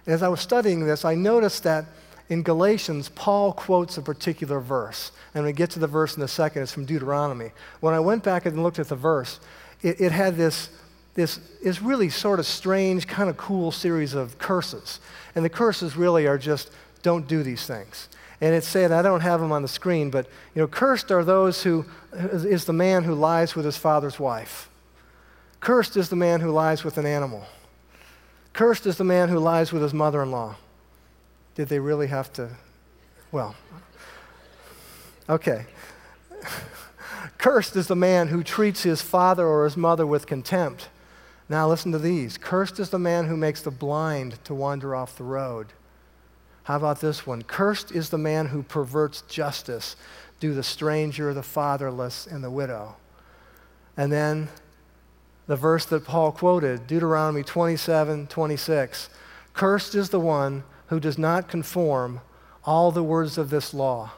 as 0.06 0.22
I 0.22 0.28
was 0.28 0.40
studying 0.40 0.86
this, 0.86 1.04
I 1.04 1.14
noticed 1.14 1.62
that 1.64 1.84
in 2.28 2.42
Galatians, 2.42 3.08
Paul 3.10 3.52
quotes 3.52 3.98
a 3.98 4.02
particular 4.02 4.60
verse. 4.60 5.12
And 5.34 5.44
we 5.44 5.52
get 5.52 5.70
to 5.70 5.78
the 5.78 5.86
verse 5.86 6.16
in 6.16 6.22
a 6.22 6.28
second. 6.28 6.62
It's 6.62 6.72
from 6.72 6.86
Deuteronomy. 6.86 7.52
When 7.80 7.94
I 7.94 8.00
went 8.00 8.24
back 8.24 8.46
and 8.46 8.62
looked 8.62 8.78
at 8.78 8.88
the 8.88 8.96
verse, 8.96 9.40
it, 9.82 10.00
it 10.00 10.12
had 10.12 10.36
this, 10.36 10.70
this 11.16 11.40
is 11.62 11.80
really 11.80 12.10
sort 12.10 12.38
of 12.38 12.46
strange, 12.46 13.08
kind 13.08 13.28
of 13.28 13.36
cool 13.38 13.72
series 13.72 14.12
of 14.12 14.38
curses. 14.38 15.00
And 15.34 15.44
the 15.44 15.48
curses 15.48 15.96
really 15.96 16.26
are 16.26 16.38
just 16.38 16.70
don't 17.02 17.26
do 17.26 17.42
these 17.42 17.66
things. 17.66 18.08
And 18.40 18.54
it 18.54 18.64
said, 18.64 18.92
I 18.92 19.00
don't 19.00 19.22
have 19.22 19.40
them 19.40 19.50
on 19.50 19.62
the 19.62 19.68
screen, 19.68 20.10
but 20.10 20.26
you 20.54 20.60
know, 20.60 20.68
cursed 20.68 21.10
are 21.10 21.24
those 21.24 21.62
who 21.62 21.86
is 22.12 22.66
the 22.66 22.74
man 22.74 23.04
who 23.04 23.14
lies 23.14 23.56
with 23.56 23.64
his 23.64 23.78
father's 23.78 24.20
wife. 24.20 24.68
Cursed 25.58 25.96
is 25.96 26.10
the 26.10 26.16
man 26.16 26.40
who 26.40 26.50
lies 26.50 26.84
with 26.84 26.98
an 26.98 27.06
animal. 27.06 27.46
Cursed 28.52 28.86
is 28.86 28.98
the 28.98 29.04
man 29.04 29.30
who 29.30 29.38
lies 29.38 29.72
with 29.72 29.82
his 29.82 29.94
mother 29.94 30.22
in 30.22 30.30
law. 30.30 30.56
Did 31.54 31.68
they 31.68 31.78
really 31.78 32.08
have 32.08 32.30
to? 32.34 32.50
Well, 33.32 33.56
okay. 35.30 35.64
Cursed 37.38 37.74
is 37.74 37.86
the 37.86 37.96
man 37.96 38.28
who 38.28 38.42
treats 38.42 38.82
his 38.82 39.00
father 39.00 39.46
or 39.46 39.64
his 39.64 39.78
mother 39.78 40.06
with 40.06 40.26
contempt. 40.26 40.88
Now, 41.48 41.68
listen 41.68 41.92
to 41.92 41.98
these. 41.98 42.38
Cursed 42.38 42.80
is 42.80 42.90
the 42.90 42.98
man 42.98 43.26
who 43.26 43.36
makes 43.36 43.62
the 43.62 43.70
blind 43.70 44.42
to 44.44 44.54
wander 44.54 44.96
off 44.96 45.16
the 45.16 45.24
road. 45.24 45.68
How 46.64 46.76
about 46.76 47.00
this 47.00 47.24
one? 47.26 47.42
Cursed 47.42 47.92
is 47.92 48.10
the 48.10 48.18
man 48.18 48.46
who 48.46 48.64
perverts 48.64 49.22
justice, 49.22 49.94
do 50.40 50.52
the 50.52 50.64
stranger, 50.64 51.32
the 51.32 51.44
fatherless, 51.44 52.26
and 52.26 52.42
the 52.42 52.50
widow. 52.50 52.96
And 53.96 54.10
then 54.10 54.48
the 55.46 55.54
verse 55.54 55.84
that 55.86 56.04
Paul 56.04 56.32
quoted, 56.32 56.88
Deuteronomy 56.88 57.44
27 57.44 58.26
26. 58.26 59.08
Cursed 59.52 59.94
is 59.94 60.10
the 60.10 60.20
one 60.20 60.64
who 60.88 60.98
does 60.98 61.16
not 61.16 61.48
conform 61.48 62.20
all 62.64 62.90
the 62.90 63.04
words 63.04 63.38
of 63.38 63.50
this 63.50 63.72
law 63.72 64.10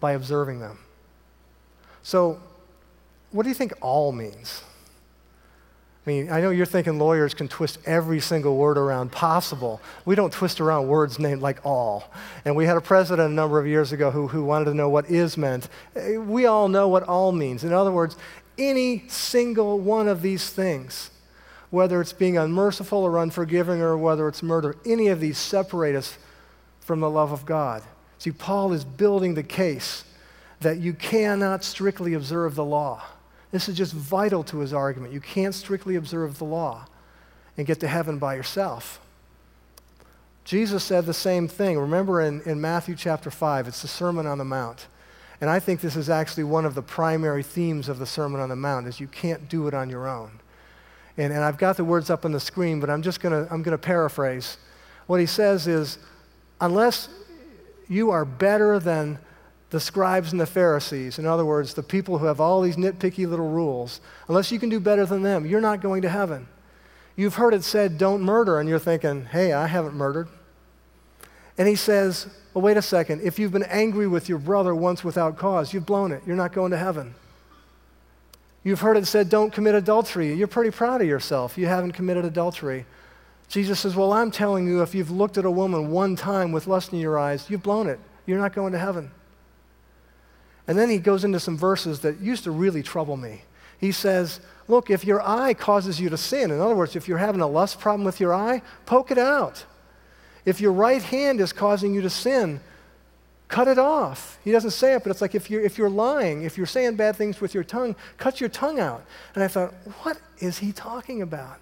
by 0.00 0.12
observing 0.12 0.60
them. 0.60 0.78
So, 2.02 2.40
what 3.30 3.42
do 3.42 3.50
you 3.50 3.54
think 3.54 3.74
all 3.82 4.10
means? 4.10 4.62
I 6.06 6.10
mean, 6.10 6.30
I 6.30 6.40
know 6.40 6.50
you're 6.50 6.64
thinking 6.64 6.98
lawyers 6.98 7.34
can 7.34 7.48
twist 7.48 7.78
every 7.84 8.20
single 8.20 8.56
word 8.56 8.78
around 8.78 9.12
possible. 9.12 9.80
We 10.06 10.14
don't 10.14 10.32
twist 10.32 10.60
around 10.60 10.88
words 10.88 11.18
named 11.18 11.42
like 11.42 11.64
all. 11.66 12.10
And 12.46 12.56
we 12.56 12.64
had 12.64 12.78
a 12.78 12.80
president 12.80 13.30
a 13.30 13.34
number 13.34 13.58
of 13.58 13.66
years 13.66 13.92
ago 13.92 14.10
who, 14.10 14.28
who 14.28 14.42
wanted 14.42 14.66
to 14.66 14.74
know 14.74 14.88
what 14.88 15.10
is 15.10 15.36
meant. 15.36 15.68
We 15.94 16.46
all 16.46 16.68
know 16.68 16.88
what 16.88 17.02
all 17.02 17.32
means. 17.32 17.62
In 17.62 17.74
other 17.74 17.92
words, 17.92 18.16
any 18.56 19.06
single 19.08 19.78
one 19.78 20.08
of 20.08 20.22
these 20.22 20.48
things, 20.48 21.10
whether 21.70 22.00
it's 22.00 22.14
being 22.14 22.38
unmerciful 22.38 23.00
or 23.00 23.18
unforgiving 23.18 23.82
or 23.82 23.98
whether 23.98 24.28
it's 24.28 24.42
murder, 24.42 24.76
any 24.86 25.08
of 25.08 25.20
these 25.20 25.36
separate 25.36 25.94
us 25.94 26.16
from 26.80 27.00
the 27.00 27.10
love 27.10 27.32
of 27.32 27.44
God. 27.44 27.82
See, 28.18 28.32
Paul 28.32 28.72
is 28.72 28.82
building 28.82 29.34
the 29.34 29.42
case 29.42 30.04
that 30.60 30.78
you 30.78 30.94
cannot 30.94 31.62
strictly 31.62 32.14
observe 32.14 32.54
the 32.54 32.64
law. 32.64 33.02
This 33.50 33.68
is 33.68 33.76
just 33.76 33.92
vital 33.92 34.44
to 34.44 34.58
his 34.58 34.72
argument. 34.72 35.12
You 35.12 35.20
can't 35.20 35.54
strictly 35.54 35.96
observe 35.96 36.38
the 36.38 36.44
law 36.44 36.86
and 37.56 37.66
get 37.66 37.80
to 37.80 37.88
heaven 37.88 38.18
by 38.18 38.34
yourself. 38.34 39.00
Jesus 40.44 40.82
said 40.84 41.06
the 41.06 41.14
same 41.14 41.48
thing. 41.48 41.78
Remember 41.78 42.20
in, 42.20 42.40
in 42.42 42.60
Matthew 42.60 42.94
chapter 42.94 43.30
5, 43.30 43.68
it's 43.68 43.82
the 43.82 43.88
Sermon 43.88 44.26
on 44.26 44.38
the 44.38 44.44
Mount. 44.44 44.86
And 45.40 45.48
I 45.48 45.60
think 45.60 45.80
this 45.80 45.96
is 45.96 46.10
actually 46.10 46.44
one 46.44 46.64
of 46.64 46.74
the 46.74 46.82
primary 46.82 47.42
themes 47.42 47.88
of 47.88 47.98
the 47.98 48.06
Sermon 48.06 48.40
on 48.40 48.48
the 48.48 48.56
Mount 48.56 48.86
is 48.86 48.98
you 48.98 49.08
can't 49.08 49.48
do 49.48 49.68
it 49.68 49.74
on 49.74 49.88
your 49.88 50.08
own. 50.08 50.30
And, 51.16 51.32
and 51.32 51.42
I've 51.42 51.58
got 51.58 51.76
the 51.76 51.84
words 51.84 52.10
up 52.10 52.24
on 52.24 52.32
the 52.32 52.40
screen, 52.40 52.80
but 52.80 52.90
I'm 52.90 53.02
just 53.02 53.20
going 53.20 53.32
to 53.32 53.52
I'm 53.52 53.62
going 53.62 53.76
to 53.76 53.78
paraphrase. 53.78 54.56
What 55.06 55.20
he 55.20 55.26
says 55.26 55.66
is, 55.66 55.98
unless 56.60 57.08
you 57.88 58.10
are 58.10 58.24
better 58.24 58.78
than 58.78 59.18
the 59.70 59.80
scribes 59.80 60.32
and 60.32 60.40
the 60.40 60.46
Pharisees, 60.46 61.18
in 61.18 61.26
other 61.26 61.44
words, 61.44 61.74
the 61.74 61.82
people 61.82 62.18
who 62.18 62.26
have 62.26 62.40
all 62.40 62.62
these 62.62 62.76
nitpicky 62.76 63.28
little 63.28 63.48
rules, 63.48 64.00
unless 64.28 64.50
you 64.50 64.58
can 64.58 64.70
do 64.70 64.80
better 64.80 65.04
than 65.04 65.22
them, 65.22 65.44
you're 65.44 65.60
not 65.60 65.82
going 65.82 66.02
to 66.02 66.08
heaven. 66.08 66.48
You've 67.16 67.34
heard 67.34 67.52
it 67.52 67.64
said, 67.64 67.98
don't 67.98 68.22
murder, 68.22 68.60
and 68.60 68.68
you're 68.68 68.78
thinking, 68.78 69.26
hey, 69.26 69.52
I 69.52 69.66
haven't 69.66 69.94
murdered. 69.94 70.28
And 71.58 71.66
he 71.66 71.74
says, 71.74 72.28
well, 72.54 72.62
wait 72.62 72.76
a 72.76 72.82
second. 72.82 73.22
If 73.22 73.38
you've 73.38 73.52
been 73.52 73.64
angry 73.64 74.06
with 74.06 74.28
your 74.28 74.38
brother 74.38 74.74
once 74.74 75.02
without 75.02 75.36
cause, 75.36 75.74
you've 75.74 75.84
blown 75.84 76.12
it. 76.12 76.22
You're 76.24 76.36
not 76.36 76.52
going 76.52 76.70
to 76.70 76.78
heaven. 76.78 77.14
You've 78.62 78.80
heard 78.80 78.96
it 78.96 79.06
said, 79.06 79.28
don't 79.28 79.52
commit 79.52 79.74
adultery. 79.74 80.32
You're 80.32 80.46
pretty 80.46 80.70
proud 80.70 81.00
of 81.00 81.08
yourself. 81.08 81.58
You 81.58 81.66
haven't 81.66 81.92
committed 81.92 82.24
adultery. 82.24 82.86
Jesus 83.48 83.80
says, 83.80 83.96
well, 83.96 84.12
I'm 84.12 84.30
telling 84.30 84.66
you, 84.66 84.82
if 84.82 84.94
you've 84.94 85.10
looked 85.10 85.38
at 85.38 85.44
a 85.44 85.50
woman 85.50 85.90
one 85.90 86.16
time 86.16 86.52
with 86.52 86.66
lust 86.66 86.92
in 86.92 87.00
your 87.00 87.18
eyes, 87.18 87.50
you've 87.50 87.62
blown 87.62 87.88
it. 87.88 87.98
You're 88.26 88.38
not 88.38 88.52
going 88.52 88.72
to 88.72 88.78
heaven. 88.78 89.10
And 90.68 90.78
then 90.78 90.90
he 90.90 90.98
goes 90.98 91.24
into 91.24 91.40
some 91.40 91.56
verses 91.56 92.00
that 92.00 92.20
used 92.20 92.44
to 92.44 92.50
really 92.52 92.82
trouble 92.82 93.16
me. 93.16 93.42
He 93.78 93.90
says, 93.90 94.40
Look, 94.68 94.90
if 94.90 95.02
your 95.02 95.26
eye 95.26 95.54
causes 95.54 95.98
you 95.98 96.10
to 96.10 96.18
sin, 96.18 96.50
in 96.50 96.60
other 96.60 96.76
words, 96.76 96.94
if 96.94 97.08
you're 97.08 97.18
having 97.18 97.40
a 97.40 97.46
lust 97.46 97.80
problem 97.80 98.04
with 98.04 98.20
your 98.20 98.34
eye, 98.34 98.60
poke 98.84 99.10
it 99.10 99.16
out. 99.16 99.64
If 100.44 100.60
your 100.60 100.72
right 100.72 101.02
hand 101.02 101.40
is 101.40 101.54
causing 101.54 101.94
you 101.94 102.02
to 102.02 102.10
sin, 102.10 102.60
cut 103.48 103.66
it 103.66 103.78
off. 103.78 104.38
He 104.44 104.52
doesn't 104.52 104.72
say 104.72 104.94
it, 104.94 105.02
but 105.02 105.10
it's 105.10 105.22
like 105.22 105.34
if 105.34 105.50
you're, 105.50 105.62
if 105.62 105.78
you're 105.78 105.88
lying, 105.88 106.42
if 106.42 106.58
you're 106.58 106.66
saying 106.66 106.96
bad 106.96 107.16
things 107.16 107.40
with 107.40 107.54
your 107.54 107.64
tongue, 107.64 107.96
cut 108.18 108.40
your 108.40 108.50
tongue 108.50 108.78
out. 108.78 109.04
And 109.34 109.42
I 109.42 109.48
thought, 109.48 109.72
what 110.02 110.20
is 110.38 110.58
he 110.58 110.72
talking 110.72 111.22
about? 111.22 111.56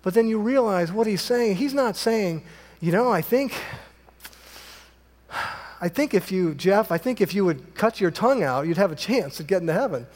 But 0.00 0.14
then 0.14 0.26
you 0.26 0.38
realize 0.38 0.90
what 0.90 1.06
he's 1.06 1.20
saying. 1.20 1.56
He's 1.56 1.74
not 1.74 1.96
saying, 1.96 2.42
you 2.80 2.92
know, 2.92 3.10
I 3.10 3.20
think, 3.20 3.52
I 5.80 5.88
think 5.88 6.14
if 6.14 6.32
you, 6.32 6.54
Jeff, 6.54 6.90
I 6.90 6.98
think 6.98 7.20
if 7.20 7.34
you 7.34 7.44
would 7.44 7.74
cut 7.74 8.00
your 8.00 8.10
tongue 8.10 8.42
out, 8.42 8.66
you'd 8.66 8.78
have 8.78 8.92
a 8.92 8.96
chance 8.96 9.40
at 9.40 9.46
getting 9.46 9.66
to 9.66 9.72
heaven. 9.72 10.06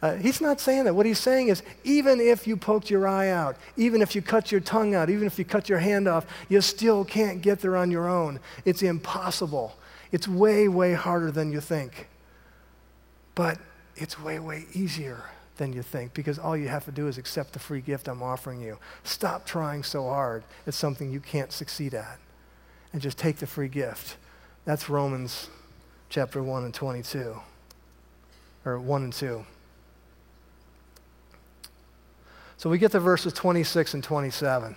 Uh, 0.00 0.16
he's 0.16 0.40
not 0.40 0.60
saying 0.60 0.84
that. 0.84 0.94
What 0.94 1.06
he's 1.06 1.18
saying 1.18 1.48
is, 1.48 1.62
even 1.82 2.20
if 2.20 2.46
you 2.46 2.56
poked 2.56 2.90
your 2.90 3.08
eye 3.08 3.30
out, 3.30 3.56
even 3.76 4.02
if 4.02 4.14
you 4.14 4.22
cut 4.22 4.52
your 4.52 4.60
tongue 4.60 4.94
out, 4.94 5.10
even 5.10 5.26
if 5.26 5.38
you 5.38 5.44
cut 5.44 5.68
your 5.68 5.78
hand 5.78 6.06
off, 6.06 6.26
you 6.48 6.60
still 6.60 7.04
can't 7.04 7.40
get 7.40 7.60
there 7.60 7.76
on 7.76 7.90
your 7.90 8.08
own. 8.08 8.38
It's 8.64 8.82
impossible. 8.82 9.76
It's 10.12 10.28
way, 10.28 10.68
way 10.68 10.92
harder 10.92 11.30
than 11.30 11.52
you 11.52 11.60
think. 11.60 12.08
But 13.34 13.58
it's 13.96 14.20
way, 14.20 14.38
way 14.38 14.66
easier 14.74 15.24
than 15.56 15.72
you 15.72 15.82
think 15.82 16.14
because 16.14 16.38
all 16.38 16.56
you 16.56 16.68
have 16.68 16.84
to 16.84 16.92
do 16.92 17.08
is 17.08 17.18
accept 17.18 17.52
the 17.52 17.58
free 17.58 17.80
gift 17.80 18.08
I'm 18.08 18.22
offering 18.22 18.60
you. 18.60 18.78
Stop 19.04 19.46
trying 19.46 19.82
so 19.82 20.04
hard 20.04 20.44
at 20.66 20.74
something 20.74 21.10
you 21.10 21.20
can't 21.20 21.52
succeed 21.52 21.94
at 21.94 22.18
and 22.92 23.00
just 23.00 23.18
take 23.18 23.36
the 23.36 23.46
free 23.46 23.68
gift. 23.68 24.16
That's 24.64 24.88
Romans 24.88 25.48
chapter 26.08 26.42
1 26.42 26.64
and 26.64 26.72
22, 26.72 27.36
or 28.64 28.78
1 28.78 29.02
and 29.02 29.12
2. 29.12 29.44
So 32.56 32.70
we 32.70 32.78
get 32.78 32.92
to 32.92 33.00
verses 33.00 33.34
26 33.34 33.94
and 33.94 34.02
27. 34.02 34.76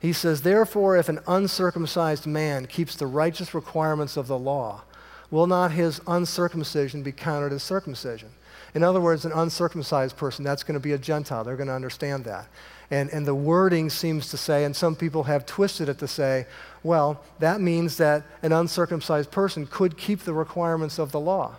He 0.00 0.12
says, 0.12 0.42
Therefore, 0.42 0.96
if 0.96 1.08
an 1.08 1.20
uncircumcised 1.28 2.26
man 2.26 2.66
keeps 2.66 2.96
the 2.96 3.06
righteous 3.06 3.54
requirements 3.54 4.16
of 4.16 4.26
the 4.26 4.38
law, 4.38 4.82
will 5.30 5.46
not 5.46 5.70
his 5.70 6.00
uncircumcision 6.06 7.02
be 7.02 7.12
counted 7.12 7.52
as 7.52 7.62
circumcision? 7.62 8.30
In 8.74 8.82
other 8.82 9.00
words, 9.00 9.24
an 9.24 9.32
uncircumcised 9.32 10.16
person, 10.16 10.44
that's 10.44 10.64
going 10.64 10.74
to 10.74 10.80
be 10.80 10.92
a 10.92 10.98
Gentile. 10.98 11.44
They're 11.44 11.56
going 11.56 11.68
to 11.68 11.72
understand 11.72 12.24
that. 12.24 12.48
And, 12.90 13.10
and 13.10 13.26
the 13.26 13.34
wording 13.34 13.90
seems 13.90 14.28
to 14.30 14.36
say, 14.36 14.64
and 14.64 14.74
some 14.74 14.94
people 14.94 15.24
have 15.24 15.46
twisted 15.46 15.88
it 15.88 15.98
to 15.98 16.08
say, 16.08 16.46
well, 16.82 17.22
that 17.38 17.60
means 17.60 17.96
that 17.96 18.24
an 18.42 18.52
uncircumcised 18.52 19.30
person 19.30 19.66
could 19.66 19.96
keep 19.96 20.20
the 20.20 20.34
requirements 20.34 20.98
of 20.98 21.12
the 21.12 21.20
law. 21.20 21.56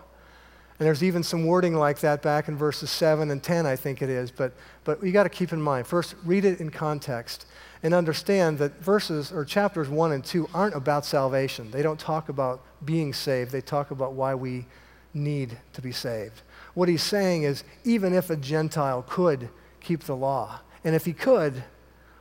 And 0.77 0.85
there's 0.85 1.03
even 1.03 1.23
some 1.23 1.45
wording 1.45 1.73
like 1.73 1.99
that 1.99 2.21
back 2.21 2.47
in 2.47 2.57
verses 2.57 2.91
7 2.91 3.31
and 3.31 3.41
10, 3.41 3.65
I 3.65 3.75
think 3.75 4.01
it 4.01 4.09
is. 4.09 4.29
But, 4.29 4.53
but 4.83 5.01
you 5.01 5.11
got 5.11 5.23
to 5.23 5.29
keep 5.29 5.53
in 5.53 5.61
mind 5.61 5.87
first, 5.87 6.15
read 6.25 6.43
it 6.43 6.59
in 6.59 6.69
context 6.69 7.45
and 7.81 7.93
understand 7.93 8.57
that 8.57 8.81
verses 8.81 9.31
or 9.31 9.45
chapters 9.45 9.87
1 9.87 10.11
and 10.11 10.23
2 10.23 10.49
aren't 10.53 10.75
about 10.75 11.05
salvation. 11.05 11.71
They 11.71 11.81
don't 11.81 11.99
talk 11.99 12.29
about 12.29 12.61
being 12.83 13.13
saved, 13.13 13.51
they 13.51 13.61
talk 13.61 13.91
about 13.91 14.13
why 14.13 14.35
we 14.35 14.65
need 15.13 15.57
to 15.73 15.81
be 15.81 15.93
saved. 15.93 16.41
What 16.73 16.89
he's 16.89 17.03
saying 17.03 17.43
is 17.43 17.63
even 17.85 18.13
if 18.13 18.29
a 18.29 18.35
Gentile 18.35 19.05
could 19.07 19.49
keep 19.79 20.03
the 20.03 20.15
law, 20.15 20.59
and 20.85 20.95
if 20.95 21.03
he 21.03 21.11
could, 21.11 21.63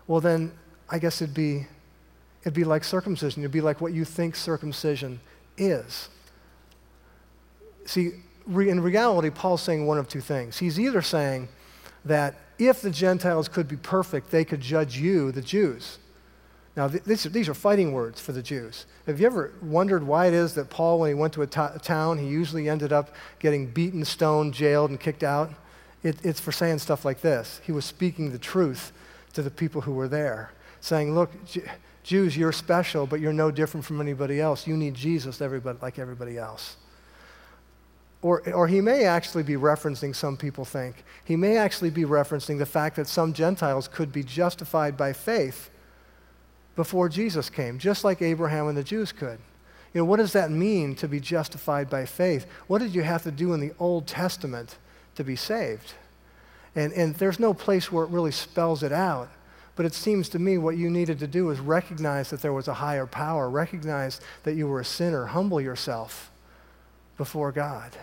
well, 0.09 0.21
then 0.21 0.51
I 0.89 0.99
guess 0.99 1.23
it'd 1.23 1.35
be, 1.35 1.67
it'd 2.43 2.55
be 2.55 2.65
like 2.65 2.83
circumcision. 2.83 3.43
It'd 3.43 3.53
be 3.53 3.61
like 3.61 3.81
what 3.81 3.93
you 3.93 4.05
think 4.05 4.35
circumcision 4.35 5.21
is. 5.57 6.09
See, 7.85 8.13
in 8.47 8.81
reality, 8.81 9.31
Paul's 9.31 9.63
saying 9.63 9.87
one 9.87 9.99
of 9.99 10.09
two 10.09 10.21
things. 10.21 10.59
He's 10.59 10.81
either 10.81 11.03
saying 11.03 11.49
that 12.07 12.37
if 12.59 12.81
the 12.81 12.91
Gentiles 12.91 13.49
could 13.49 13.69
be 13.69 13.77
perfect, 13.77 14.31
they 14.31 14.45
could 14.45 14.61
judge 14.61 14.97
you, 14.97 15.31
the 15.31 15.43
Jews. 15.43 15.99
Now, 16.77 16.89
this, 16.89 17.25
these 17.25 17.49
are 17.49 17.55
fighting 17.55 17.93
words 17.93 18.21
for 18.21 18.33
the 18.33 18.43
Jews. 18.43 18.87
Have 19.07 19.21
you 19.21 19.27
ever 19.27 19.53
wondered 19.63 20.05
why 20.05 20.27
it 20.27 20.35
is 20.35 20.55
that 20.55 20.71
Paul, 20.71 20.99
when 21.01 21.11
he 21.11 21.15
went 21.15 21.33
to 21.35 21.43
a, 21.43 21.47
town, 21.47 22.19
he 22.19 22.27
usually 22.27 22.69
ended 22.69 22.93
up 22.93 23.15
getting 23.39 23.67
beaten, 23.67 24.05
stoned, 24.05 24.55
jailed, 24.55 24.91
and 24.91 24.99
kicked 24.99 25.23
out? 25.23 25.53
It, 26.05 26.17
it's 26.23 26.39
for 26.39 26.53
saying 26.53 26.79
stuff 26.79 27.05
like 27.05 27.23
this. 27.23 27.61
He 27.65 27.73
was 27.73 27.85
speaking 27.85 28.31
the 28.31 28.39
truth 28.39 28.93
to 29.33 29.43
the 29.43 29.51
people 29.51 29.81
who 29.81 29.95
were 29.95 30.07
there, 30.07 30.53
saying, 30.81 31.15
Look, 31.15 31.33
Jews, 32.05 32.37
you're 32.37 32.53
special, 32.53 33.07
but 33.07 33.19
you're 33.19 33.33
no 33.33 33.51
different 33.51 33.85
from 33.85 34.01
anybody 34.01 34.41
else. 34.41 34.67
You 34.67 34.77
need 34.77 34.95
Jesus 34.95 35.41
everybody, 35.41 35.79
like 35.81 35.99
everybody 35.99 36.39
else. 36.39 36.77
Or, 38.21 38.47
or 38.53 38.69
he 38.69 38.81
may 38.81 39.05
actually 39.05 39.43
be 39.43 39.55
referencing, 39.55 40.15
some 40.15 40.37
people 40.37 40.65
think, 40.65 41.05
he 41.25 41.37
may 41.37 41.57
actually 41.57 41.91
be 41.91 42.05
referencing 42.05 42.59
the 42.59 42.67
fact 42.67 42.97
that 42.97 43.07
some 43.07 43.33
Gentiles 43.33 43.89
could 43.89 44.13
be 44.13 44.23
justified 44.23 44.97
by 44.97 45.13
faith 45.13 45.71
before 46.77 47.09
Jesus 47.09 47.51
came, 47.51 47.79
just 47.79 48.05
like 48.05 48.23
Abraham 48.23 48.69
and 48.69 48.77
the 48.77 48.85
Jews 48.85 49.13
could. 49.13 49.39
You 49.93 50.01
know, 50.01 50.05
what 50.05 50.17
does 50.17 50.33
that 50.33 50.51
mean 50.51 50.95
to 50.97 51.09
be 51.09 51.21
justified 51.21 51.89
by 51.89 52.05
faith? 52.05 52.47
What 52.67 52.81
did 52.81 52.95
you 52.95 53.03
have 53.03 53.23
to 53.23 53.31
do 53.31 53.53
in 53.53 53.61
the 53.61 53.73
Old 53.79 54.07
Testament 54.07 54.77
to 55.17 55.25
be 55.25 55.37
saved? 55.37 55.95
And, 56.75 56.93
and 56.93 57.15
there's 57.17 57.39
no 57.39 57.55
place 57.55 57.93
where 57.93 58.05
it 58.05 58.11
really 58.11 58.33
spells 58.33 58.83
it 58.83 58.93
out. 58.93 59.29
But 59.77 59.87
it 59.87 59.95
seems 59.95 60.29
to 60.31 60.39
me 60.39 60.57
what 60.59 60.77
you 60.77 60.89
needed 60.89 61.19
to 61.19 61.27
do 61.27 61.51
is 61.51 61.59
recognize 61.59 62.31
that 62.31 62.43
there 62.43 62.53
was 62.53 62.69
a 62.69 62.75
higher 62.75 63.07
power, 63.07 63.51
recognize 63.51 64.21
that 64.45 64.55
you 64.55 64.69
were 64.69 64.81
a 64.81 64.85
sinner, 64.85 65.27
humble 65.27 65.61
yourself 65.61 66.31
before 67.17 67.51
God 67.51 67.97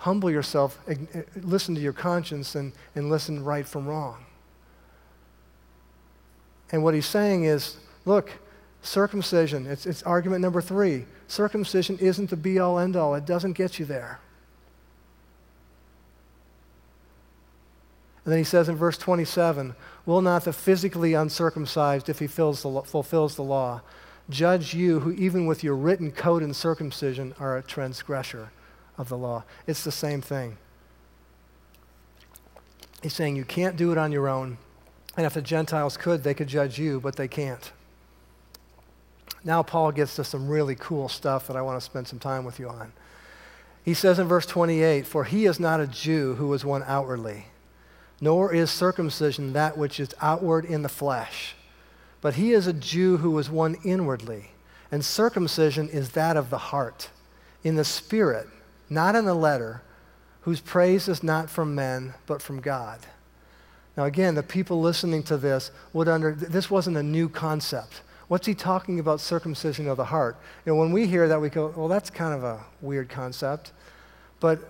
humble 0.00 0.30
yourself, 0.30 0.78
eh, 0.88 0.94
eh, 1.14 1.22
listen 1.42 1.74
to 1.74 1.80
your 1.80 1.92
conscience, 1.92 2.54
and, 2.54 2.72
and 2.94 3.10
listen 3.10 3.44
right 3.44 3.66
from 3.66 3.86
wrong. 3.86 4.24
And 6.72 6.82
what 6.82 6.94
he's 6.94 7.06
saying 7.06 7.44
is 7.44 7.76
look, 8.06 8.30
circumcision, 8.82 9.66
it's, 9.66 9.86
it's 9.86 10.02
argument 10.02 10.40
number 10.40 10.62
three. 10.62 11.04
Circumcision 11.28 11.98
isn't 11.98 12.30
the 12.30 12.36
be 12.36 12.58
all 12.58 12.78
end 12.78 12.96
all, 12.96 13.14
it 13.14 13.26
doesn't 13.26 13.52
get 13.52 13.78
you 13.78 13.84
there. 13.84 14.20
And 18.30 18.34
then 18.36 18.38
he 18.38 18.44
says 18.44 18.68
in 18.68 18.76
verse 18.76 18.96
27 18.96 19.74
Will 20.06 20.22
not 20.22 20.44
the 20.44 20.52
physically 20.52 21.14
uncircumcised, 21.14 22.08
if 22.08 22.20
he 22.20 22.26
the, 22.26 22.82
fulfills 22.86 23.34
the 23.34 23.42
law, 23.42 23.80
judge 24.28 24.72
you 24.72 25.00
who, 25.00 25.10
even 25.10 25.46
with 25.46 25.64
your 25.64 25.74
written 25.74 26.12
code 26.12 26.44
and 26.44 26.54
circumcision, 26.54 27.34
are 27.40 27.56
a 27.56 27.62
transgressor? 27.62 28.50
of 29.00 29.08
the 29.08 29.16
law. 29.16 29.42
It's 29.66 29.82
the 29.82 29.90
same 29.90 30.20
thing. 30.20 30.58
He's 33.02 33.14
saying 33.14 33.34
you 33.34 33.46
can't 33.46 33.76
do 33.76 33.90
it 33.92 33.98
on 33.98 34.12
your 34.12 34.28
own. 34.28 34.58
And 35.16 35.24
if 35.24 35.32
the 35.32 35.42
Gentiles 35.42 35.96
could, 35.96 36.22
they 36.22 36.34
could 36.34 36.48
judge 36.48 36.78
you, 36.78 37.00
but 37.00 37.16
they 37.16 37.26
can't. 37.26 37.72
Now, 39.42 39.62
Paul 39.62 39.90
gets 39.90 40.16
to 40.16 40.24
some 40.24 40.48
really 40.48 40.74
cool 40.74 41.08
stuff 41.08 41.46
that 41.46 41.56
I 41.56 41.62
want 41.62 41.78
to 41.78 41.84
spend 41.84 42.06
some 42.06 42.18
time 42.18 42.44
with 42.44 42.60
you 42.60 42.68
on. 42.68 42.92
He 43.82 43.94
says 43.94 44.18
in 44.18 44.28
verse 44.28 44.44
28 44.44 45.06
For 45.06 45.24
he 45.24 45.46
is 45.46 45.58
not 45.58 45.80
a 45.80 45.86
Jew 45.86 46.34
who 46.34 46.52
is 46.52 46.62
one 46.62 46.84
outwardly, 46.86 47.46
nor 48.20 48.52
is 48.52 48.70
circumcision 48.70 49.52
that 49.52 49.78
which 49.78 49.98
is 49.98 50.14
outward 50.20 50.64
in 50.64 50.82
the 50.82 50.88
flesh, 50.88 51.54
but 52.20 52.34
he 52.34 52.52
is 52.52 52.66
a 52.66 52.72
Jew 52.72 53.18
who 53.18 53.38
is 53.38 53.50
one 53.50 53.76
inwardly, 53.84 54.50
and 54.92 55.04
circumcision 55.04 55.88
is 55.88 56.10
that 56.10 56.36
of 56.36 56.50
the 56.50 56.58
heart, 56.58 57.10
in 57.62 57.76
the 57.76 57.84
spirit 57.84 58.46
not 58.90 59.14
in 59.14 59.24
the 59.24 59.34
letter, 59.34 59.82
whose 60.42 60.60
praise 60.60 61.08
is 61.08 61.22
not 61.22 61.48
from 61.48 61.74
men, 61.74 62.12
but 62.26 62.42
from 62.42 62.60
God. 62.60 62.98
Now, 63.96 64.04
again, 64.04 64.34
the 64.34 64.42
people 64.42 64.80
listening 64.80 65.22
to 65.24 65.36
this 65.36 65.70
would 65.92 66.08
under, 66.08 66.32
this 66.32 66.70
wasn't 66.70 66.96
a 66.96 67.02
new 67.02 67.28
concept. 67.28 68.02
What's 68.28 68.46
he 68.46 68.54
talking 68.54 68.98
about 68.98 69.20
circumcision 69.20 69.88
of 69.88 69.96
the 69.96 70.04
heart? 70.04 70.36
You 70.64 70.72
know, 70.72 70.78
when 70.78 70.92
we 70.92 71.06
hear 71.06 71.28
that, 71.28 71.40
we 71.40 71.50
go, 71.50 71.72
well, 71.76 71.88
that's 71.88 72.10
kind 72.10 72.34
of 72.34 72.44
a 72.44 72.60
weird 72.80 73.08
concept. 73.08 73.72
But 74.40 74.60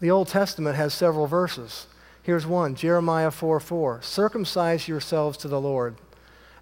the 0.00 0.10
Old 0.10 0.28
Testament 0.28 0.76
has 0.76 0.92
several 0.92 1.26
verses. 1.26 1.86
Here's 2.22 2.46
one 2.46 2.74
Jeremiah 2.74 3.30
4 3.30 3.58
4. 3.60 4.02
Circumcise 4.02 4.86
yourselves 4.86 5.36
to 5.38 5.48
the 5.48 5.60
Lord 5.60 5.96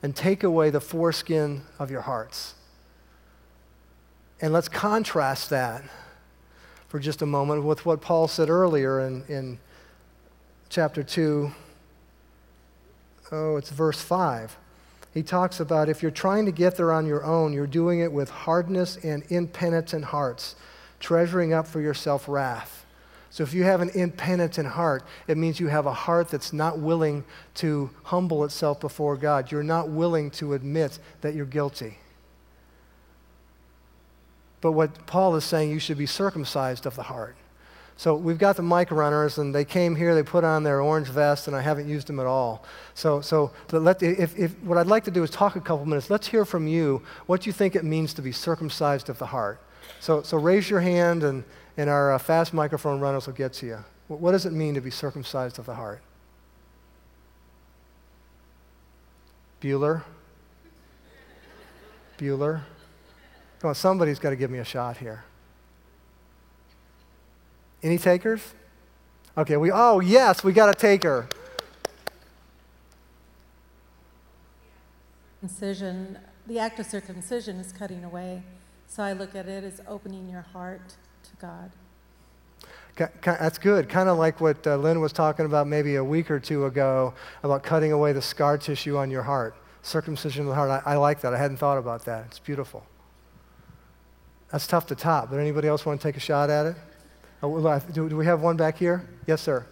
and 0.03 0.17
take 0.17 0.43
away 0.43 0.71
the 0.71 0.81
foreskin 0.81 1.63
of 1.79 1.91
your 1.91 2.01
hearts. 2.03 2.55
And 4.41 4.53
let's 4.53 4.69
contrast 4.69 5.51
that 5.51 5.85
for 6.89 6.99
just 6.99 7.21
a 7.21 7.27
moment 7.27 7.65
with 7.65 7.85
what 7.85 8.01
Paul 8.01 8.27
said 8.27 8.49
earlier 8.49 9.01
in, 9.01 9.23
in 9.29 9.59
chapter 10.71 11.03
2. 11.03 11.53
Oh, 13.31 13.57
it's 13.57 13.71
verse 13.71 14.01
5. 14.01 14.57
He 15.13 15.23
talks 15.23 15.61
about 15.61 15.89
if 15.89 16.03
you're 16.03 16.11
trying 16.11 16.47
to 16.47 16.53
get 16.53 16.77
there 16.77 16.93
on 16.93 17.05
your 17.05 17.25
own, 17.25 17.53
you're 17.53 17.67
doing 17.67 18.01
it 18.01 18.11
with 18.11 18.31
hardness 18.31 18.97
and 18.97 19.25
impenitent 19.29 20.07
hearts, 20.07 20.57
treasuring 21.01 21.53
up 21.53 21.67
for 21.67 21.81
yourself 21.81 22.27
wrath. 22.29 22.80
So 23.31 23.45
if 23.45 23.55
you 23.55 23.63
have 23.63 23.81
an 23.81 23.91
impenitent 23.91 24.67
heart, 24.67 25.05
it 25.29 25.37
means 25.37 25.61
you 25.61 25.69
have 25.69 25.87
a 25.87 25.93
heart 25.93 26.29
that's 26.29 26.53
not 26.53 26.81
willing 26.81 27.25
to 27.55 27.91
humble 28.03 28.45
itself 28.45 28.81
before 28.81 29.17
God. 29.17 29.53
You're 29.53 29.63
not 29.63 29.89
willing 29.89 30.33
to 30.33 30.55
admit 30.55 30.99
that 31.21 31.35
you're 31.35 31.47
guilty. 31.47 31.99
But 34.61 34.73
what 34.73 35.07
Paul 35.07 35.37
is 35.37 35.45
saying, 35.45 35.71
you 35.71 35.79
should 35.79 35.97
be 35.97 36.07
circumcised 36.07 36.87
of 36.87 36.97
the 36.97 37.05
heart. 37.05 37.37
So 37.97 38.17
we've 38.17 38.39
got 38.39 38.57
the 38.57 38.63
mic 38.63 38.91
runners, 38.91 39.39
and 39.39 39.55
they 39.55 39.65
came 39.65 39.95
here, 39.95 40.15
they 40.15 40.23
put 40.23 40.43
on 40.43 40.63
their 40.63 40.81
orange 40.81 41.09
vest, 41.09 41.47
and 41.47 41.55
I 41.55 41.61
haven't 41.61 41.87
used 41.87 42.07
them 42.07 42.19
at 42.19 42.27
all. 42.27 42.65
So, 42.95 43.21
so 43.21 43.53
let, 43.71 44.03
if, 44.03 44.39
if, 44.39 44.59
what 44.63 44.79
I'd 44.79 44.87
like 44.87 45.05
to 45.05 45.11
do 45.11 45.23
is 45.23 45.31
talk 45.31 45.55
a 45.55 45.61
couple 45.61 45.85
minutes. 45.85 46.11
Let's 46.11 46.27
hear 46.27 46.45
from 46.45 46.67
you 46.67 47.03
what 47.27 47.47
you 47.47 47.53
think 47.53 47.77
it 47.77 47.85
means 47.85 48.15
to 48.15 48.23
be 48.23 48.33
circumcised 48.33 49.09
of 49.09 49.19
the 49.19 49.27
heart. 49.27 49.61
So, 50.01 50.23
so 50.23 50.37
raise 50.37 50.71
your 50.71 50.81
hand, 50.81 51.23
and, 51.23 51.45
and 51.77 51.91
our 51.91 52.13
uh, 52.13 52.19
fast 52.19 52.55
microphone 52.55 53.01
runners 53.01 53.27
will 53.27 53.35
get 53.35 53.53
to 53.55 53.67
you. 53.67 53.85
What, 54.09 54.21
what 54.21 54.33
does 54.33 54.47
it 54.47 54.53
mean 54.53 54.75
to 54.75 54.81
be 54.81 54.91
circumcised 54.91 55.59
of 55.59 55.67
the 55.67 55.75
heart? 55.75 56.01
Bueller? 59.61 60.03
Bueller? 62.19 62.63
Come 63.61 63.69
on, 63.69 63.75
somebody's 63.75 64.19
got 64.19 64.31
to 64.31 64.37
give 64.37 64.51
me 64.51 64.59
a 64.59 64.65
shot 64.65 64.97
here. 64.97 65.25
Any 67.83 67.99
takers? 67.99 68.55
Okay, 69.37 69.57
we, 69.57 69.71
oh, 69.71 70.01
yes, 70.01 70.43
we 70.43 70.53
got 70.53 70.69
a 70.69 70.75
taker. 70.75 71.29
Circumcision, 75.41 76.19
the 76.47 76.59
act 76.59 76.79
of 76.79 76.87
circumcision 76.87 77.57
is 77.57 77.73
cutting 77.73 78.05
away. 78.05 78.43
So 78.91 79.05
I 79.05 79.13
look 79.13 79.37
at 79.37 79.47
it 79.47 79.63
as 79.63 79.81
opening 79.87 80.29
your 80.29 80.41
heart 80.41 80.83
to 81.23 81.31
God. 81.41 81.71
That's 83.23 83.57
good. 83.57 83.89
Kind 83.89 84.09
of 84.09 84.19
like 84.19 84.41
what 84.41 84.67
uh, 84.67 84.77
Lynn 84.77 85.01
was 85.01 85.13
talking 85.13 85.47
about 85.47 85.69
maybe 85.69 85.95
a 85.95 86.03
week 86.03 86.29
or 86.29 86.41
two 86.41 86.67
ago 86.67 87.15
about 87.45 87.63
cutting 87.63 87.93
away 87.93 88.13
the 88.13 88.21
scar 88.21 88.59
tissue 88.59 88.97
on 88.97 89.09
your 89.09 89.23
heart. 89.23 89.55
Circumcision 89.83 90.43
of 90.43 90.49
the 90.49 90.55
heart. 90.57 90.83
I, 90.85 90.95
I 90.95 90.97
like 90.97 91.21
that. 91.21 91.33
I 91.33 91.39
hadn't 91.39 91.59
thought 91.59 91.79
about 91.79 92.05
that. 92.07 92.25
It's 92.27 92.41
beautiful. 92.41 92.85
That's 94.51 94.67
tough 94.67 94.89
to 94.89 94.97
top. 94.97 95.31
But 95.31 95.39
anybody 95.39 95.69
else 95.69 95.87
want 95.87 96.01
to 96.01 96.09
take 96.09 96.17
a 96.17 96.21
shot 96.21 96.51
at 96.51 96.67
it? 96.67 96.77
Oh, 97.45 97.79
do, 97.93 98.09
do 98.09 98.17
we 98.17 98.27
have 98.27 98.43
one 98.43 98.57
back 98.57 98.77
here? 98.77 99.09
Yes, 99.25 99.41
sir. 99.41 99.65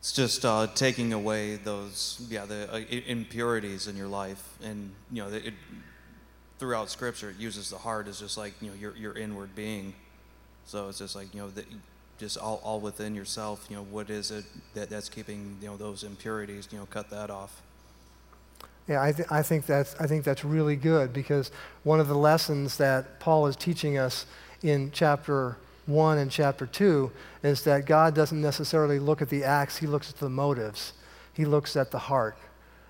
It's 0.00 0.12
just 0.12 0.44
uh, 0.44 0.66
taking 0.74 1.12
away 1.12 1.56
those, 1.56 2.26
yeah, 2.28 2.44
the 2.44 2.74
uh, 2.74 2.78
impurities 3.06 3.86
in 3.86 3.96
your 3.96 4.08
life, 4.08 4.58
and 4.62 4.90
you 5.12 5.22
know, 5.22 5.28
it, 5.28 5.54
throughout 6.58 6.90
Scripture, 6.90 7.30
it 7.30 7.36
uses 7.36 7.70
the 7.70 7.78
heart 7.78 8.08
as 8.08 8.20
just 8.20 8.36
like 8.36 8.54
you 8.60 8.70
know 8.70 8.76
your 8.76 8.96
your 8.96 9.16
inward 9.16 9.54
being. 9.54 9.94
So 10.66 10.88
it's 10.88 10.98
just 10.98 11.14
like 11.14 11.32
you 11.34 11.40
know, 11.40 11.50
the, 11.50 11.64
just 12.18 12.38
all, 12.38 12.60
all 12.64 12.80
within 12.80 13.14
yourself. 13.14 13.66
You 13.68 13.76
know, 13.76 13.82
what 13.84 14.10
is 14.10 14.30
it 14.30 14.44
that 14.74 14.90
that's 14.90 15.08
keeping 15.08 15.56
you 15.60 15.68
know 15.68 15.76
those 15.76 16.02
impurities? 16.02 16.68
You 16.70 16.78
know, 16.78 16.86
cut 16.86 17.10
that 17.10 17.30
off. 17.30 17.62
Yeah, 18.88 19.02
I, 19.02 19.10
th- 19.10 19.28
I, 19.32 19.42
think 19.42 19.66
that's, 19.66 19.96
I 19.96 20.06
think 20.06 20.22
that's 20.22 20.44
really 20.44 20.76
good 20.76 21.12
because 21.12 21.50
one 21.82 21.98
of 21.98 22.06
the 22.06 22.14
lessons 22.14 22.76
that 22.76 23.18
Paul 23.18 23.48
is 23.48 23.56
teaching 23.56 23.98
us 23.98 24.26
in 24.62 24.92
chapter 24.92 25.56
1 25.86 26.18
and 26.18 26.30
chapter 26.30 26.66
2 26.66 27.10
is 27.42 27.64
that 27.64 27.84
God 27.84 28.14
doesn't 28.14 28.40
necessarily 28.40 29.00
look 29.00 29.20
at 29.20 29.28
the 29.28 29.42
acts, 29.42 29.78
He 29.78 29.88
looks 29.88 30.10
at 30.10 30.16
the 30.18 30.30
motives. 30.30 30.92
He 31.32 31.44
looks 31.44 31.76
at 31.76 31.90
the 31.90 31.98
heart. 31.98 32.38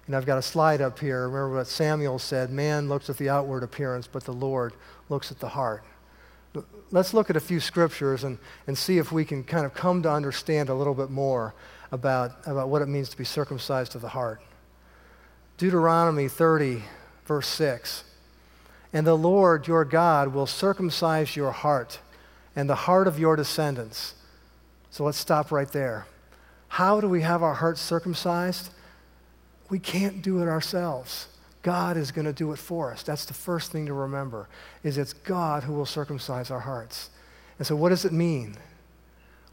And 0.06 0.14
I've 0.14 0.26
got 0.26 0.38
a 0.38 0.42
slide 0.42 0.80
up 0.80 0.98
here. 0.98 1.28
Remember 1.28 1.56
what 1.56 1.66
Samuel 1.66 2.18
said 2.18 2.50
man 2.50 2.88
looks 2.88 3.10
at 3.10 3.16
the 3.16 3.28
outward 3.28 3.62
appearance, 3.62 4.06
but 4.06 4.24
the 4.24 4.32
Lord 4.32 4.72
looks 5.08 5.30
at 5.30 5.40
the 5.40 5.48
heart. 5.48 5.82
Let's 6.90 7.12
look 7.12 7.28
at 7.28 7.36
a 7.36 7.40
few 7.40 7.60
scriptures 7.60 8.24
and, 8.24 8.38
and 8.66 8.78
see 8.78 8.98
if 8.98 9.10
we 9.10 9.24
can 9.24 9.44
kind 9.44 9.66
of 9.66 9.74
come 9.74 10.02
to 10.02 10.10
understand 10.10 10.68
a 10.68 10.74
little 10.74 10.94
bit 10.94 11.10
more 11.10 11.54
about, 11.92 12.32
about 12.46 12.68
what 12.68 12.82
it 12.82 12.86
means 12.86 13.08
to 13.10 13.16
be 13.16 13.24
circumcised 13.24 13.94
of 13.94 14.00
the 14.00 14.08
heart. 14.08 14.40
Deuteronomy 15.58 16.28
30, 16.28 16.82
verse 17.26 17.48
6. 17.48 18.04
And 18.92 19.06
the 19.06 19.16
Lord 19.16 19.66
your 19.66 19.84
God 19.84 20.32
will 20.32 20.46
circumcise 20.46 21.36
your 21.36 21.50
heart 21.50 21.98
and 22.54 22.70
the 22.70 22.74
heart 22.74 23.06
of 23.06 23.18
your 23.18 23.36
descendants. 23.36 24.14
So 24.90 25.04
let's 25.04 25.18
stop 25.18 25.50
right 25.50 25.70
there. 25.70 26.06
How 26.68 27.00
do 27.00 27.08
we 27.08 27.22
have 27.22 27.42
our 27.42 27.54
hearts 27.54 27.80
circumcised? 27.80 28.70
We 29.68 29.78
can't 29.78 30.22
do 30.22 30.42
it 30.42 30.48
ourselves. 30.48 31.28
God 31.62 31.96
is 31.96 32.12
going 32.12 32.26
to 32.26 32.32
do 32.32 32.52
it 32.52 32.58
for 32.58 32.92
us. 32.92 33.02
That's 33.02 33.24
the 33.24 33.34
first 33.34 33.72
thing 33.72 33.86
to 33.86 33.92
remember 33.92 34.48
is 34.84 34.98
it's 34.98 35.12
God 35.12 35.64
who 35.64 35.72
will 35.72 35.86
circumcise 35.86 36.50
our 36.50 36.60
hearts. 36.60 37.10
And 37.58 37.66
so 37.66 37.74
what 37.74 37.88
does 37.88 38.04
it 38.04 38.12
mean? 38.12 38.56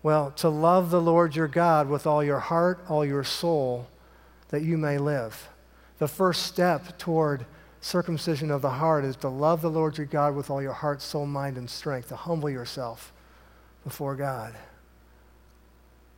Well, 0.03 0.31
to 0.31 0.49
love 0.49 0.91
the 0.91 1.01
Lord 1.01 1.35
your 1.35 1.47
God 1.47 1.89
with 1.89 2.05
all 2.05 2.23
your 2.23 2.39
heart, 2.39 2.85
all 2.87 3.05
your 3.05 3.23
soul, 3.23 3.87
that 4.49 4.61
you 4.61 4.77
may 4.77 4.97
live. 4.97 5.49
The 5.97 6.07
first 6.07 6.43
step 6.43 6.97
toward 6.97 7.45
circumcision 7.81 8.51
of 8.51 8.61
the 8.61 8.69
heart 8.69 9.05
is 9.05 9.15
to 9.17 9.29
love 9.29 9.61
the 9.61 9.69
Lord 9.69 9.97
your 9.97 10.05
God 10.05 10.35
with 10.35 10.49
all 10.49 10.61
your 10.61 10.73
heart, 10.73 11.01
soul, 11.01 11.25
mind, 11.25 11.57
and 11.57 11.69
strength, 11.69 12.09
to 12.09 12.15
humble 12.15 12.49
yourself 12.49 13.11
before 13.83 14.15
God. 14.15 14.53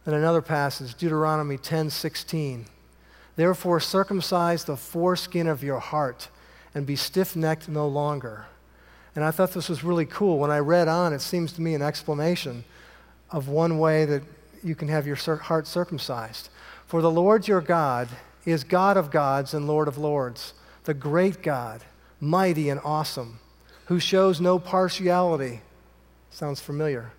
And 0.05 0.13
another 0.13 0.41
passage, 0.41 0.95
Deuteronomy 0.95 1.57
10 1.57 1.89
16. 1.89 2.65
Therefore, 3.35 3.79
circumcise 3.79 4.63
the 4.63 4.77
foreskin 4.77 5.47
of 5.47 5.63
your 5.63 5.79
heart 5.79 6.29
and 6.73 6.85
be 6.85 6.95
stiff 6.95 7.35
necked 7.35 7.67
no 7.67 7.87
longer. 7.87 8.45
And 9.15 9.23
I 9.23 9.31
thought 9.31 9.51
this 9.51 9.69
was 9.69 9.83
really 9.83 10.05
cool. 10.05 10.39
When 10.39 10.51
I 10.51 10.59
read 10.59 10.87
on, 10.87 11.13
it 11.13 11.21
seems 11.21 11.53
to 11.53 11.61
me 11.61 11.73
an 11.73 11.81
explanation 11.81 12.63
of 13.31 13.47
one 13.47 13.79
way 13.79 14.05
that 14.05 14.23
you 14.63 14.75
can 14.75 14.87
have 14.87 15.07
your 15.07 15.15
heart 15.15 15.67
circumcised. 15.67 16.49
For 16.85 17.01
the 17.01 17.11
Lord 17.11 17.47
your 17.47 17.61
God 17.61 18.09
is 18.45 18.63
God 18.63 18.97
of 18.97 19.11
gods 19.11 19.53
and 19.53 19.67
Lord 19.67 19.87
of 19.87 19.97
lords 19.97 20.53
the 20.85 20.93
great 20.93 21.41
God, 21.41 21.83
mighty 22.19 22.69
and 22.69 22.79
awesome, 22.83 23.39
who 23.85 23.99
shows 23.99 24.39
no 24.39 24.59
partiality. 24.59 25.61
Sounds 26.29 26.61
familiar. 26.61 27.11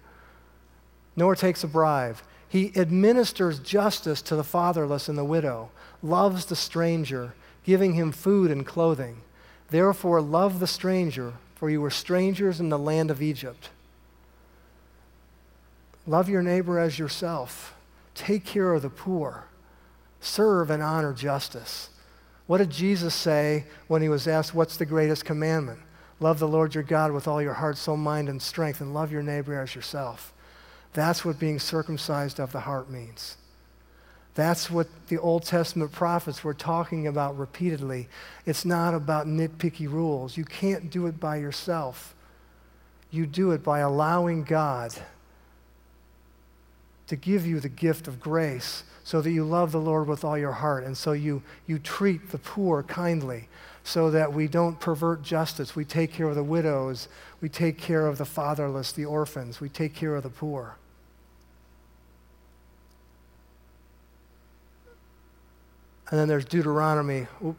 Nor 1.16 1.34
takes 1.34 1.64
a 1.64 1.66
bribe. 1.66 2.16
He 2.48 2.72
administers 2.76 3.58
justice 3.58 4.22
to 4.22 4.36
the 4.36 4.44
fatherless 4.44 5.08
and 5.08 5.18
the 5.18 5.24
widow, 5.24 5.70
loves 6.08 6.46
the 6.46 6.56
stranger, 6.56 7.34
giving 7.64 7.94
him 7.94 8.12
food 8.12 8.50
and 8.50 8.66
clothing. 8.66 9.22
Therefore, 9.70 10.20
love 10.20 10.60
the 10.60 10.66
stranger, 10.66 11.34
for 11.54 11.68
you 11.68 11.80
were 11.80 11.90
strangers 11.90 12.60
in 12.60 12.68
the 12.68 12.78
land 12.78 13.10
of 13.10 13.22
Egypt. 13.22 13.70
Love 16.06 16.28
your 16.28 16.42
neighbor 16.42 16.78
as 16.78 16.98
yourself. 16.98 17.74
Take 18.14 18.44
care 18.44 18.72
of 18.72 18.82
the 18.82 18.90
poor. 18.90 19.44
Serve 20.20 20.70
and 20.70 20.82
honor 20.82 21.12
justice. 21.12 21.90
What 22.46 22.58
did 22.58 22.70
Jesus 22.70 23.14
say 23.14 23.64
when 23.88 24.02
he 24.02 24.08
was 24.08 24.28
asked, 24.28 24.54
What's 24.54 24.76
the 24.76 24.86
greatest 24.86 25.24
commandment? 25.24 25.80
Love 26.20 26.38
the 26.38 26.48
Lord 26.48 26.74
your 26.74 26.84
God 26.84 27.12
with 27.12 27.28
all 27.28 27.42
your 27.42 27.54
heart, 27.54 27.76
soul, 27.76 27.96
mind, 27.96 28.28
and 28.28 28.40
strength, 28.40 28.80
and 28.80 28.94
love 28.94 29.12
your 29.12 29.22
neighbor 29.22 29.60
as 29.60 29.74
yourself. 29.74 30.32
That's 30.94 31.24
what 31.24 31.38
being 31.38 31.58
circumcised 31.58 32.40
of 32.40 32.52
the 32.52 32.60
heart 32.60 32.88
means. 32.88 33.36
That's 34.36 34.70
what 34.70 34.86
the 35.08 35.16
Old 35.16 35.44
Testament 35.44 35.92
prophets 35.92 36.44
were 36.44 36.52
talking 36.52 37.06
about 37.06 37.38
repeatedly. 37.38 38.06
It's 38.44 38.66
not 38.66 38.92
about 38.92 39.26
nitpicky 39.26 39.90
rules. 39.90 40.36
You 40.36 40.44
can't 40.44 40.90
do 40.90 41.06
it 41.06 41.18
by 41.18 41.36
yourself. 41.36 42.14
You 43.10 43.24
do 43.26 43.52
it 43.52 43.64
by 43.64 43.78
allowing 43.78 44.44
God 44.44 44.92
to 47.06 47.16
give 47.16 47.46
you 47.46 47.60
the 47.60 47.70
gift 47.70 48.06
of 48.06 48.20
grace 48.20 48.84
so 49.04 49.22
that 49.22 49.30
you 49.30 49.42
love 49.42 49.72
the 49.72 49.80
Lord 49.80 50.06
with 50.06 50.22
all 50.22 50.36
your 50.36 50.52
heart, 50.52 50.84
and 50.84 50.98
so 50.98 51.12
you, 51.12 51.42
you 51.66 51.78
treat 51.78 52.30
the 52.30 52.38
poor 52.38 52.82
kindly, 52.82 53.48
so 53.84 54.10
that 54.10 54.34
we 54.34 54.48
don't 54.48 54.80
pervert 54.80 55.22
justice. 55.22 55.74
We 55.74 55.84
take 55.84 56.12
care 56.12 56.28
of 56.28 56.34
the 56.34 56.44
widows, 56.44 57.08
we 57.40 57.48
take 57.48 57.78
care 57.78 58.06
of 58.06 58.18
the 58.18 58.24
fatherless, 58.26 58.92
the 58.92 59.04
orphans, 59.06 59.60
we 59.60 59.68
take 59.70 59.94
care 59.94 60.14
of 60.14 60.24
the 60.24 60.28
poor. 60.28 60.76
And 66.10 66.20
then 66.20 66.28
there's 66.28 66.44
Deuteronomy. 66.44 67.26
Oop, 67.44 67.56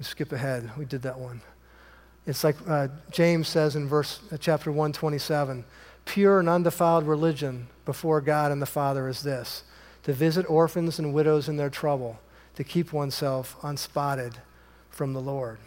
skip 0.00 0.32
ahead. 0.32 0.70
We 0.76 0.84
did 0.84 1.02
that 1.02 1.18
one. 1.18 1.40
It's 2.26 2.44
like 2.44 2.56
uh, 2.68 2.88
James 3.10 3.48
says 3.48 3.76
in 3.76 3.88
verse 3.88 4.20
uh, 4.32 4.36
chapter 4.36 4.70
127 4.70 5.64
pure 6.04 6.40
and 6.40 6.48
undefiled 6.48 7.06
religion 7.06 7.68
before 7.84 8.20
God 8.20 8.52
and 8.52 8.60
the 8.60 8.66
Father 8.66 9.08
is 9.08 9.22
this 9.22 9.64
to 10.02 10.12
visit 10.12 10.48
orphans 10.50 10.98
and 10.98 11.14
widows 11.14 11.48
in 11.48 11.56
their 11.56 11.70
trouble, 11.70 12.18
to 12.56 12.64
keep 12.64 12.92
oneself 12.92 13.56
unspotted 13.62 14.34
from 14.90 15.12
the 15.12 15.20
Lord. 15.20 15.58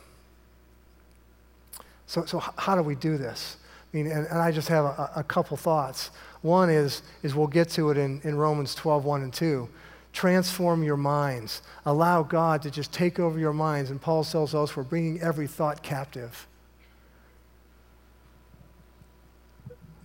So, 2.06 2.26
so 2.26 2.40
how 2.40 2.76
do 2.76 2.82
we 2.82 2.96
do 2.96 3.18
this? 3.18 3.56
I 3.94 3.98
mean, 3.98 4.08
and, 4.08 4.28
and 4.28 4.38
I 4.38 4.52
just 4.52 4.68
have 4.68 4.84
a, 4.84 5.12
a, 5.16 5.24
couple 5.24 5.56
thoughts. 5.56 6.12
One 6.42 6.70
is, 6.70 7.02
is 7.24 7.34
we'll 7.34 7.48
get 7.48 7.70
to 7.70 7.92
it 7.92 7.98
in, 7.98 8.20
in 8.26 8.36
Romans 8.36 8.76
12, 8.76 9.06
1 9.06 9.24
and 9.24 9.34
2. 9.34 9.70
Transform 10.16 10.82
your 10.82 10.96
minds. 10.96 11.62
Allow 11.86 12.24
God 12.24 12.62
to 12.62 12.72
just 12.72 12.94
take 12.94 13.20
over 13.20 13.38
your 13.38 13.52
minds. 13.52 13.92
And 13.92 14.02
Paul 14.02 14.24
tells 14.24 14.56
us 14.56 14.74
we're 14.74 14.84
bringing 14.84 15.20
every 15.20 15.46
thought 15.46 15.84
captive. 15.84 16.48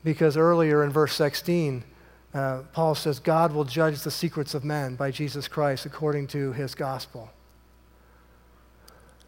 Because 0.02 0.36
earlier 0.36 0.82
in 0.82 0.90
verse 0.90 1.14
16, 1.14 1.84
uh, 2.34 2.62
Paul 2.72 2.96
says, 2.96 3.20
God 3.20 3.52
will 3.52 3.62
judge 3.62 4.00
the 4.00 4.10
secrets 4.10 4.52
of 4.52 4.64
men 4.64 4.96
by 4.96 5.12
Jesus 5.12 5.46
Christ 5.46 5.86
according 5.86 6.26
to 6.28 6.50
his 6.54 6.74
gospel. 6.74 7.30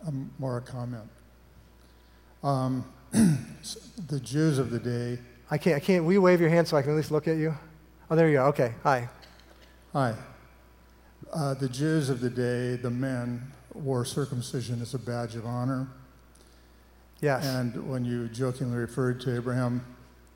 Um, 0.04 0.32
more 0.40 0.58
a 0.58 0.62
comment. 0.62 1.08
Um, 2.42 2.84
the 3.12 4.18
Jews 4.18 4.58
of 4.58 4.70
the 4.70 4.80
day. 4.80 5.22
I 5.48 5.58
can't, 5.58 5.76
I 5.76 5.80
can't. 5.80 6.04
Will 6.04 6.14
you 6.14 6.22
wave 6.22 6.40
your 6.40 6.50
hand 6.50 6.66
so 6.66 6.76
I 6.76 6.82
can 6.82 6.90
at 6.90 6.96
least 6.96 7.12
look 7.12 7.28
at 7.28 7.36
you? 7.36 7.54
Oh, 8.10 8.16
there 8.16 8.26
you 8.26 8.38
go. 8.38 8.46
Okay. 8.46 8.74
Hi. 8.82 9.08
Hi. 9.92 10.16
Uh, 11.32 11.54
the 11.54 11.68
Jews 11.68 12.10
of 12.10 12.20
the 12.20 12.28
day, 12.28 12.76
the 12.76 12.90
men, 12.90 13.50
wore 13.74 14.04
circumcision 14.04 14.82
as 14.82 14.92
a 14.92 14.98
badge 14.98 15.34
of 15.34 15.46
honor. 15.46 15.88
Yes. 17.20 17.46
And 17.46 17.88
when 17.88 18.04
you 18.04 18.28
jokingly 18.28 18.76
referred 18.76 19.20
to 19.22 19.34
Abraham, 19.34 19.82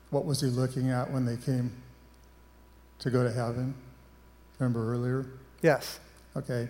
what 0.09 0.25
was 0.25 0.41
he 0.41 0.47
looking 0.47 0.89
at 0.89 1.11
when 1.11 1.25
they 1.25 1.37
came 1.37 1.71
to 2.99 3.11
go 3.11 3.23
to 3.23 3.31
heaven? 3.31 3.75
Remember 4.57 4.91
earlier? 4.91 5.27
Yes. 5.61 5.99
Okay. 6.35 6.67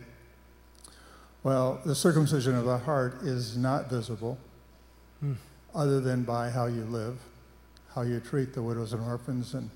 Well, 1.44 1.80
the 1.86 1.96
circumcision 1.96 2.56
of 2.56 2.66
the 2.66 2.80
heart 2.80 3.22
is 3.22 3.56
not 3.56 3.90
visible 3.90 4.38
hmm. 5.22 5.34
other 5.74 6.02
than 6.02 6.24
by 6.24 6.50
how 6.50 6.66
you 6.66 6.84
live, 6.86 7.18
how 7.96 8.02
you 8.02 8.20
treat 8.20 8.54
the 8.54 8.62
widows 8.62 8.92
and 8.92 9.02
orphans, 9.04 9.54
and, 9.54 9.70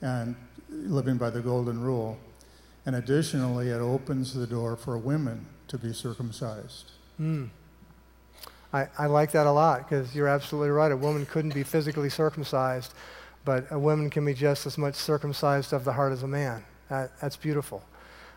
and 0.00 0.36
living 0.68 1.16
by 1.16 1.30
the 1.30 1.40
golden 1.40 1.80
rule. 1.80 2.18
And 2.86 2.96
additionally, 2.96 3.68
it 3.68 3.80
opens 3.80 4.32
the 4.32 4.46
door 4.46 4.76
for 4.76 4.96
women 4.96 5.46
to 5.68 5.76
be 5.76 5.92
circumcised. 5.92 6.92
Hmm. 7.16 7.46
I, 8.72 8.88
I 8.96 9.06
like 9.06 9.32
that 9.32 9.46
a 9.46 9.50
lot 9.50 9.88
because 9.88 10.14
you're 10.14 10.28
absolutely 10.28 10.70
right. 10.70 10.92
A 10.92 10.96
woman 10.96 11.26
couldn't 11.26 11.54
be 11.54 11.62
physically 11.62 12.10
circumcised, 12.10 12.94
but 13.44 13.66
a 13.70 13.78
woman 13.78 14.10
can 14.10 14.24
be 14.24 14.34
just 14.34 14.66
as 14.66 14.78
much 14.78 14.94
circumcised 14.94 15.72
of 15.72 15.84
the 15.84 15.92
heart 15.92 16.12
as 16.12 16.22
a 16.22 16.28
man. 16.28 16.64
That, 16.88 17.18
that's 17.20 17.36
beautiful. 17.36 17.82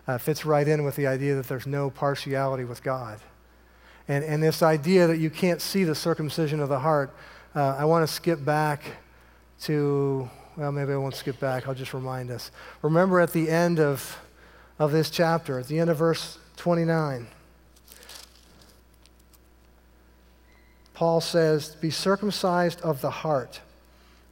Uh, 0.07 0.17
fits 0.17 0.45
right 0.45 0.67
in 0.67 0.83
with 0.83 0.95
the 0.95 1.05
idea 1.05 1.35
that 1.35 1.47
there's 1.47 1.67
no 1.67 1.91
partiality 1.91 2.63
with 2.63 2.81
God. 2.81 3.19
And, 4.07 4.23
and 4.23 4.41
this 4.41 4.63
idea 4.63 5.05
that 5.05 5.17
you 5.17 5.29
can't 5.29 5.61
see 5.61 5.83
the 5.83 5.93
circumcision 5.93 6.59
of 6.59 6.69
the 6.69 6.79
heart, 6.79 7.13
uh, 7.55 7.75
I 7.77 7.85
want 7.85 8.07
to 8.07 8.11
skip 8.11 8.43
back 8.43 8.83
to, 9.61 10.27
well, 10.57 10.71
maybe 10.71 10.93
I 10.93 10.97
won't 10.97 11.13
skip 11.13 11.39
back. 11.39 11.67
I'll 11.67 11.75
just 11.75 11.93
remind 11.93 12.31
us. 12.31 12.49
Remember 12.81 13.19
at 13.19 13.33
the 13.33 13.49
end 13.49 13.79
of, 13.79 14.17
of 14.79 14.93
this 14.93 15.09
chapter, 15.09 15.59
at 15.59 15.67
the 15.67 15.77
end 15.77 15.89
of 15.89 15.97
verse 15.97 16.39
29, 16.55 17.27
Paul 20.93 21.21
says, 21.21 21.75
Be 21.75 21.91
circumcised 21.91 22.81
of 22.81 23.01
the 23.01 23.09
heart 23.09 23.59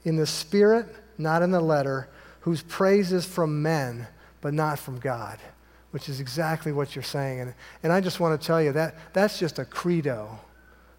in 0.03 0.15
the 0.15 0.25
spirit, 0.25 0.85
not 1.17 1.41
in 1.41 1.51
the 1.51 1.61
letter, 1.61 2.07
whose 2.41 2.61
praise 2.63 3.11
is 3.11 3.25
from 3.25 3.61
men, 3.61 4.07
but 4.39 4.53
not 4.53 4.79
from 4.79 4.99
God, 4.99 5.37
which 5.91 6.07
is 6.07 6.19
exactly 6.19 6.71
what 6.71 6.95
you're 6.95 7.03
saying. 7.03 7.41
And, 7.41 7.53
and 7.83 7.91
I 7.91 7.99
just 7.99 8.19
want 8.19 8.39
to 8.39 8.47
tell 8.47 8.61
you 8.61 8.71
that 8.71 8.95
that's 9.13 9.39
just 9.39 9.59
a 9.59 9.65
credo 9.65 10.39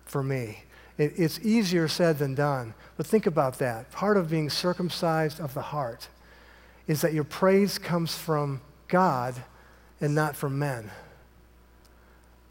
for 0.05 0.23
me. 0.23 0.65
It, 0.99 1.15
it's 1.17 1.39
easier 1.41 1.89
said 1.89 2.19
than 2.19 2.35
done. 2.35 2.75
But 2.97 3.07
think 3.07 3.27
about 3.27 3.59
that. 3.61 3.91
Part 3.93 4.17
of 4.17 4.31
being 4.31 4.51
circumcised 4.51 5.41
of 5.41 5.55
the 5.55 5.63
heart 5.63 6.09
is 6.87 7.01
that 7.01 7.15
your 7.15 7.25
praise 7.25 7.79
comes 7.79 8.17
from 8.17 8.61
God 8.89 9.35
and 10.01 10.15
not 10.15 10.37
from 10.37 10.59
men. 10.59 10.91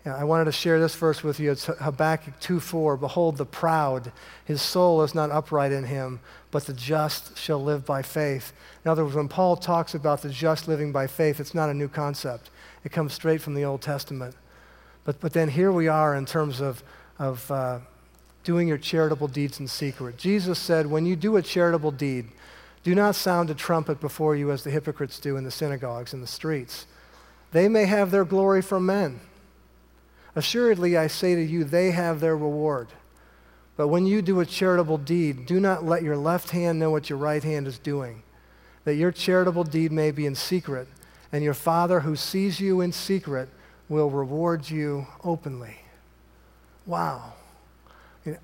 I 0.05 0.23
wanted 0.23 0.45
to 0.45 0.51
share 0.51 0.79
this 0.79 0.95
verse 0.95 1.21
with 1.23 1.39
you. 1.39 1.51
It's 1.51 1.65
Habakkuk 1.65 2.39
2:4. 2.39 2.97
Behold, 2.97 3.38
the 3.38 3.45
proud, 3.45 4.11
his 4.45 4.61
soul 4.61 5.03
is 5.03 5.13
not 5.13 5.31
upright 5.31 5.71
in 5.71 5.83
him, 5.85 6.21
but 6.49 6.65
the 6.65 6.73
just 6.73 7.38
shall 7.38 7.61
live 7.61 7.85
by 7.85 8.01
faith. 8.01 8.53
In 8.85 8.91
other 8.91 9.03
words, 9.03 9.15
when 9.15 9.27
Paul 9.27 9.57
talks 9.57 9.93
about 9.93 10.21
the 10.21 10.29
just 10.29 10.67
living 10.67 10.91
by 10.91 11.07
faith, 11.07 11.39
it's 11.39 11.53
not 11.53 11.69
a 11.69 11.73
new 11.73 11.89
concept. 11.89 12.49
It 12.83 12.91
comes 12.91 13.13
straight 13.13 13.41
from 13.41 13.53
the 13.53 13.65
Old 13.65 13.81
Testament. 13.81 14.35
But, 15.03 15.19
but 15.19 15.33
then 15.33 15.49
here 15.49 15.71
we 15.71 15.88
are 15.88 16.15
in 16.15 16.25
terms 16.25 16.61
of, 16.61 16.83
of 17.19 17.49
uh, 17.51 17.79
doing 18.43 18.67
your 18.67 18.77
charitable 18.77 19.27
deeds 19.27 19.59
in 19.59 19.67
secret. 19.67 20.17
Jesus 20.17 20.59
said, 20.59 20.88
when 20.88 21.05
you 21.05 21.15
do 21.15 21.35
a 21.35 21.41
charitable 21.41 21.91
deed, 21.91 22.27
do 22.88 22.95
not 22.95 23.15
sound 23.15 23.49
a 23.49 23.53
trumpet 23.53 23.99
before 23.99 24.33
you 24.33 24.49
as 24.49 24.63
the 24.63 24.71
hypocrites 24.71 25.19
do 25.19 25.35
in 25.35 25.43
the 25.43 25.51
synagogues 25.51 26.13
and 26.13 26.23
the 26.23 26.27
streets. 26.27 26.85
They 27.51 27.67
may 27.67 27.83
have 27.83 28.11
their 28.11 28.23
glory 28.23 28.61
from 28.61 28.85
men. 28.85 29.19
Assuredly, 30.38 30.95
I 30.95 31.07
say 31.07 31.35
to 31.35 31.41
you, 31.41 31.65
they 31.65 31.91
have 31.91 32.21
their 32.21 32.38
reward. 32.38 32.88
But 33.75 33.89
when 33.89 34.05
you 34.05 34.21
do 34.21 34.39
a 34.39 34.45
charitable 34.45 34.99
deed, 34.99 35.45
do 35.45 35.59
not 35.59 35.83
let 35.83 36.01
your 36.01 36.15
left 36.15 36.51
hand 36.51 36.79
know 36.79 36.89
what 36.89 37.09
your 37.09 37.19
right 37.19 37.43
hand 37.43 37.67
is 37.67 37.77
doing, 37.77 38.23
that 38.85 38.95
your 38.95 39.11
charitable 39.11 39.65
deed 39.65 39.91
may 39.91 40.11
be 40.11 40.25
in 40.25 40.35
secret, 40.35 40.88
and 41.33 41.43
your 41.43 41.53
Father 41.53 41.99
who 41.99 42.15
sees 42.15 42.61
you 42.61 42.79
in 42.79 42.93
secret 42.93 43.49
will 43.89 44.09
reward 44.09 44.69
you 44.69 45.07
openly. 45.25 45.75
Wow. 46.85 47.33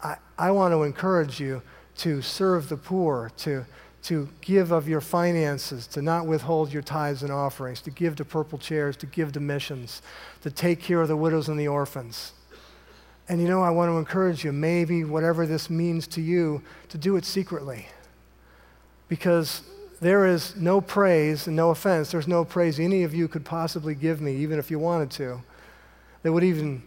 I, 0.03 0.17
I 0.37 0.51
want 0.51 0.73
to 0.73 0.83
encourage 0.83 1.39
you 1.39 1.61
to 1.99 2.21
serve 2.21 2.67
the 2.67 2.75
poor, 2.75 3.31
to, 3.37 3.65
to 4.03 4.27
give 4.41 4.71
of 4.71 4.87
your 4.87 4.99
finances, 4.99 5.87
to 5.87 6.01
not 6.01 6.25
withhold 6.25 6.73
your 6.73 6.81
tithes 6.81 7.23
and 7.23 7.31
offerings, 7.31 7.81
to 7.81 7.89
give 7.89 8.17
to 8.17 8.25
purple 8.25 8.57
chairs, 8.57 8.97
to 8.97 9.05
give 9.05 9.31
to 9.31 9.39
missions, 9.39 10.01
to 10.41 10.51
take 10.51 10.81
care 10.81 11.01
of 11.01 11.07
the 11.07 11.15
widows 11.15 11.47
and 11.47 11.59
the 11.59 11.67
orphans. 11.69 12.33
And 13.29 13.41
you 13.41 13.47
know, 13.47 13.61
I 13.61 13.69
want 13.69 13.89
to 13.89 13.97
encourage 13.97 14.43
you, 14.43 14.51
maybe 14.51 15.05
whatever 15.05 15.45
this 15.47 15.69
means 15.69 16.05
to 16.07 16.21
you, 16.21 16.61
to 16.89 16.97
do 16.97 17.15
it 17.15 17.23
secretly. 17.23 17.87
Because 19.07 19.61
there 20.01 20.25
is 20.25 20.57
no 20.57 20.81
praise, 20.81 21.47
and 21.47 21.55
no 21.55 21.69
offense, 21.69 22.11
there's 22.11 22.27
no 22.27 22.43
praise 22.43 22.81
any 22.81 23.03
of 23.03 23.13
you 23.13 23.29
could 23.29 23.45
possibly 23.45 23.95
give 23.95 24.19
me, 24.19 24.35
even 24.35 24.59
if 24.59 24.69
you 24.69 24.79
wanted 24.79 25.11
to, 25.11 25.41
that 26.23 26.33
would 26.33 26.43
even 26.43 26.83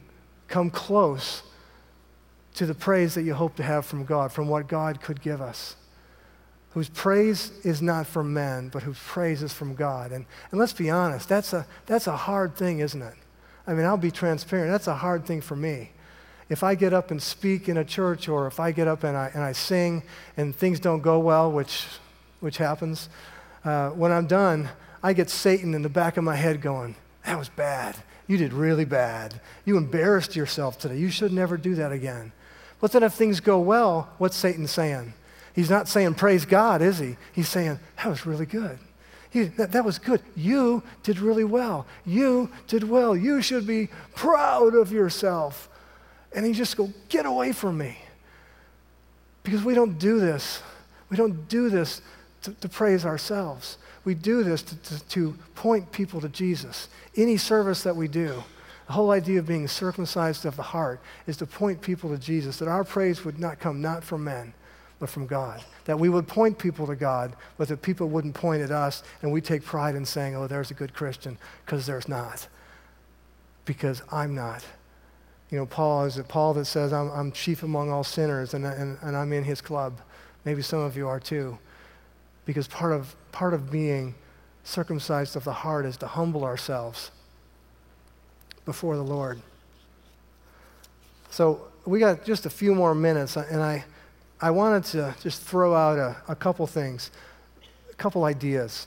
come 0.48 0.68
close 0.68 1.42
to 2.54 2.66
the 2.66 2.74
praise 2.74 3.14
that 3.14 3.22
you 3.22 3.32
hope 3.32 3.56
to 3.56 3.62
have 3.62 3.86
from 3.86 4.04
God, 4.04 4.32
from 4.32 4.48
what 4.48 4.68
God 4.68 5.00
could 5.00 5.22
give 5.22 5.40
us. 5.40 5.76
Whose 6.76 6.90
praise 6.90 7.52
is 7.62 7.80
not 7.80 8.06
from 8.06 8.34
men, 8.34 8.68
but 8.68 8.82
whose 8.82 8.98
praise 8.98 9.42
is 9.42 9.50
from 9.50 9.74
God. 9.74 10.12
And, 10.12 10.26
and 10.50 10.60
let's 10.60 10.74
be 10.74 10.90
honest, 10.90 11.26
that's 11.26 11.54
a, 11.54 11.66
that's 11.86 12.06
a 12.06 12.14
hard 12.14 12.54
thing, 12.54 12.80
isn't 12.80 13.00
it? 13.00 13.14
I 13.66 13.72
mean, 13.72 13.86
I'll 13.86 13.96
be 13.96 14.10
transparent. 14.10 14.70
That's 14.70 14.86
a 14.86 14.94
hard 14.94 15.24
thing 15.24 15.40
for 15.40 15.56
me. 15.56 15.92
If 16.50 16.62
I 16.62 16.74
get 16.74 16.92
up 16.92 17.10
and 17.10 17.22
speak 17.22 17.70
in 17.70 17.78
a 17.78 17.84
church, 17.84 18.28
or 18.28 18.46
if 18.46 18.60
I 18.60 18.72
get 18.72 18.88
up 18.88 19.04
and 19.04 19.16
I, 19.16 19.30
and 19.32 19.42
I 19.42 19.52
sing 19.52 20.02
and 20.36 20.54
things 20.54 20.78
don't 20.78 21.00
go 21.00 21.18
well, 21.18 21.50
which 21.50 21.86
which 22.40 22.58
happens, 22.58 23.08
uh, 23.64 23.88
when 23.92 24.12
I'm 24.12 24.26
done, 24.26 24.68
I 25.02 25.14
get 25.14 25.30
Satan 25.30 25.72
in 25.72 25.80
the 25.80 25.88
back 25.88 26.18
of 26.18 26.24
my 26.24 26.36
head 26.36 26.60
going, 26.60 26.94
That 27.24 27.38
was 27.38 27.48
bad. 27.48 27.96
You 28.26 28.36
did 28.36 28.52
really 28.52 28.84
bad. 28.84 29.40
You 29.64 29.78
embarrassed 29.78 30.36
yourself 30.36 30.78
today. 30.78 30.98
You 30.98 31.08
should 31.08 31.32
never 31.32 31.56
do 31.56 31.74
that 31.76 31.90
again. 31.90 32.32
But 32.82 32.92
then 32.92 33.02
if 33.02 33.14
things 33.14 33.40
go 33.40 33.60
well, 33.60 34.10
what's 34.18 34.36
Satan 34.36 34.66
saying? 34.66 35.14
He's 35.56 35.70
not 35.70 35.88
saying, 35.88 36.14
Praise 36.14 36.44
God, 36.44 36.82
is 36.82 36.98
he? 36.98 37.16
He's 37.32 37.48
saying, 37.48 37.80
That 37.96 38.06
was 38.06 38.26
really 38.26 38.46
good. 38.46 38.78
He, 39.30 39.44
that, 39.44 39.72
that 39.72 39.84
was 39.84 39.98
good. 39.98 40.22
You 40.36 40.82
did 41.02 41.18
really 41.18 41.44
well. 41.44 41.86
You 42.04 42.50
did 42.68 42.84
well. 42.84 43.16
You 43.16 43.42
should 43.42 43.66
be 43.66 43.88
proud 44.14 44.74
of 44.74 44.92
yourself. 44.92 45.68
And 46.32 46.44
he 46.44 46.52
just 46.52 46.76
go, 46.76 46.92
Get 47.08 47.24
away 47.24 47.52
from 47.52 47.78
me. 47.78 47.96
Because 49.42 49.64
we 49.64 49.74
don't 49.74 49.98
do 49.98 50.20
this. 50.20 50.62
We 51.08 51.16
don't 51.16 51.48
do 51.48 51.70
this 51.70 52.02
to, 52.42 52.52
to 52.52 52.68
praise 52.68 53.06
ourselves. 53.06 53.78
We 54.04 54.14
do 54.14 54.44
this 54.44 54.62
to, 54.62 54.76
to, 54.76 55.08
to 55.08 55.38
point 55.54 55.90
people 55.90 56.20
to 56.20 56.28
Jesus. 56.28 56.88
Any 57.16 57.38
service 57.38 57.82
that 57.82 57.96
we 57.96 58.08
do, 58.08 58.44
the 58.86 58.92
whole 58.92 59.10
idea 59.10 59.38
of 59.38 59.46
being 59.46 59.66
circumcised 59.68 60.44
of 60.44 60.56
the 60.56 60.62
heart 60.62 61.00
is 61.26 61.38
to 61.38 61.46
point 61.46 61.80
people 61.80 62.10
to 62.10 62.18
Jesus, 62.18 62.58
that 62.58 62.68
our 62.68 62.84
praise 62.84 63.24
would 63.24 63.38
not 63.38 63.58
come 63.58 63.80
not 63.80 64.04
from 64.04 64.24
men, 64.24 64.52
but 64.98 65.08
from 65.08 65.26
God. 65.26 65.62
That 65.84 65.98
we 65.98 66.08
would 66.08 66.26
point 66.26 66.58
people 66.58 66.86
to 66.86 66.96
God, 66.96 67.34
but 67.58 67.68
that 67.68 67.82
people 67.82 68.08
wouldn't 68.08 68.34
point 68.34 68.62
at 68.62 68.70
us, 68.70 69.02
and 69.22 69.32
we 69.32 69.40
take 69.40 69.64
pride 69.64 69.94
in 69.94 70.04
saying, 70.04 70.36
oh, 70.36 70.46
there's 70.46 70.70
a 70.70 70.74
good 70.74 70.94
Christian, 70.94 71.38
because 71.64 71.86
there's 71.86 72.08
not. 72.08 72.48
Because 73.64 74.02
I'm 74.10 74.34
not. 74.34 74.64
You 75.50 75.58
know, 75.58 75.66
Paul, 75.66 76.04
is 76.04 76.18
it 76.18 76.28
Paul 76.28 76.54
that 76.54 76.64
says, 76.64 76.92
I'm, 76.92 77.10
I'm 77.10 77.32
chief 77.32 77.62
among 77.62 77.90
all 77.90 78.04
sinners, 78.04 78.54
and, 78.54 78.66
and, 78.66 78.98
and 79.02 79.16
I'm 79.16 79.32
in 79.32 79.44
his 79.44 79.60
club? 79.60 80.00
Maybe 80.44 80.62
some 80.62 80.80
of 80.80 80.96
you 80.96 81.08
are 81.08 81.20
too 81.20 81.58
because 82.46 82.68
part 82.68 82.92
of, 82.92 83.14
part 83.32 83.52
of 83.52 83.70
being 83.70 84.14
circumcised 84.64 85.36
of 85.36 85.44
the 85.44 85.52
heart 85.52 85.84
is 85.84 85.98
to 85.98 86.06
humble 86.06 86.44
ourselves 86.44 87.10
before 88.64 88.96
the 88.96 89.02
Lord. 89.02 89.40
So 91.28 91.68
we 91.84 91.98
got 91.98 92.24
just 92.24 92.46
a 92.46 92.50
few 92.50 92.74
more 92.74 92.94
minutes, 92.94 93.36
and 93.36 93.62
I, 93.62 93.84
I 94.40 94.50
wanted 94.50 94.84
to 94.84 95.14
just 95.22 95.42
throw 95.42 95.74
out 95.74 95.98
a, 95.98 96.16
a 96.28 96.36
couple 96.36 96.66
things, 96.66 97.10
a 97.90 97.94
couple 97.94 98.24
ideas. 98.24 98.86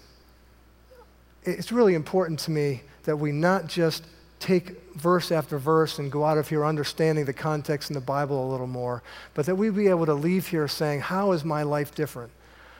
It's 1.43 1.72
really 1.72 1.95
important 1.95 2.39
to 2.41 2.52
me 2.52 2.84
that 3.04 3.18
we 3.18 3.32
not 3.32 3.68
just 3.68 4.04
take 4.39 4.93
verse 4.93 5.32
after 5.32 5.58
verse 5.58 6.00
and 6.00 6.12
go 6.12 6.24
out 6.24 6.38
of 6.38 6.47
here 6.47 6.66
understanding 6.66 7.26
the 7.26 7.34
context 7.34 7.89
in 7.89 7.95
the 7.95 8.02
Bible 8.02 8.47
a 8.47 8.50
little 8.52 8.68
more, 8.68 9.02
but 9.34 9.45
that 9.47 9.56
we 9.56 9.70
be 9.72 9.88
able 9.88 10.06
to 10.06 10.14
leave 10.14 10.47
here 10.47 10.68
saying, 10.68 11.02
How 11.02 11.32
is 11.32 11.43
my 11.43 11.64
life 11.64 11.95
different? 11.95 12.32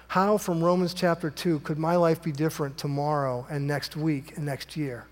How, 0.10 0.38
from 0.38 0.64
Romans 0.64 0.94
chapter 0.94 1.30
2, 1.30 1.60
could 1.60 1.78
my 1.78 1.96
life 1.96 2.22
be 2.22 2.32
different 2.32 2.78
tomorrow 2.78 3.46
and 3.50 3.68
next 3.68 3.96
week 3.96 4.38
and 4.38 4.46
next 4.46 4.76
year? 4.76 5.06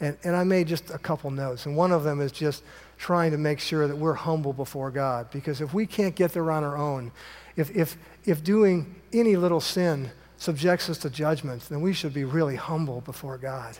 And, 0.00 0.16
and 0.24 0.34
I 0.34 0.44
made 0.44 0.66
just 0.66 0.90
a 0.90 0.98
couple 0.98 1.30
notes. 1.30 1.66
And 1.66 1.76
one 1.76 1.92
of 1.92 2.04
them 2.04 2.20
is 2.20 2.32
just 2.32 2.64
trying 3.00 3.30
to 3.30 3.38
make 3.38 3.58
sure 3.58 3.88
that 3.88 3.96
we're 3.96 4.12
humble 4.12 4.52
before 4.52 4.90
God. 4.90 5.30
Because 5.30 5.62
if 5.62 5.72
we 5.72 5.86
can't 5.86 6.14
get 6.14 6.34
there 6.34 6.50
on 6.50 6.62
our 6.62 6.76
own, 6.76 7.10
if, 7.56 7.74
if, 7.74 7.96
if 8.26 8.44
doing 8.44 8.94
any 9.12 9.36
little 9.36 9.60
sin 9.60 10.10
subjects 10.36 10.90
us 10.90 10.98
to 10.98 11.08
judgment, 11.08 11.62
then 11.70 11.80
we 11.80 11.94
should 11.94 12.12
be 12.12 12.24
really 12.24 12.56
humble 12.56 13.00
before 13.00 13.38
God. 13.38 13.76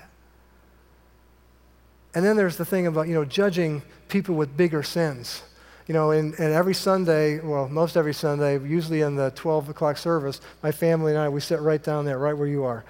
And 2.14 2.24
then 2.24 2.36
there's 2.36 2.56
the 2.56 2.64
thing 2.64 2.86
about, 2.86 3.08
you 3.08 3.14
know, 3.14 3.26
judging 3.26 3.82
people 4.08 4.34
with 4.34 4.56
bigger 4.56 4.82
sins 4.82 5.42
you 5.90 5.94
know, 5.94 6.12
and, 6.12 6.34
and 6.34 6.52
every 6.52 6.74
Sunday, 6.74 7.40
well, 7.40 7.68
most 7.68 7.96
every 7.96 8.14
Sunday, 8.14 8.60
usually 8.60 9.00
in 9.00 9.16
the 9.16 9.32
12 9.32 9.70
o'clock 9.70 9.96
service, 9.96 10.40
my 10.62 10.70
family 10.70 11.10
and 11.10 11.20
I, 11.20 11.28
we 11.28 11.40
sit 11.40 11.58
right 11.58 11.82
down 11.82 12.04
there, 12.04 12.16
right 12.16 12.32
where 12.32 12.46
you 12.46 12.62
are. 12.62 12.84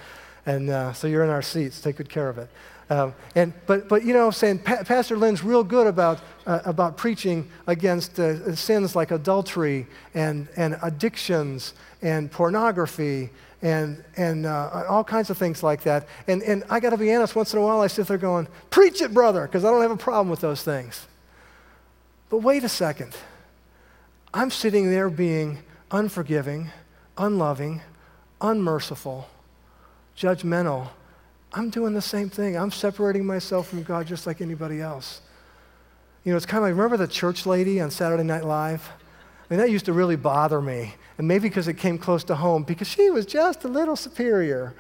And 0.45 0.69
uh, 0.69 0.93
so 0.93 1.07
you're 1.07 1.25
in 1.25 1.31
our 1.31 1.41
seats. 1.41 1.81
Take 1.81 1.97
good 1.97 2.11
care 2.11 2.29
of 2.29 2.37
it. 2.37 2.51
Um, 2.91 3.15
and, 3.37 3.53
but, 3.67 3.89
but, 3.89 4.05
you 4.05 4.13
know, 4.13 4.27
I'm 4.27 4.33
saying 4.33 4.59
pa- 4.59 4.83
Pastor 4.83 5.17
Lynn's 5.17 5.45
real 5.45 5.63
good 5.63 5.87
about, 5.87 6.21
uh, 6.45 6.59
about 6.65 6.97
preaching 6.97 7.49
against 7.69 8.19
uh, 8.19 8.55
sins 8.57 8.97
like 8.97 9.13
adultery 9.13 9.87
and, 10.13 10.49
and 10.57 10.77
addictions 10.83 11.75
and 12.03 12.31
pornography 12.33 13.31
and, 13.63 14.03
and 14.17 14.45
uh, 14.45 14.85
all 14.89 15.05
kinds 15.05 15.31
of 15.31 15.39
things 15.39 15.63
like 15.63 15.83
that. 15.83 16.09
And, 16.27 16.43
and 16.43 16.65
I 16.69 16.81
got 16.81 16.91
to 16.91 16.97
be 16.97 17.15
honest, 17.15 17.37
once 17.37 17.53
in 17.53 17.61
a 17.61 17.63
while 17.63 17.81
I 17.81 17.87
sit 17.87 18.09
there 18.09 18.19
going, 18.19 18.49
Preach 18.71 19.01
it, 19.03 19.15
brother, 19.15 19.43
because 19.43 19.65
I 19.65 19.71
don't 19.71 19.83
have 19.83 19.93
a 19.93 19.97
problem 19.97 20.29
with 20.29 20.41
those 20.41 20.65
things. 20.65 21.07
But 22.29 22.39
wait 22.39 22.65
a 22.65 22.69
second. 22.69 23.17
I'm 24.35 24.51
sitting 24.51 24.91
there 24.91 25.11
being 25.11 25.59
unforgiving, 25.93 26.71
unloving, 27.17 27.83
unmerciful, 28.41 29.29
judgmental. 30.17 30.89
I'm 31.53 31.71
doing 31.71 31.95
the 31.95 32.03
same 32.03 32.31
thing. 32.31 32.57
I'm 32.57 32.71
separating 32.71 33.27
myself 33.27 33.69
from 33.69 33.83
God 33.83 34.07
just 34.07 34.27
like 34.27 34.41
anybody 34.41 34.81
else. 34.81 35.21
You 36.25 36.33
know, 36.33 36.37
it's 36.37 36.47
kind 36.47 36.59
of 36.59 36.71
like 36.71 36.77
remember 36.77 36.97
the 36.97 37.09
church 37.09 37.47
lady 37.47 37.81
on 37.81 37.91
Saturday 37.91 38.23
Night 38.23 38.45
Live? 38.45 38.89
I 38.89 39.55
mean, 39.55 39.61
that 39.61 39.71
used 39.71 39.87
to 39.87 39.93
really 39.93 40.17
bother 40.17 40.61
me. 40.61 40.95
And 41.19 41.27
maybe 41.27 41.49
because 41.49 41.67
it 41.67 41.75
came 41.75 41.99
close 41.99 42.23
to 42.25 42.37
home, 42.37 42.63
because 42.63 42.87
she 42.87 43.11
was 43.11 43.27
just 43.27 43.65
a 43.65 43.69
little 43.69 43.97
superior. 43.97 44.75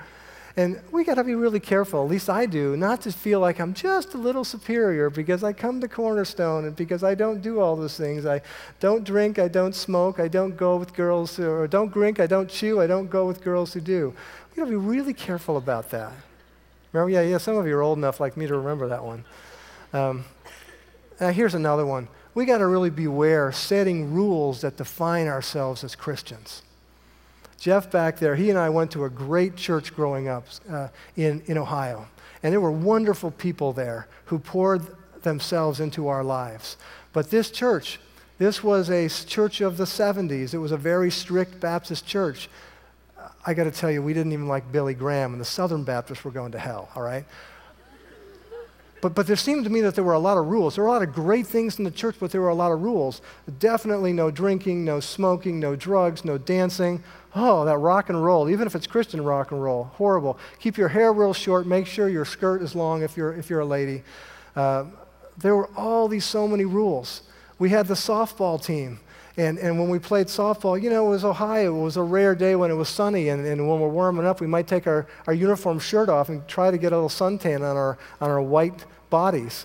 And 0.56 0.80
we 0.92 1.04
got 1.04 1.14
to 1.14 1.24
be 1.24 1.34
really 1.34 1.60
careful, 1.60 2.02
at 2.04 2.10
least 2.10 2.28
I 2.28 2.46
do, 2.46 2.76
not 2.76 3.02
to 3.02 3.12
feel 3.12 3.40
like 3.40 3.60
I'm 3.60 3.72
just 3.72 4.14
a 4.14 4.18
little 4.18 4.44
superior 4.44 5.08
because 5.08 5.42
I 5.44 5.52
come 5.52 5.80
to 5.80 5.88
Cornerstone 5.88 6.66
and 6.66 6.76
because 6.76 7.02
I 7.02 7.14
don't 7.14 7.40
do 7.40 7.60
all 7.60 7.76
those 7.76 7.96
things. 7.96 8.26
I 8.26 8.42
don't 8.80 9.04
drink, 9.04 9.38
I 9.38 9.48
don't 9.48 9.74
smoke, 9.74 10.18
I 10.20 10.28
don't 10.28 10.56
go 10.56 10.76
with 10.76 10.92
girls, 10.92 11.36
who, 11.36 11.48
or 11.48 11.66
don't 11.68 11.92
drink, 11.92 12.20
I 12.20 12.26
don't 12.26 12.48
chew, 12.48 12.80
I 12.80 12.86
don't 12.86 13.08
go 13.08 13.26
with 13.26 13.42
girls 13.42 13.72
who 13.72 13.80
do. 13.80 14.14
We 14.50 14.56
got 14.56 14.64
to 14.64 14.70
be 14.70 14.76
really 14.76 15.14
careful 15.14 15.56
about 15.56 15.90
that. 15.90 16.12
Remember? 16.92 17.10
Yeah, 17.10 17.22
yeah, 17.22 17.38
some 17.38 17.56
of 17.56 17.66
you 17.66 17.76
are 17.76 17.82
old 17.82 17.98
enough 17.98 18.20
like 18.20 18.36
me 18.36 18.46
to 18.46 18.56
remember 18.56 18.88
that 18.88 19.04
one. 19.04 19.24
Um, 19.92 20.24
uh, 21.20 21.32
here's 21.32 21.54
another 21.54 21.86
one. 21.86 22.08
We 22.34 22.46
got 22.46 22.58
to 22.58 22.66
really 22.66 22.90
beware 22.90 23.52
setting 23.52 24.12
rules 24.14 24.60
that 24.62 24.76
define 24.76 25.26
ourselves 25.26 25.84
as 25.84 25.94
Christians. 25.94 26.62
Jeff 27.58 27.90
back 27.90 28.18
there, 28.18 28.36
he 28.36 28.48
and 28.48 28.58
I 28.58 28.70
went 28.70 28.90
to 28.92 29.04
a 29.04 29.10
great 29.10 29.56
church 29.56 29.94
growing 29.94 30.28
up 30.28 30.46
uh, 30.68 30.88
in, 31.16 31.42
in 31.46 31.58
Ohio. 31.58 32.06
And 32.42 32.52
there 32.52 32.60
were 32.60 32.70
wonderful 32.70 33.30
people 33.30 33.72
there 33.72 34.08
who 34.26 34.38
poured 34.38 34.86
themselves 35.22 35.78
into 35.78 36.08
our 36.08 36.24
lives. 36.24 36.78
But 37.12 37.30
this 37.30 37.50
church, 37.50 38.00
this 38.38 38.64
was 38.64 38.88
a 38.88 39.08
church 39.08 39.60
of 39.60 39.76
the 39.76 39.84
70s. 39.84 40.54
It 40.54 40.58
was 40.58 40.72
a 40.72 40.78
very 40.78 41.10
strict 41.10 41.60
Baptist 41.60 42.06
church. 42.06 42.48
I 43.46 43.54
got 43.54 43.64
to 43.64 43.70
tell 43.70 43.90
you, 43.90 44.02
we 44.02 44.12
didn't 44.12 44.32
even 44.32 44.48
like 44.48 44.70
Billy 44.70 44.94
Graham, 44.94 45.32
and 45.32 45.40
the 45.40 45.46
Southern 45.46 45.84
Baptists 45.84 46.24
were 46.24 46.30
going 46.30 46.52
to 46.52 46.58
hell, 46.58 46.90
all 46.94 47.02
right? 47.02 47.24
But, 49.00 49.14
but 49.14 49.26
there 49.26 49.36
seemed 49.36 49.64
to 49.64 49.70
me 49.70 49.80
that 49.80 49.94
there 49.94 50.04
were 50.04 50.12
a 50.12 50.18
lot 50.18 50.36
of 50.36 50.46
rules. 50.48 50.74
There 50.74 50.84
were 50.84 50.90
a 50.90 50.92
lot 50.92 51.02
of 51.02 51.14
great 51.14 51.46
things 51.46 51.78
in 51.78 51.84
the 51.84 51.90
church, 51.90 52.16
but 52.20 52.30
there 52.30 52.40
were 52.42 52.50
a 52.50 52.54
lot 52.54 52.70
of 52.70 52.82
rules. 52.82 53.22
Definitely 53.58 54.12
no 54.12 54.30
drinking, 54.30 54.84
no 54.84 55.00
smoking, 55.00 55.58
no 55.58 55.74
drugs, 55.74 56.22
no 56.22 56.36
dancing. 56.36 57.02
Oh, 57.34 57.64
that 57.64 57.78
rock 57.78 58.10
and 58.10 58.22
roll, 58.22 58.50
even 58.50 58.66
if 58.66 58.74
it's 58.74 58.86
Christian 58.86 59.24
rock 59.24 59.52
and 59.52 59.62
roll, 59.62 59.84
horrible. 59.84 60.38
Keep 60.58 60.76
your 60.76 60.88
hair 60.88 61.12
real 61.12 61.32
short. 61.32 61.66
Make 61.66 61.86
sure 61.86 62.08
your 62.08 62.26
skirt 62.26 62.60
is 62.60 62.74
long 62.74 63.02
if 63.02 63.16
you're, 63.16 63.32
if 63.32 63.48
you're 63.48 63.60
a 63.60 63.66
lady. 63.66 64.02
Uh, 64.54 64.84
there 65.38 65.56
were 65.56 65.70
all 65.76 66.06
these 66.06 66.26
so 66.26 66.46
many 66.46 66.66
rules. 66.66 67.22
We 67.58 67.70
had 67.70 67.86
the 67.86 67.94
softball 67.94 68.62
team. 68.62 69.00
And, 69.40 69.58
and 69.58 69.78
when 69.78 69.88
we 69.88 69.98
played 69.98 70.26
softball, 70.26 70.80
you 70.80 70.90
know, 70.90 71.06
it 71.06 71.08
was 71.08 71.24
Ohio. 71.24 71.74
It 71.74 71.82
was 71.82 71.96
a 71.96 72.02
rare 72.02 72.34
day 72.34 72.56
when 72.56 72.70
it 72.70 72.74
was 72.74 72.90
sunny. 72.90 73.30
And, 73.30 73.46
and 73.46 73.66
when 73.66 73.80
we're 73.80 73.88
warming 73.88 74.26
up, 74.26 74.38
we 74.38 74.46
might 74.46 74.66
take 74.66 74.86
our, 74.86 75.06
our 75.26 75.32
uniform 75.32 75.78
shirt 75.78 76.10
off 76.10 76.28
and 76.28 76.46
try 76.46 76.70
to 76.70 76.76
get 76.76 76.92
a 76.92 76.96
little 76.96 77.08
suntan 77.08 77.62
on 77.62 77.74
our, 77.74 77.96
on 78.20 78.30
our 78.30 78.42
white 78.42 78.84
bodies. 79.08 79.64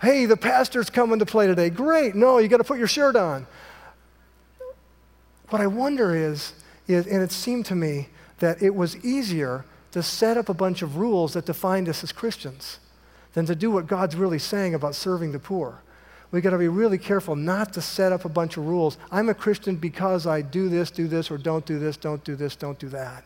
Hey, 0.00 0.24
the 0.24 0.38
pastor's 0.38 0.88
coming 0.88 1.18
to 1.18 1.26
play 1.26 1.46
today. 1.46 1.68
Great. 1.68 2.14
No, 2.14 2.38
you 2.38 2.48
got 2.48 2.56
to 2.56 2.64
put 2.64 2.78
your 2.78 2.86
shirt 2.86 3.16
on. 3.16 3.46
What 5.50 5.60
I 5.60 5.66
wonder 5.66 6.16
is, 6.16 6.54
is, 6.88 7.06
and 7.06 7.22
it 7.22 7.32
seemed 7.32 7.66
to 7.66 7.74
me 7.74 8.08
that 8.38 8.62
it 8.62 8.74
was 8.74 8.96
easier 9.04 9.66
to 9.90 10.02
set 10.02 10.38
up 10.38 10.48
a 10.48 10.54
bunch 10.54 10.80
of 10.80 10.96
rules 10.96 11.34
that 11.34 11.44
defined 11.44 11.86
us 11.86 12.02
as 12.02 12.12
Christians 12.12 12.78
than 13.34 13.44
to 13.44 13.54
do 13.54 13.70
what 13.70 13.86
God's 13.86 14.16
really 14.16 14.38
saying 14.38 14.72
about 14.72 14.94
serving 14.94 15.32
the 15.32 15.38
poor. 15.38 15.82
We 16.34 16.40
got 16.40 16.50
to 16.50 16.58
be 16.58 16.66
really 16.66 16.98
careful 16.98 17.36
not 17.36 17.74
to 17.74 17.80
set 17.80 18.10
up 18.10 18.24
a 18.24 18.28
bunch 18.28 18.56
of 18.56 18.66
rules. 18.66 18.98
I'm 19.12 19.28
a 19.28 19.34
Christian 19.34 19.76
because 19.76 20.26
I 20.26 20.42
do 20.42 20.68
this, 20.68 20.90
do 20.90 21.06
this, 21.06 21.30
or 21.30 21.38
don't 21.38 21.64
do 21.64 21.78
this, 21.78 21.96
don't 21.96 22.24
do 22.24 22.34
this, 22.34 22.56
don't 22.56 22.76
do 22.76 22.88
that. 22.88 23.22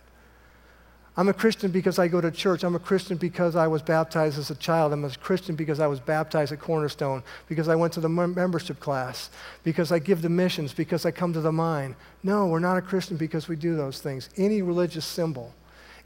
I'm 1.17 1.27
a 1.27 1.33
Christian 1.33 1.71
because 1.71 1.99
I 1.99 2.07
go 2.07 2.21
to 2.21 2.31
church. 2.31 2.65
I'm 2.65 2.75
a 2.75 2.79
Christian 2.79 3.17
because 3.17 3.57
I 3.57 3.67
was 3.67 3.81
baptized 3.81 4.39
as 4.39 4.51
a 4.51 4.55
child. 4.57 4.93
I'm 4.93 5.07
a 5.07 5.11
Christian 5.11 5.57
because 5.57 5.81
I 5.81 5.87
was 5.87 6.01
baptized 6.01 6.53
at 6.53 6.61
Cornerstone, 6.61 7.23
because 7.49 7.67
I 7.67 7.77
went 7.77 7.95
to 7.95 8.01
the 8.01 8.11
membership 8.11 8.79
class, 8.79 9.31
because 9.63 9.91
I 9.91 10.01
give 10.01 10.21
the 10.21 10.29
missions, 10.29 10.75
because 10.75 11.07
I 11.07 11.11
come 11.11 11.33
to 11.33 11.41
the 11.41 11.51
mine. 11.51 11.97
No, 12.23 12.47
we're 12.47 12.59
not 12.59 12.77
a 12.77 12.83
Christian 12.83 13.17
because 13.17 13.49
we 13.49 13.57
do 13.57 13.75
those 13.75 14.01
things. 14.01 14.29
Any 14.37 14.61
religious 14.61 15.07
symbol, 15.07 15.55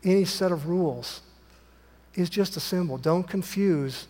any 0.04 0.24
set 0.24 0.52
of 0.52 0.68
rules 0.68 1.22
is 2.14 2.30
just 2.30 2.56
a 2.56 2.60
symbol. 2.60 2.96
Don't 2.96 3.24
confuse 3.24 4.06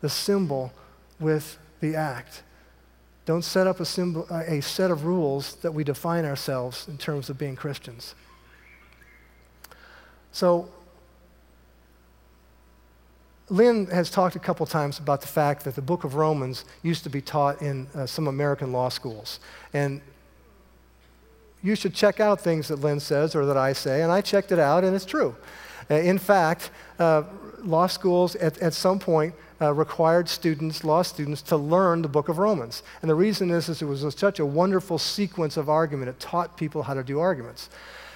the 0.00 0.08
symbol 0.08 0.72
with 1.20 1.58
the 1.80 1.96
act. 1.96 2.42
Don't 3.26 3.42
set 3.42 3.66
up 3.66 3.80
a, 3.80 3.84
symbol, 3.84 4.26
a 4.30 4.60
set 4.60 4.90
of 4.90 5.04
rules 5.04 5.56
that 5.56 5.72
we 5.72 5.84
define 5.84 6.24
ourselves 6.24 6.88
in 6.88 6.98
terms 6.98 7.30
of 7.30 7.38
being 7.38 7.56
Christians. 7.56 8.14
So, 10.32 10.70
Lynn 13.48 13.86
has 13.86 14.10
talked 14.10 14.36
a 14.36 14.38
couple 14.38 14.64
times 14.64 15.00
about 15.00 15.20
the 15.20 15.26
fact 15.26 15.64
that 15.64 15.74
the 15.74 15.82
book 15.82 16.04
of 16.04 16.14
Romans 16.14 16.64
used 16.82 17.02
to 17.02 17.10
be 17.10 17.20
taught 17.20 17.60
in 17.60 17.88
uh, 17.94 18.06
some 18.06 18.28
American 18.28 18.72
law 18.72 18.88
schools. 18.88 19.40
And 19.72 20.00
you 21.62 21.74
should 21.74 21.94
check 21.94 22.20
out 22.20 22.40
things 22.40 22.68
that 22.68 22.76
Lynn 22.76 23.00
says 23.00 23.34
or 23.34 23.44
that 23.46 23.56
I 23.56 23.72
say, 23.72 24.02
and 24.02 24.12
I 24.12 24.20
checked 24.20 24.52
it 24.52 24.58
out, 24.58 24.84
and 24.84 24.94
it's 24.94 25.04
true. 25.04 25.34
Uh, 25.90 25.96
in 25.96 26.16
fact, 26.16 26.70
uh, 26.98 27.24
law 27.58 27.88
schools 27.88 28.36
at, 28.36 28.56
at 28.58 28.72
some 28.72 28.98
point 28.98 29.34
uh, 29.60 29.72
required 29.74 30.28
students, 30.28 30.84
law 30.84 31.02
students, 31.02 31.42
to 31.42 31.56
learn 31.56 32.02
the 32.02 32.08
book 32.08 32.28
of 32.28 32.38
Romans. 32.38 32.82
And 33.02 33.10
the 33.10 33.14
reason 33.14 33.50
is, 33.50 33.68
is 33.68 33.82
it 33.82 33.86
was 33.86 34.06
such 34.16 34.38
a 34.38 34.46
wonderful 34.46 34.98
sequence 34.98 35.56
of 35.56 35.68
argument. 35.68 36.08
It 36.08 36.18
taught 36.20 36.56
people 36.56 36.82
how 36.82 36.94
to 36.94 37.02
do 37.02 37.20
arguments. 37.20 37.68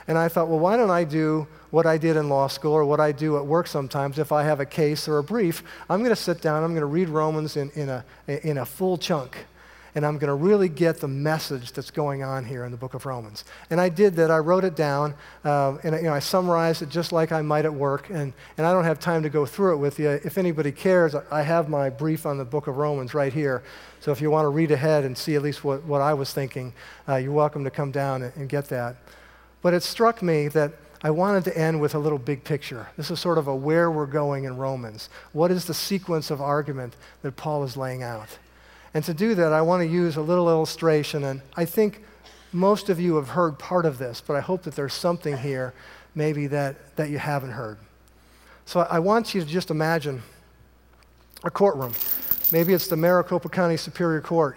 And 0.07 0.18
I 0.18 0.28
thought, 0.28 0.49
well, 0.49 0.59
why 0.59 0.76
don't 0.76 0.90
I 0.90 1.05
do 1.05 1.47
what 1.70 1.86
I 1.86 1.97
did 1.97 2.16
in 2.16 2.28
law 2.28 2.47
school 2.47 2.72
or 2.72 2.84
what 2.84 3.01
I 3.01 3.12
do 3.12 3.36
at 3.36 3.47
work 3.47 3.66
sometimes 3.66 4.18
if 4.18 4.32
I 4.32 4.42
have 4.42 4.61
a 4.61 4.66
case 4.66 5.09
or 5.09 5.18
a 5.18 5.24
brief? 5.24 5.62
I'm 5.88 6.01
going 6.01 6.11
to 6.11 6.16
sit 6.16 6.42
down, 6.42 6.62
I'm 6.62 6.72
going 6.72 6.80
to 6.80 6.86
read 6.86 7.09
Romans 7.09 7.57
in, 7.57 7.70
in, 7.70 7.88
a, 7.88 8.05
in 8.26 8.59
a 8.59 8.66
full 8.66 8.99
chunk 8.99 9.47
and 9.95 10.05
I'm 10.05 10.18
going 10.18 10.28
to 10.28 10.34
really 10.34 10.68
get 10.68 10.99
the 10.99 11.09
message 11.09 11.72
that's 11.72 11.90
going 11.90 12.22
on 12.22 12.45
here 12.45 12.64
in 12.64 12.72
the 12.72 12.76
book 12.76 12.95
of 12.95 13.07
Romans. 13.07 13.45
And 13.70 13.80
I 13.80 13.88
did 13.88 14.16
that. 14.16 14.30
I 14.30 14.38
wrote 14.38 14.64
it 14.64 14.74
down, 14.74 15.14
uh, 15.45 15.76
and 15.84 15.95
you 15.95 16.03
know, 16.03 16.12
I 16.12 16.18
summarized 16.18 16.82
it 16.82 16.88
just 16.88 17.12
like 17.12 17.30
I 17.30 17.42
might 17.42 17.64
at 17.64 17.72
work. 17.72 18.11
And, 18.11 18.32
and 18.59 18.66
I 18.66 18.72
don't 18.72 18.84
have 18.84 18.99
time 18.99 19.22
to 19.22 19.30
go 19.30 19.47
through 19.47 19.74
it 19.74 19.76
with 19.78 19.99
you. 19.99 20.11
If 20.11 20.36
anybody 20.36 20.72
cares, 20.72 21.14
I 21.14 21.42
have 21.42 21.68
my 21.68 21.90
brief 21.90 22.26
on 22.26 22.38
the 22.38 22.45
book 22.45 22.66
of 22.66 22.76
Romans 22.76 23.14
right 23.14 23.32
here. 23.32 23.62
So 24.01 24.11
if 24.11 24.20
you 24.20 24.30
want 24.30 24.45
to 24.45 24.51
read 24.51 24.70
ahead 24.70 25.05
and 25.05 25.16
see 25.16 25.36
at 25.36 25.42
least 25.42 25.64
what, 25.64 25.84
what 25.84 26.01
I 26.01 26.12
was 26.12 26.32
thinking, 26.32 26.72
uh, 27.09 27.16
you're 27.16 27.32
welcome 27.32 27.64
to 27.64 27.70
come 27.70 27.90
down 27.90 28.22
and, 28.22 28.32
and 28.36 28.49
get 28.49 28.68
that. 28.68 28.97
But 29.62 29.74
it 29.74 29.82
struck 29.82 30.22
me 30.22 30.49
that 30.49 30.72
I 31.03 31.11
wanted 31.11 31.45
to 31.45 31.57
end 31.57 31.80
with 31.80 31.95
a 31.95 31.99
little 31.99 32.18
big 32.18 32.45
picture. 32.45 32.88
This 32.97 33.11
is 33.11 33.20
sort 33.20 33.38
of 33.38 33.47
a 33.47 33.55
where 33.55 33.90
we're 33.90 34.07
going 34.07 34.45
in 34.45 34.57
Romans. 34.57 35.09
What 35.32 35.51
is 35.51 35.66
the 35.66 35.74
sequence 35.74 36.30
of 36.30 36.40
argument 36.40 36.97
that 37.22 37.36
Paul 37.36 37.62
is 37.62 37.76
laying 37.76 38.03
out? 38.03 38.38
And 38.95 39.05
to 39.05 39.12
do 39.12 39.34
that, 39.34 39.53
I 39.53 39.61
want 39.61 39.82
to 39.82 39.86
use 39.86 40.16
a 40.16 40.22
little 40.22 40.49
illustration. 40.49 41.24
And 41.24 41.42
I 41.57 41.64
think 41.64 42.03
most 42.53 42.88
of 42.88 43.01
you 43.01 43.16
have 43.16 43.30
heard 43.30 43.59
part 43.59 43.84
of 43.84 43.99
this, 43.99 44.20
but 44.20 44.36
I 44.36 44.40
hope 44.40 44.62
that 44.62 44.76
there's 44.76 44.95
something 44.95 45.36
here 45.36 45.74
maybe 46.14 46.47
that, 46.47 46.97
that 46.97 47.11
you 47.11 47.18
haven't 47.18 47.51
heard. 47.51 47.76
So 48.66 48.80
I 48.80 49.01
want 49.01 49.34
you 49.34 49.40
to 49.40 49.47
just 49.47 49.70
imagine 49.70 50.22
a 51.42 51.51
courtroom. 51.51 51.92
Maybe 52.53 52.72
it's 52.72 52.86
the 52.86 52.97
Maricopa 52.97 53.49
County 53.49 53.76
Superior 53.76 54.20
Court, 54.20 54.57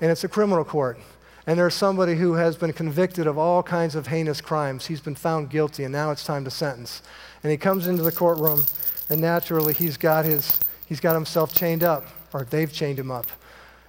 and 0.00 0.10
it's 0.10 0.24
a 0.24 0.28
criminal 0.28 0.64
court. 0.64 0.98
And 1.46 1.58
there's 1.58 1.74
somebody 1.74 2.14
who 2.14 2.32
has 2.34 2.56
been 2.56 2.72
convicted 2.72 3.26
of 3.26 3.36
all 3.36 3.62
kinds 3.62 3.94
of 3.94 4.06
heinous 4.06 4.40
crimes. 4.40 4.86
He's 4.86 5.02
been 5.02 5.14
found 5.14 5.50
guilty, 5.50 5.84
and 5.84 5.92
now 5.92 6.10
it's 6.10 6.24
time 6.24 6.44
to 6.44 6.50
sentence. 6.50 7.02
And 7.42 7.50
he 7.52 7.58
comes 7.58 7.86
into 7.86 8.02
the 8.02 8.12
courtroom, 8.12 8.64
and 9.10 9.20
naturally, 9.20 9.74
he's 9.74 9.98
got, 9.98 10.24
his, 10.24 10.58
he's 10.86 11.00
got 11.00 11.14
himself 11.14 11.54
chained 11.54 11.84
up, 11.84 12.06
or 12.32 12.44
they've 12.44 12.72
chained 12.72 12.98
him 12.98 13.10
up. 13.10 13.26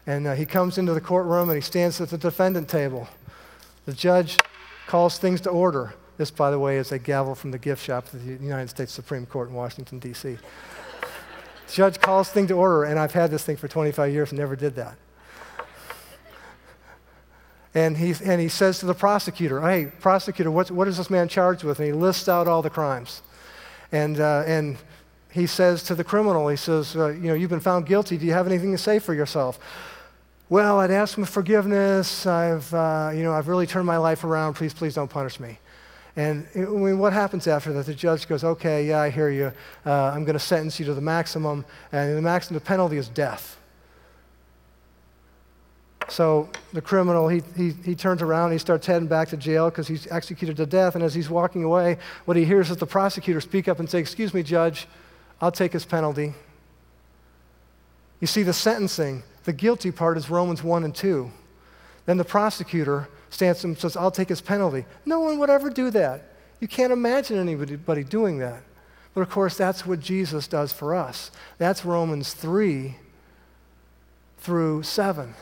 And 0.08 0.28
uh, 0.28 0.34
he 0.36 0.46
comes 0.46 0.78
into 0.78 0.94
the 0.94 1.02
courtroom 1.02 1.50
and 1.50 1.56
he 1.56 1.62
stands 1.62 2.00
at 2.00 2.10
the 2.10 2.18
defendant 2.18 2.70
table. 2.70 3.08
The 3.86 3.94
judge 3.94 4.38
calls 4.88 5.18
things 5.18 5.42
to 5.42 5.50
order. 5.50 5.94
This, 6.18 6.32
by 6.32 6.52
the 6.52 6.60
way, 6.60 6.78
is 6.78 6.92
a 6.92 7.00
gavel 7.00 7.36
from 7.36 7.52
the 7.52 7.58
gift 7.58 7.84
shop 7.84 8.12
of 8.14 8.26
the 8.26 8.34
United 8.34 8.70
States 8.70 8.92
Supreme 8.92 9.26
Court 9.26 9.50
in 9.50 9.56
Washington, 9.56 10.00
D.C. 10.00 10.38
judge 11.72 12.00
calls 12.00 12.30
things 12.30 12.48
to 12.50 12.54
order, 12.54 12.84
and 12.84 12.98
I've 12.98 13.12
had 13.12 13.32
this 13.32 13.44
thing 13.44 13.58
for 13.58 13.68
25 13.68 14.14
years 14.14 14.32
and 14.32 14.40
never 14.40 14.56
did 14.56 14.76
that. 14.76 14.96
And 17.74 17.98
he, 17.98 18.14
and 18.24 18.40
he 18.40 18.48
says 18.48 18.80
to 18.80 18.86
the 18.86 18.94
prosecutor, 18.94 19.60
Hey, 19.62 19.92
prosecutor, 20.00 20.50
what, 20.50 20.72
what 20.72 20.88
is 20.88 20.96
this 20.96 21.10
man 21.10 21.28
charged 21.28 21.66
with? 21.66 21.80
And 21.80 21.88
he 21.88 21.92
lists 21.92 22.30
out 22.30 22.48
all 22.48 22.62
the 22.62 22.70
crimes. 22.70 23.22
And, 23.92 24.20
uh, 24.22 24.44
and 24.48 24.78
he 25.30 25.46
says 25.46 25.84
to 25.84 25.96
the 25.96 26.06
criminal, 26.06 26.48
He 26.48 26.56
says, 26.56 26.96
uh, 26.96 27.10
You 27.10 27.28
know, 27.28 27.34
you've 27.34 27.50
been 27.50 27.60
found 27.60 27.86
guilty. 27.86 28.18
Do 28.18 28.26
you 28.26 28.32
have 28.32 28.48
anything 28.48 28.72
to 28.72 28.78
say 28.78 29.00
for 29.00 29.14
yourself? 29.14 29.60
Well, 30.48 30.80
I'd 30.80 30.92
ask 30.92 31.18
him 31.18 31.26
forgiveness. 31.26 32.28
I've, 32.28 32.72
uh, 32.72 33.12
you 33.16 33.24
know, 33.24 33.34
I've 33.34 33.48
really 33.48 33.66
turned 33.66 33.88
my 33.88 33.98
life 33.98 34.24
around. 34.24 34.54
Please, 34.54 34.76
please 34.76 34.94
don't 34.94 35.10
punish 35.10 35.40
me. 35.40 35.58
And 36.16 36.48
I 36.56 36.60
mean, 36.60 37.00
what 37.00 37.14
happens 37.14 37.48
after 37.48 37.74
that? 37.74 37.88
The 37.88 37.96
judge 37.96 38.28
goes, 38.28 38.44
okay, 38.44 38.88
yeah, 38.88 39.02
I 39.02 39.10
hear 39.10 39.30
you. 39.30 39.52
Uh, 39.86 39.92
I'm 39.92 40.24
going 40.24 40.38
to 40.38 40.40
sentence 40.40 40.80
you 40.80 40.86
to 40.86 40.94
the 40.94 41.02
maximum, 41.02 41.66
and 41.92 42.16
the 42.16 42.22
maximum 42.22 42.60
the 42.60 42.66
penalty 42.66 42.98
is 42.98 43.10
death. 43.10 43.58
So 46.08 46.50
the 46.72 46.82
criminal, 46.82 47.28
he, 47.28 47.42
he, 47.58 47.72
he 47.84 47.96
turns 47.96 48.22
around, 48.22 48.52
he 48.52 48.60
starts 48.60 48.86
heading 48.86 49.08
back 49.08 49.30
to 49.30 49.38
jail 49.38 49.72
because 49.72 49.88
he's 49.88 50.06
executed 50.12 50.58
to 50.58 50.68
death. 50.68 50.94
And 50.94 51.04
as 51.04 51.16
he's 51.16 51.30
walking 51.30 51.64
away, 51.64 51.98
what 52.26 52.38
he 52.38 52.46
hears 52.46 52.70
is 52.70 52.78
the 52.78 52.86
prosecutor 52.86 53.42
speak 53.42 53.68
up 53.68 53.80
and 53.80 53.90
say, 53.90 54.00
Excuse 54.00 54.32
me, 54.32 54.44
judge, 54.44 54.88
I'll 55.42 55.52
take 55.52 55.74
his 55.74 55.86
penalty. 55.86 56.36
You 58.22 58.28
see, 58.28 58.44
the 58.44 58.54
sentencing, 58.54 59.24
the 59.46 59.54
guilty 59.54 59.92
part 59.92 60.18
is 60.18 60.30
Romans 60.30 60.64
1 60.64 60.84
and 60.84 60.94
2. 60.94 61.32
Then 62.06 62.18
the 62.18 62.26
prosecutor 62.26 63.08
stands 63.30 63.64
and 63.64 63.78
says, 63.78 63.96
I'll 63.96 64.12
take 64.12 64.30
his 64.30 64.42
penalty. 64.42 64.86
No 65.06 65.20
one 65.20 65.40
would 65.40 65.50
ever 65.50 65.70
do 65.70 65.90
that. 65.92 66.24
You 66.60 66.68
can't 66.68 66.94
imagine 66.94 67.38
anybody 67.38 68.04
doing 68.04 68.40
that. 68.40 68.64
But 69.14 69.22
of 69.22 69.30
course, 69.30 69.56
that's 69.56 69.86
what 69.86 70.00
Jesus 70.00 70.48
does 70.48 70.74
for 70.74 70.94
us. 70.94 71.32
That's 71.58 71.86
Romans 71.86 72.34
3 72.34 72.96
through 74.40 74.84
7. 74.84 75.34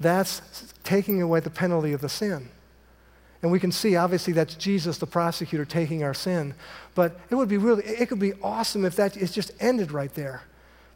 That's 0.00 0.72
taking 0.82 1.22
away 1.22 1.40
the 1.40 1.50
penalty 1.50 1.92
of 1.92 2.00
the 2.00 2.08
sin. 2.08 2.48
And 3.42 3.52
we 3.52 3.60
can 3.60 3.72
see, 3.72 3.96
obviously, 3.96 4.32
that's 4.32 4.54
Jesus, 4.54 4.98
the 4.98 5.06
prosecutor, 5.06 5.64
taking 5.64 6.02
our 6.02 6.14
sin. 6.14 6.54
But 6.94 7.20
it 7.28 7.34
would 7.34 7.48
be 7.48 7.58
really, 7.58 7.84
it 7.84 8.08
could 8.08 8.18
be 8.18 8.32
awesome 8.42 8.84
if 8.84 8.96
that 8.96 9.16
it 9.16 9.30
just 9.30 9.52
ended 9.60 9.92
right 9.92 10.12
there. 10.14 10.42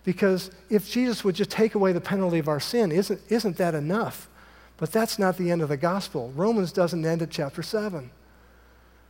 Because 0.05 0.51
if 0.71 0.91
Jesus 0.91 1.25
would 1.25 1.35
just 1.35 1.51
take 1.51 1.75
away 1.75 1.93
the 1.93 2.01
penalty 2.01 2.39
of 2.39 2.49
our 2.49 2.61
sin, 2.61 2.93
isn't, 2.93 3.21
isn't 3.29 3.57
that 3.57 3.75
enough? 3.75 4.29
But 4.77 4.93
that's 4.93 5.19
not 5.19 5.37
the 5.37 5.51
end 5.51 5.61
of 5.61 5.69
the 5.69 5.77
gospel. 5.77 6.33
Romans 6.35 6.73
doesn't 6.73 7.05
end 7.05 7.21
at 7.21 7.31
chapter 7.31 7.63
7. 7.63 8.11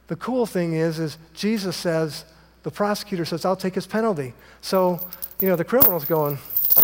The 0.09 0.16
cool 0.16 0.47
thing 0.47 0.72
is, 0.72 0.99
is 0.99 1.18
Jesus 1.34 1.76
says, 1.76 2.24
the 2.62 2.70
prosecutor 2.70 3.24
says, 3.24 3.45
I'll 3.45 3.57
take 3.57 3.74
his 3.74 3.86
penalty. 3.86 4.34
So, 4.62 5.07
you 5.41 5.49
know, 5.49 5.57
the 5.57 5.64
criminal's 5.64 6.07
going, 6.07 6.39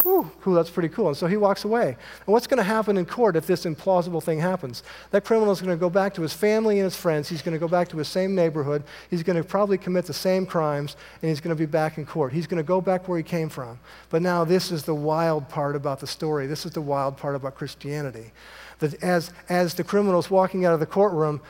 Ooh, 0.07 0.31
cool, 0.41 0.55
that's 0.55 0.71
pretty 0.71 0.89
cool. 0.89 1.09
And 1.09 1.17
so 1.17 1.27
he 1.27 1.37
walks 1.37 1.65
away. 1.65 1.89
And 1.89 2.27
what's 2.27 2.47
going 2.47 2.59
to 2.59 2.65
happen 2.65 2.97
in 2.97 3.07
court 3.07 3.37
if 3.37 3.47
this 3.47 3.65
implausible 3.65 4.23
thing 4.23 4.41
happens? 4.41 4.83
That 5.11 5.25
criminal 5.25 5.53
is 5.53 5.61
going 5.61 5.77
to 5.77 5.81
go 5.81 5.91
back 5.91 6.15
to 6.15 6.23
his 6.23 6.33
family 6.33 6.79
and 6.79 6.85
his 6.85 6.97
friends. 6.97 7.29
He's 7.29 7.43
going 7.43 7.53
to 7.55 7.59
go 7.59 7.69
back 7.69 7.89
to 7.89 7.97
his 7.99 8.09
same 8.09 8.35
neighborhood. 8.35 8.83
He's 9.11 9.23
going 9.23 9.37
to 9.37 9.45
probably 9.45 9.79
commit 9.79 10.07
the 10.07 10.13
same 10.13 10.47
crimes, 10.47 10.97
and 11.23 11.29
he's 11.29 11.41
going 11.41 11.55
to 11.55 11.59
be 11.59 11.67
back 11.67 11.99
in 11.99 12.07
court. 12.07 12.33
He's 12.33 12.47
going 12.47 12.63
to 12.63 12.67
go 12.67 12.81
back 12.81 13.09
where 13.09 13.19
he 13.19 13.25
came 13.25 13.49
from. 13.49 13.79
But 14.11 14.23
now 14.23 14.45
this 14.45 14.71
is 14.71 14.85
the 14.85 14.95
wild 14.95 15.49
part 15.49 15.77
about 15.77 16.01
the 16.01 16.07
story. 16.07 16.47
This 16.47 16.67
is 16.67 16.73
the 16.73 16.83
wild 16.83 17.17
part 17.17 17.35
about 17.35 17.55
Christianity. 17.55 18.33
That 18.81 19.03
as, 19.03 19.33
as 19.49 19.75
the 19.75 19.85
criminal's 19.85 20.31
walking 20.31 20.65
out 20.65 20.75
of 20.75 20.81
the 20.81 20.87
courtroom, 20.87 21.41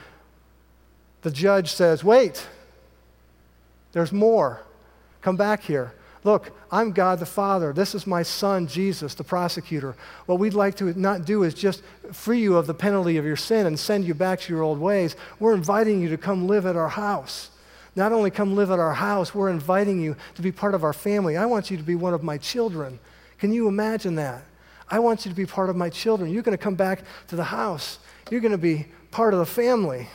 the 1.23 1.31
judge 1.31 1.73
says, 1.73 2.05
Wait, 2.05 2.47
there's 3.93 4.13
more. 4.13 4.63
Come 5.23 5.37
back 5.37 5.63
here. 5.63 5.95
Look, 6.25 6.53
I'm 6.73 6.93
God 6.93 7.19
the 7.19 7.27
Father. 7.27 7.75
This 7.75 7.95
is 7.95 8.07
my 8.07 8.23
son, 8.23 8.67
Jesus, 8.67 9.15
the 9.15 9.23
prosecutor. 9.23 9.95
What 10.25 10.39
we'd 10.39 10.55
like 10.55 10.75
to 10.77 10.99
not 10.99 11.27
do 11.27 11.43
is 11.43 11.53
just 11.53 11.83
free 12.13 12.41
you 12.41 12.57
of 12.57 12.67
the 12.67 12.73
penalty 12.73 13.19
of 13.19 13.27
your 13.27 13.37
sin 13.37 13.67
and 13.67 13.79
send 13.79 14.07
you 14.07 14.15
back 14.15 14.41
to 14.41 14.53
your 14.53 14.63
old 14.63 14.79
ways. 14.79 15.17
We're 15.39 15.55
inviting 15.55 16.01
you 16.01 16.09
to 16.09 16.17
come 16.17 16.49
live 16.49 16.65
at 16.65 16.77
our 16.77 16.89
house. 16.89 17.51
Not 17.95 18.11
only 18.11 18.31
come 18.31 18.57
live 18.57 18.71
at 18.71 18.79
our 18.79 18.95
house, 18.95 19.35
we're 19.35 19.51
inviting 19.51 20.01
you 20.01 20.17
to 20.35 20.43
be 20.43 20.51
part 20.51 20.75
of 20.75 20.83
our 20.83 20.95
family. 20.95 21.37
I 21.37 21.45
want 21.45 21.71
you 21.71 21.77
to 21.77 21.83
be 21.83 21.95
one 21.95 22.15
of 22.15 22.23
my 22.23 22.39
children. 22.39 22.99
Can 23.39 23.53
you 23.53 23.69
imagine 23.69 24.15
that? 24.15 24.45
I 24.89 25.01
want 25.01 25.27
you 25.27 25.31
to 25.31 25.37
be 25.37 25.47
part 25.47 25.69
of 25.69 25.77
my 25.77 25.91
children. 25.91 26.31
You're 26.31 26.43
going 26.43 26.57
to 26.57 26.63
come 26.63 26.75
back 26.75 27.03
to 27.29 27.37
the 27.37 27.45
house. 27.45 27.99
You're 28.31 28.41
going 28.41 28.53
to 28.53 28.59
be 28.59 28.87
part 29.11 29.35
of 29.35 29.41
the 29.41 29.47
family. 29.47 30.09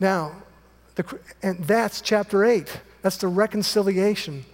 Now, 0.00 0.32
the, 0.96 1.18
and 1.42 1.62
that's 1.64 2.00
chapter 2.00 2.44
8. 2.44 2.80
That's 3.02 3.18
the 3.18 3.28
reconciliation 3.28 4.44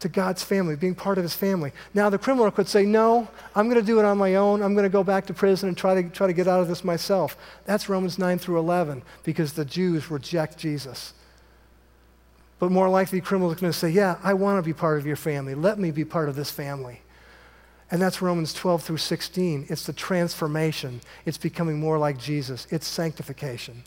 to 0.00 0.08
God's 0.08 0.42
family, 0.42 0.76
being 0.76 0.94
part 0.94 1.18
of 1.18 1.24
his 1.24 1.34
family. 1.34 1.72
Now, 1.92 2.08
the 2.08 2.18
criminal 2.18 2.50
could 2.50 2.68
say, 2.68 2.86
No, 2.86 3.28
I'm 3.54 3.68
going 3.68 3.80
to 3.80 3.86
do 3.86 3.98
it 3.98 4.04
on 4.04 4.16
my 4.18 4.36
own. 4.36 4.62
I'm 4.62 4.74
going 4.74 4.84
to 4.84 4.88
go 4.88 5.04
back 5.04 5.26
to 5.26 5.34
prison 5.34 5.68
and 5.68 5.76
try 5.76 6.00
to, 6.00 6.08
try 6.08 6.26
to 6.26 6.32
get 6.32 6.48
out 6.48 6.60
of 6.60 6.68
this 6.68 6.82
myself. 6.82 7.36
That's 7.66 7.88
Romans 7.88 8.18
9 8.18 8.38
through 8.38 8.58
11 8.58 9.02
because 9.22 9.52
the 9.52 9.64
Jews 9.64 10.10
reject 10.10 10.56
Jesus. 10.56 11.12
But 12.58 12.70
more 12.70 12.88
likely, 12.88 13.20
the 13.20 13.26
criminal 13.26 13.50
is 13.52 13.60
going 13.60 13.72
to 13.72 13.78
say, 13.78 13.90
Yeah, 13.90 14.16
I 14.22 14.34
want 14.34 14.58
to 14.58 14.66
be 14.66 14.72
part 14.72 14.98
of 14.98 15.06
your 15.06 15.16
family. 15.16 15.54
Let 15.54 15.78
me 15.78 15.90
be 15.90 16.04
part 16.04 16.28
of 16.28 16.36
this 16.36 16.50
family. 16.50 17.02
And 17.90 18.00
that's 18.00 18.22
Romans 18.22 18.54
12 18.54 18.84
through 18.84 18.96
16. 18.98 19.66
It's 19.68 19.84
the 19.84 19.92
transformation, 19.92 21.00
it's 21.26 21.38
becoming 21.38 21.78
more 21.78 21.98
like 21.98 22.18
Jesus, 22.18 22.66
it's 22.70 22.86
sanctification. 22.86 23.82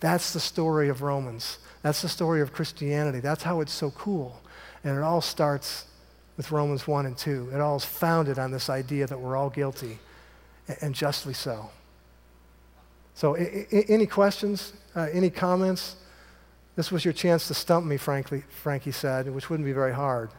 That's 0.00 0.32
the 0.32 0.40
story 0.40 0.88
of 0.88 1.02
Romans. 1.02 1.58
That's 1.82 2.02
the 2.02 2.08
story 2.08 2.40
of 2.40 2.52
Christianity. 2.52 3.20
That's 3.20 3.42
how 3.42 3.60
it's 3.60 3.72
so 3.72 3.90
cool. 3.90 4.40
And 4.84 4.96
it 4.96 5.02
all 5.02 5.20
starts 5.20 5.86
with 6.36 6.52
Romans 6.52 6.86
1 6.86 7.06
and 7.06 7.16
2. 7.16 7.50
It 7.52 7.60
all 7.60 7.76
is 7.76 7.84
founded 7.84 8.38
on 8.38 8.50
this 8.50 8.70
idea 8.70 9.06
that 9.06 9.18
we're 9.18 9.36
all 9.36 9.50
guilty, 9.50 9.98
and 10.80 10.94
justly 10.94 11.34
so. 11.34 11.70
So, 13.14 13.36
I- 13.36 13.66
I- 13.72 13.84
any 13.88 14.06
questions? 14.06 14.72
Uh, 14.94 15.08
any 15.12 15.30
comments? 15.30 15.96
This 16.76 16.92
was 16.92 17.04
your 17.04 17.12
chance 17.12 17.48
to 17.48 17.54
stump 17.54 17.84
me, 17.84 17.96
frankly, 17.96 18.44
Frankie 18.62 18.92
said, 18.92 19.28
which 19.34 19.50
wouldn't 19.50 19.66
be 19.66 19.72
very 19.72 19.92
hard. 19.92 20.30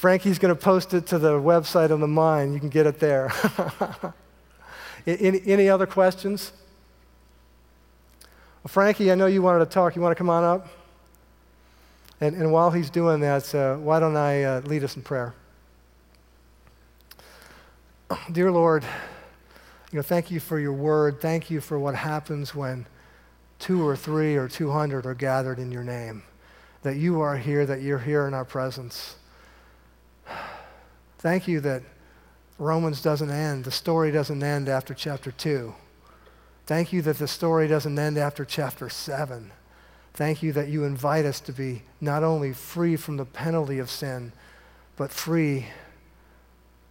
Frankie's 0.00 0.38
going 0.38 0.54
to 0.54 0.58
post 0.58 0.94
it 0.94 1.06
to 1.08 1.18
the 1.18 1.32
website 1.32 1.90
on 1.90 2.00
the 2.00 2.08
mine. 2.08 2.54
You 2.54 2.58
can 2.58 2.70
get 2.70 2.86
it 2.86 2.98
there. 3.00 3.30
any, 5.06 5.42
any 5.44 5.68
other 5.68 5.84
questions? 5.84 6.52
Well, 8.62 8.68
Frankie, 8.68 9.12
I 9.12 9.14
know 9.14 9.26
you 9.26 9.42
wanted 9.42 9.58
to 9.58 9.66
talk. 9.66 9.94
You 9.94 10.00
want 10.00 10.12
to 10.12 10.16
come 10.16 10.30
on 10.30 10.42
up? 10.42 10.68
And, 12.18 12.34
and 12.34 12.50
while 12.50 12.70
he's 12.70 12.88
doing 12.88 13.20
that, 13.20 13.54
uh, 13.54 13.76
why 13.76 14.00
don't 14.00 14.16
I 14.16 14.42
uh, 14.42 14.60
lead 14.62 14.84
us 14.84 14.96
in 14.96 15.02
prayer? 15.02 15.34
Dear 18.32 18.50
Lord, 18.50 18.84
you 19.92 19.98
know, 19.98 20.02
thank 20.02 20.30
you 20.30 20.40
for 20.40 20.58
your 20.58 20.72
word. 20.72 21.20
Thank 21.20 21.50
you 21.50 21.60
for 21.60 21.78
what 21.78 21.94
happens 21.94 22.54
when 22.54 22.86
two 23.58 23.86
or 23.86 23.96
three 23.96 24.36
or 24.36 24.48
200 24.48 25.04
are 25.04 25.12
gathered 25.12 25.58
in 25.58 25.70
your 25.70 25.84
name 25.84 26.22
that 26.84 26.96
you 26.96 27.20
are 27.20 27.36
here, 27.36 27.66
that 27.66 27.82
you're 27.82 27.98
here 27.98 28.26
in 28.26 28.32
our 28.32 28.46
presence. 28.46 29.16
Thank 31.18 31.46
you 31.46 31.60
that 31.60 31.82
Romans 32.58 33.02
doesn't 33.02 33.30
end. 33.30 33.64
The 33.64 33.70
story 33.70 34.10
doesn't 34.10 34.42
end 34.42 34.68
after 34.68 34.94
chapter 34.94 35.30
2. 35.30 35.74
Thank 36.66 36.92
you 36.92 37.02
that 37.02 37.18
the 37.18 37.28
story 37.28 37.66
doesn't 37.68 37.98
end 37.98 38.16
after 38.18 38.44
chapter 38.44 38.88
7. 38.88 39.50
Thank 40.14 40.42
you 40.42 40.52
that 40.52 40.68
you 40.68 40.84
invite 40.84 41.24
us 41.24 41.40
to 41.40 41.52
be 41.52 41.82
not 42.00 42.22
only 42.22 42.52
free 42.52 42.96
from 42.96 43.16
the 43.16 43.24
penalty 43.24 43.78
of 43.78 43.90
sin, 43.90 44.32
but 44.96 45.10
free 45.10 45.66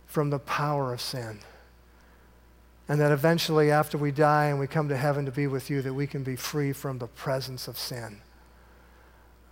from 0.07 0.31
the 0.31 0.39
power 0.39 0.91
of 0.91 1.01
sin. 1.01 1.39
And 2.87 2.99
that 2.99 3.11
eventually, 3.11 3.69
after 3.69 3.99
we 3.99 4.11
die 4.11 4.45
and 4.45 4.59
we 4.59 4.65
come 4.65 4.89
to 4.89 4.97
heaven 4.97 5.25
to 5.25 5.31
be 5.31 5.45
with 5.45 5.69
you, 5.69 5.83
that 5.83 5.93
we 5.93 6.07
can 6.07 6.23
be 6.23 6.35
free 6.35 6.73
from 6.73 6.97
the 6.97 7.07
presence 7.07 7.67
of 7.67 7.77
sin. 7.77 8.21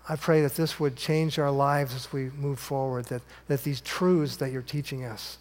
I 0.09 0.15
pray 0.15 0.41
that 0.41 0.55
this 0.55 0.79
would 0.79 0.95
change 0.95 1.37
our 1.37 1.51
lives 1.51 1.93
as 1.93 2.13
we 2.13 2.29
move 2.29 2.59
forward, 2.59 3.05
that, 3.05 3.21
that 3.47 3.63
these 3.63 3.81
truths 3.81 4.37
that 4.37 4.51
you're 4.51 4.61
teaching 4.61 5.03
us, 5.03 5.37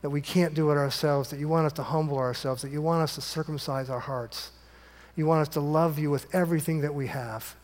that 0.00 0.10
we 0.10 0.22
can't 0.22 0.54
do 0.54 0.70
it 0.70 0.76
ourselves, 0.76 1.30
that 1.30 1.38
you 1.38 1.48
want 1.48 1.66
us 1.66 1.72
to 1.74 1.82
humble 1.82 2.16
ourselves, 2.16 2.62
that 2.62 2.70
you 2.70 2.80
want 2.80 3.02
us 3.02 3.14
to 3.16 3.20
circumcise 3.20 3.90
our 3.90 4.00
hearts. 4.00 4.52
You 5.16 5.26
want 5.26 5.42
us 5.42 5.48
to 5.54 5.60
love 5.60 5.98
you 5.98 6.10
with 6.10 6.34
everything 6.34 6.80
that 6.80 6.94
we 6.94 7.08
have, 7.08 7.54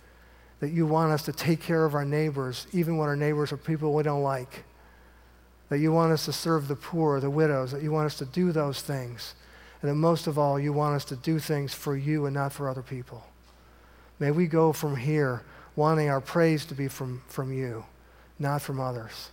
that 0.61 0.71
you 0.71 0.87
want 0.87 1.11
us 1.11 1.23
to 1.25 1.33
take 1.33 1.62
care 1.62 1.85
of 1.85 1.95
our 1.95 2.05
neighbors, 2.05 2.66
even 2.73 2.99
when 2.99 3.09
our 3.09 3.16
neighbors 3.16 3.51
are 3.51 3.57
people 3.57 3.95
we 3.95 4.03
don't 4.03 4.23
like, 4.23 4.64
that 5.71 5.79
you 5.79 5.91
want 5.91 6.12
us 6.12 6.27
to 6.27 6.33
serve 6.33 6.68
the 6.68 6.77
poor, 6.77 7.18
the 7.18 7.31
widows, 7.31 7.73
that 7.73 7.83
you 7.83 7.93
want 7.93 8.07
us 8.07 8.18
to 8.18 8.27
do 8.27 8.53
those 8.53 8.83
things, 8.83 9.35
and 9.81 9.91
that 9.91 9.95
most 9.95 10.27
of 10.27 10.39
all, 10.39 10.61
you 10.61 10.73
want 10.73 10.95
us 10.95 11.05
to 11.07 11.16
do 11.16 11.39
things 11.39 11.73
for 11.73 11.97
you 11.97 12.27
and 12.27 12.35
not 12.35 12.53
for 12.53 12.68
other 12.68 12.83
people. 12.83 13.25
May 14.18 14.31
we 14.31 14.47
go 14.47 14.73
from 14.73 14.97
here 14.97 15.43
wanting 15.77 16.09
our 16.09 16.21
praise 16.21 16.64
to 16.66 16.75
be 16.75 16.89
from, 16.89 17.23
from 17.29 17.53
you, 17.53 17.85
not 18.39 18.62
from 18.62 18.81
others. 18.81 19.31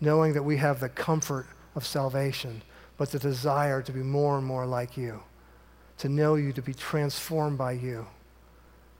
Knowing 0.00 0.32
that 0.32 0.42
we 0.42 0.56
have 0.56 0.80
the 0.80 0.88
comfort 0.88 1.46
of 1.74 1.86
salvation, 1.86 2.62
but 2.96 3.10
the 3.10 3.18
desire 3.18 3.82
to 3.82 3.92
be 3.92 4.02
more 4.02 4.36
and 4.38 4.46
more 4.46 4.66
like 4.66 4.96
you, 4.96 5.22
to 5.98 6.08
know 6.08 6.34
you, 6.34 6.52
to 6.52 6.62
be 6.62 6.74
transformed 6.74 7.58
by 7.58 7.72
you, 7.72 8.06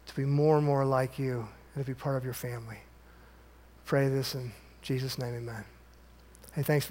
to 0.07 0.15
be 0.15 0.25
more 0.25 0.57
and 0.57 0.67
more 0.67 0.85
like 0.85 1.19
you, 1.19 1.47
and 1.75 1.85
to 1.85 1.91
be 1.91 1.95
part 1.95 2.17
of 2.17 2.25
your 2.25 2.35
family. 2.35 2.79
Pray 3.85 4.09
this 4.09 4.35
in 4.35 4.53
Jesus' 4.83 5.19
name, 5.19 5.35
amen. 5.35 5.65
Hey, 6.53 6.63
thanks 6.63 6.87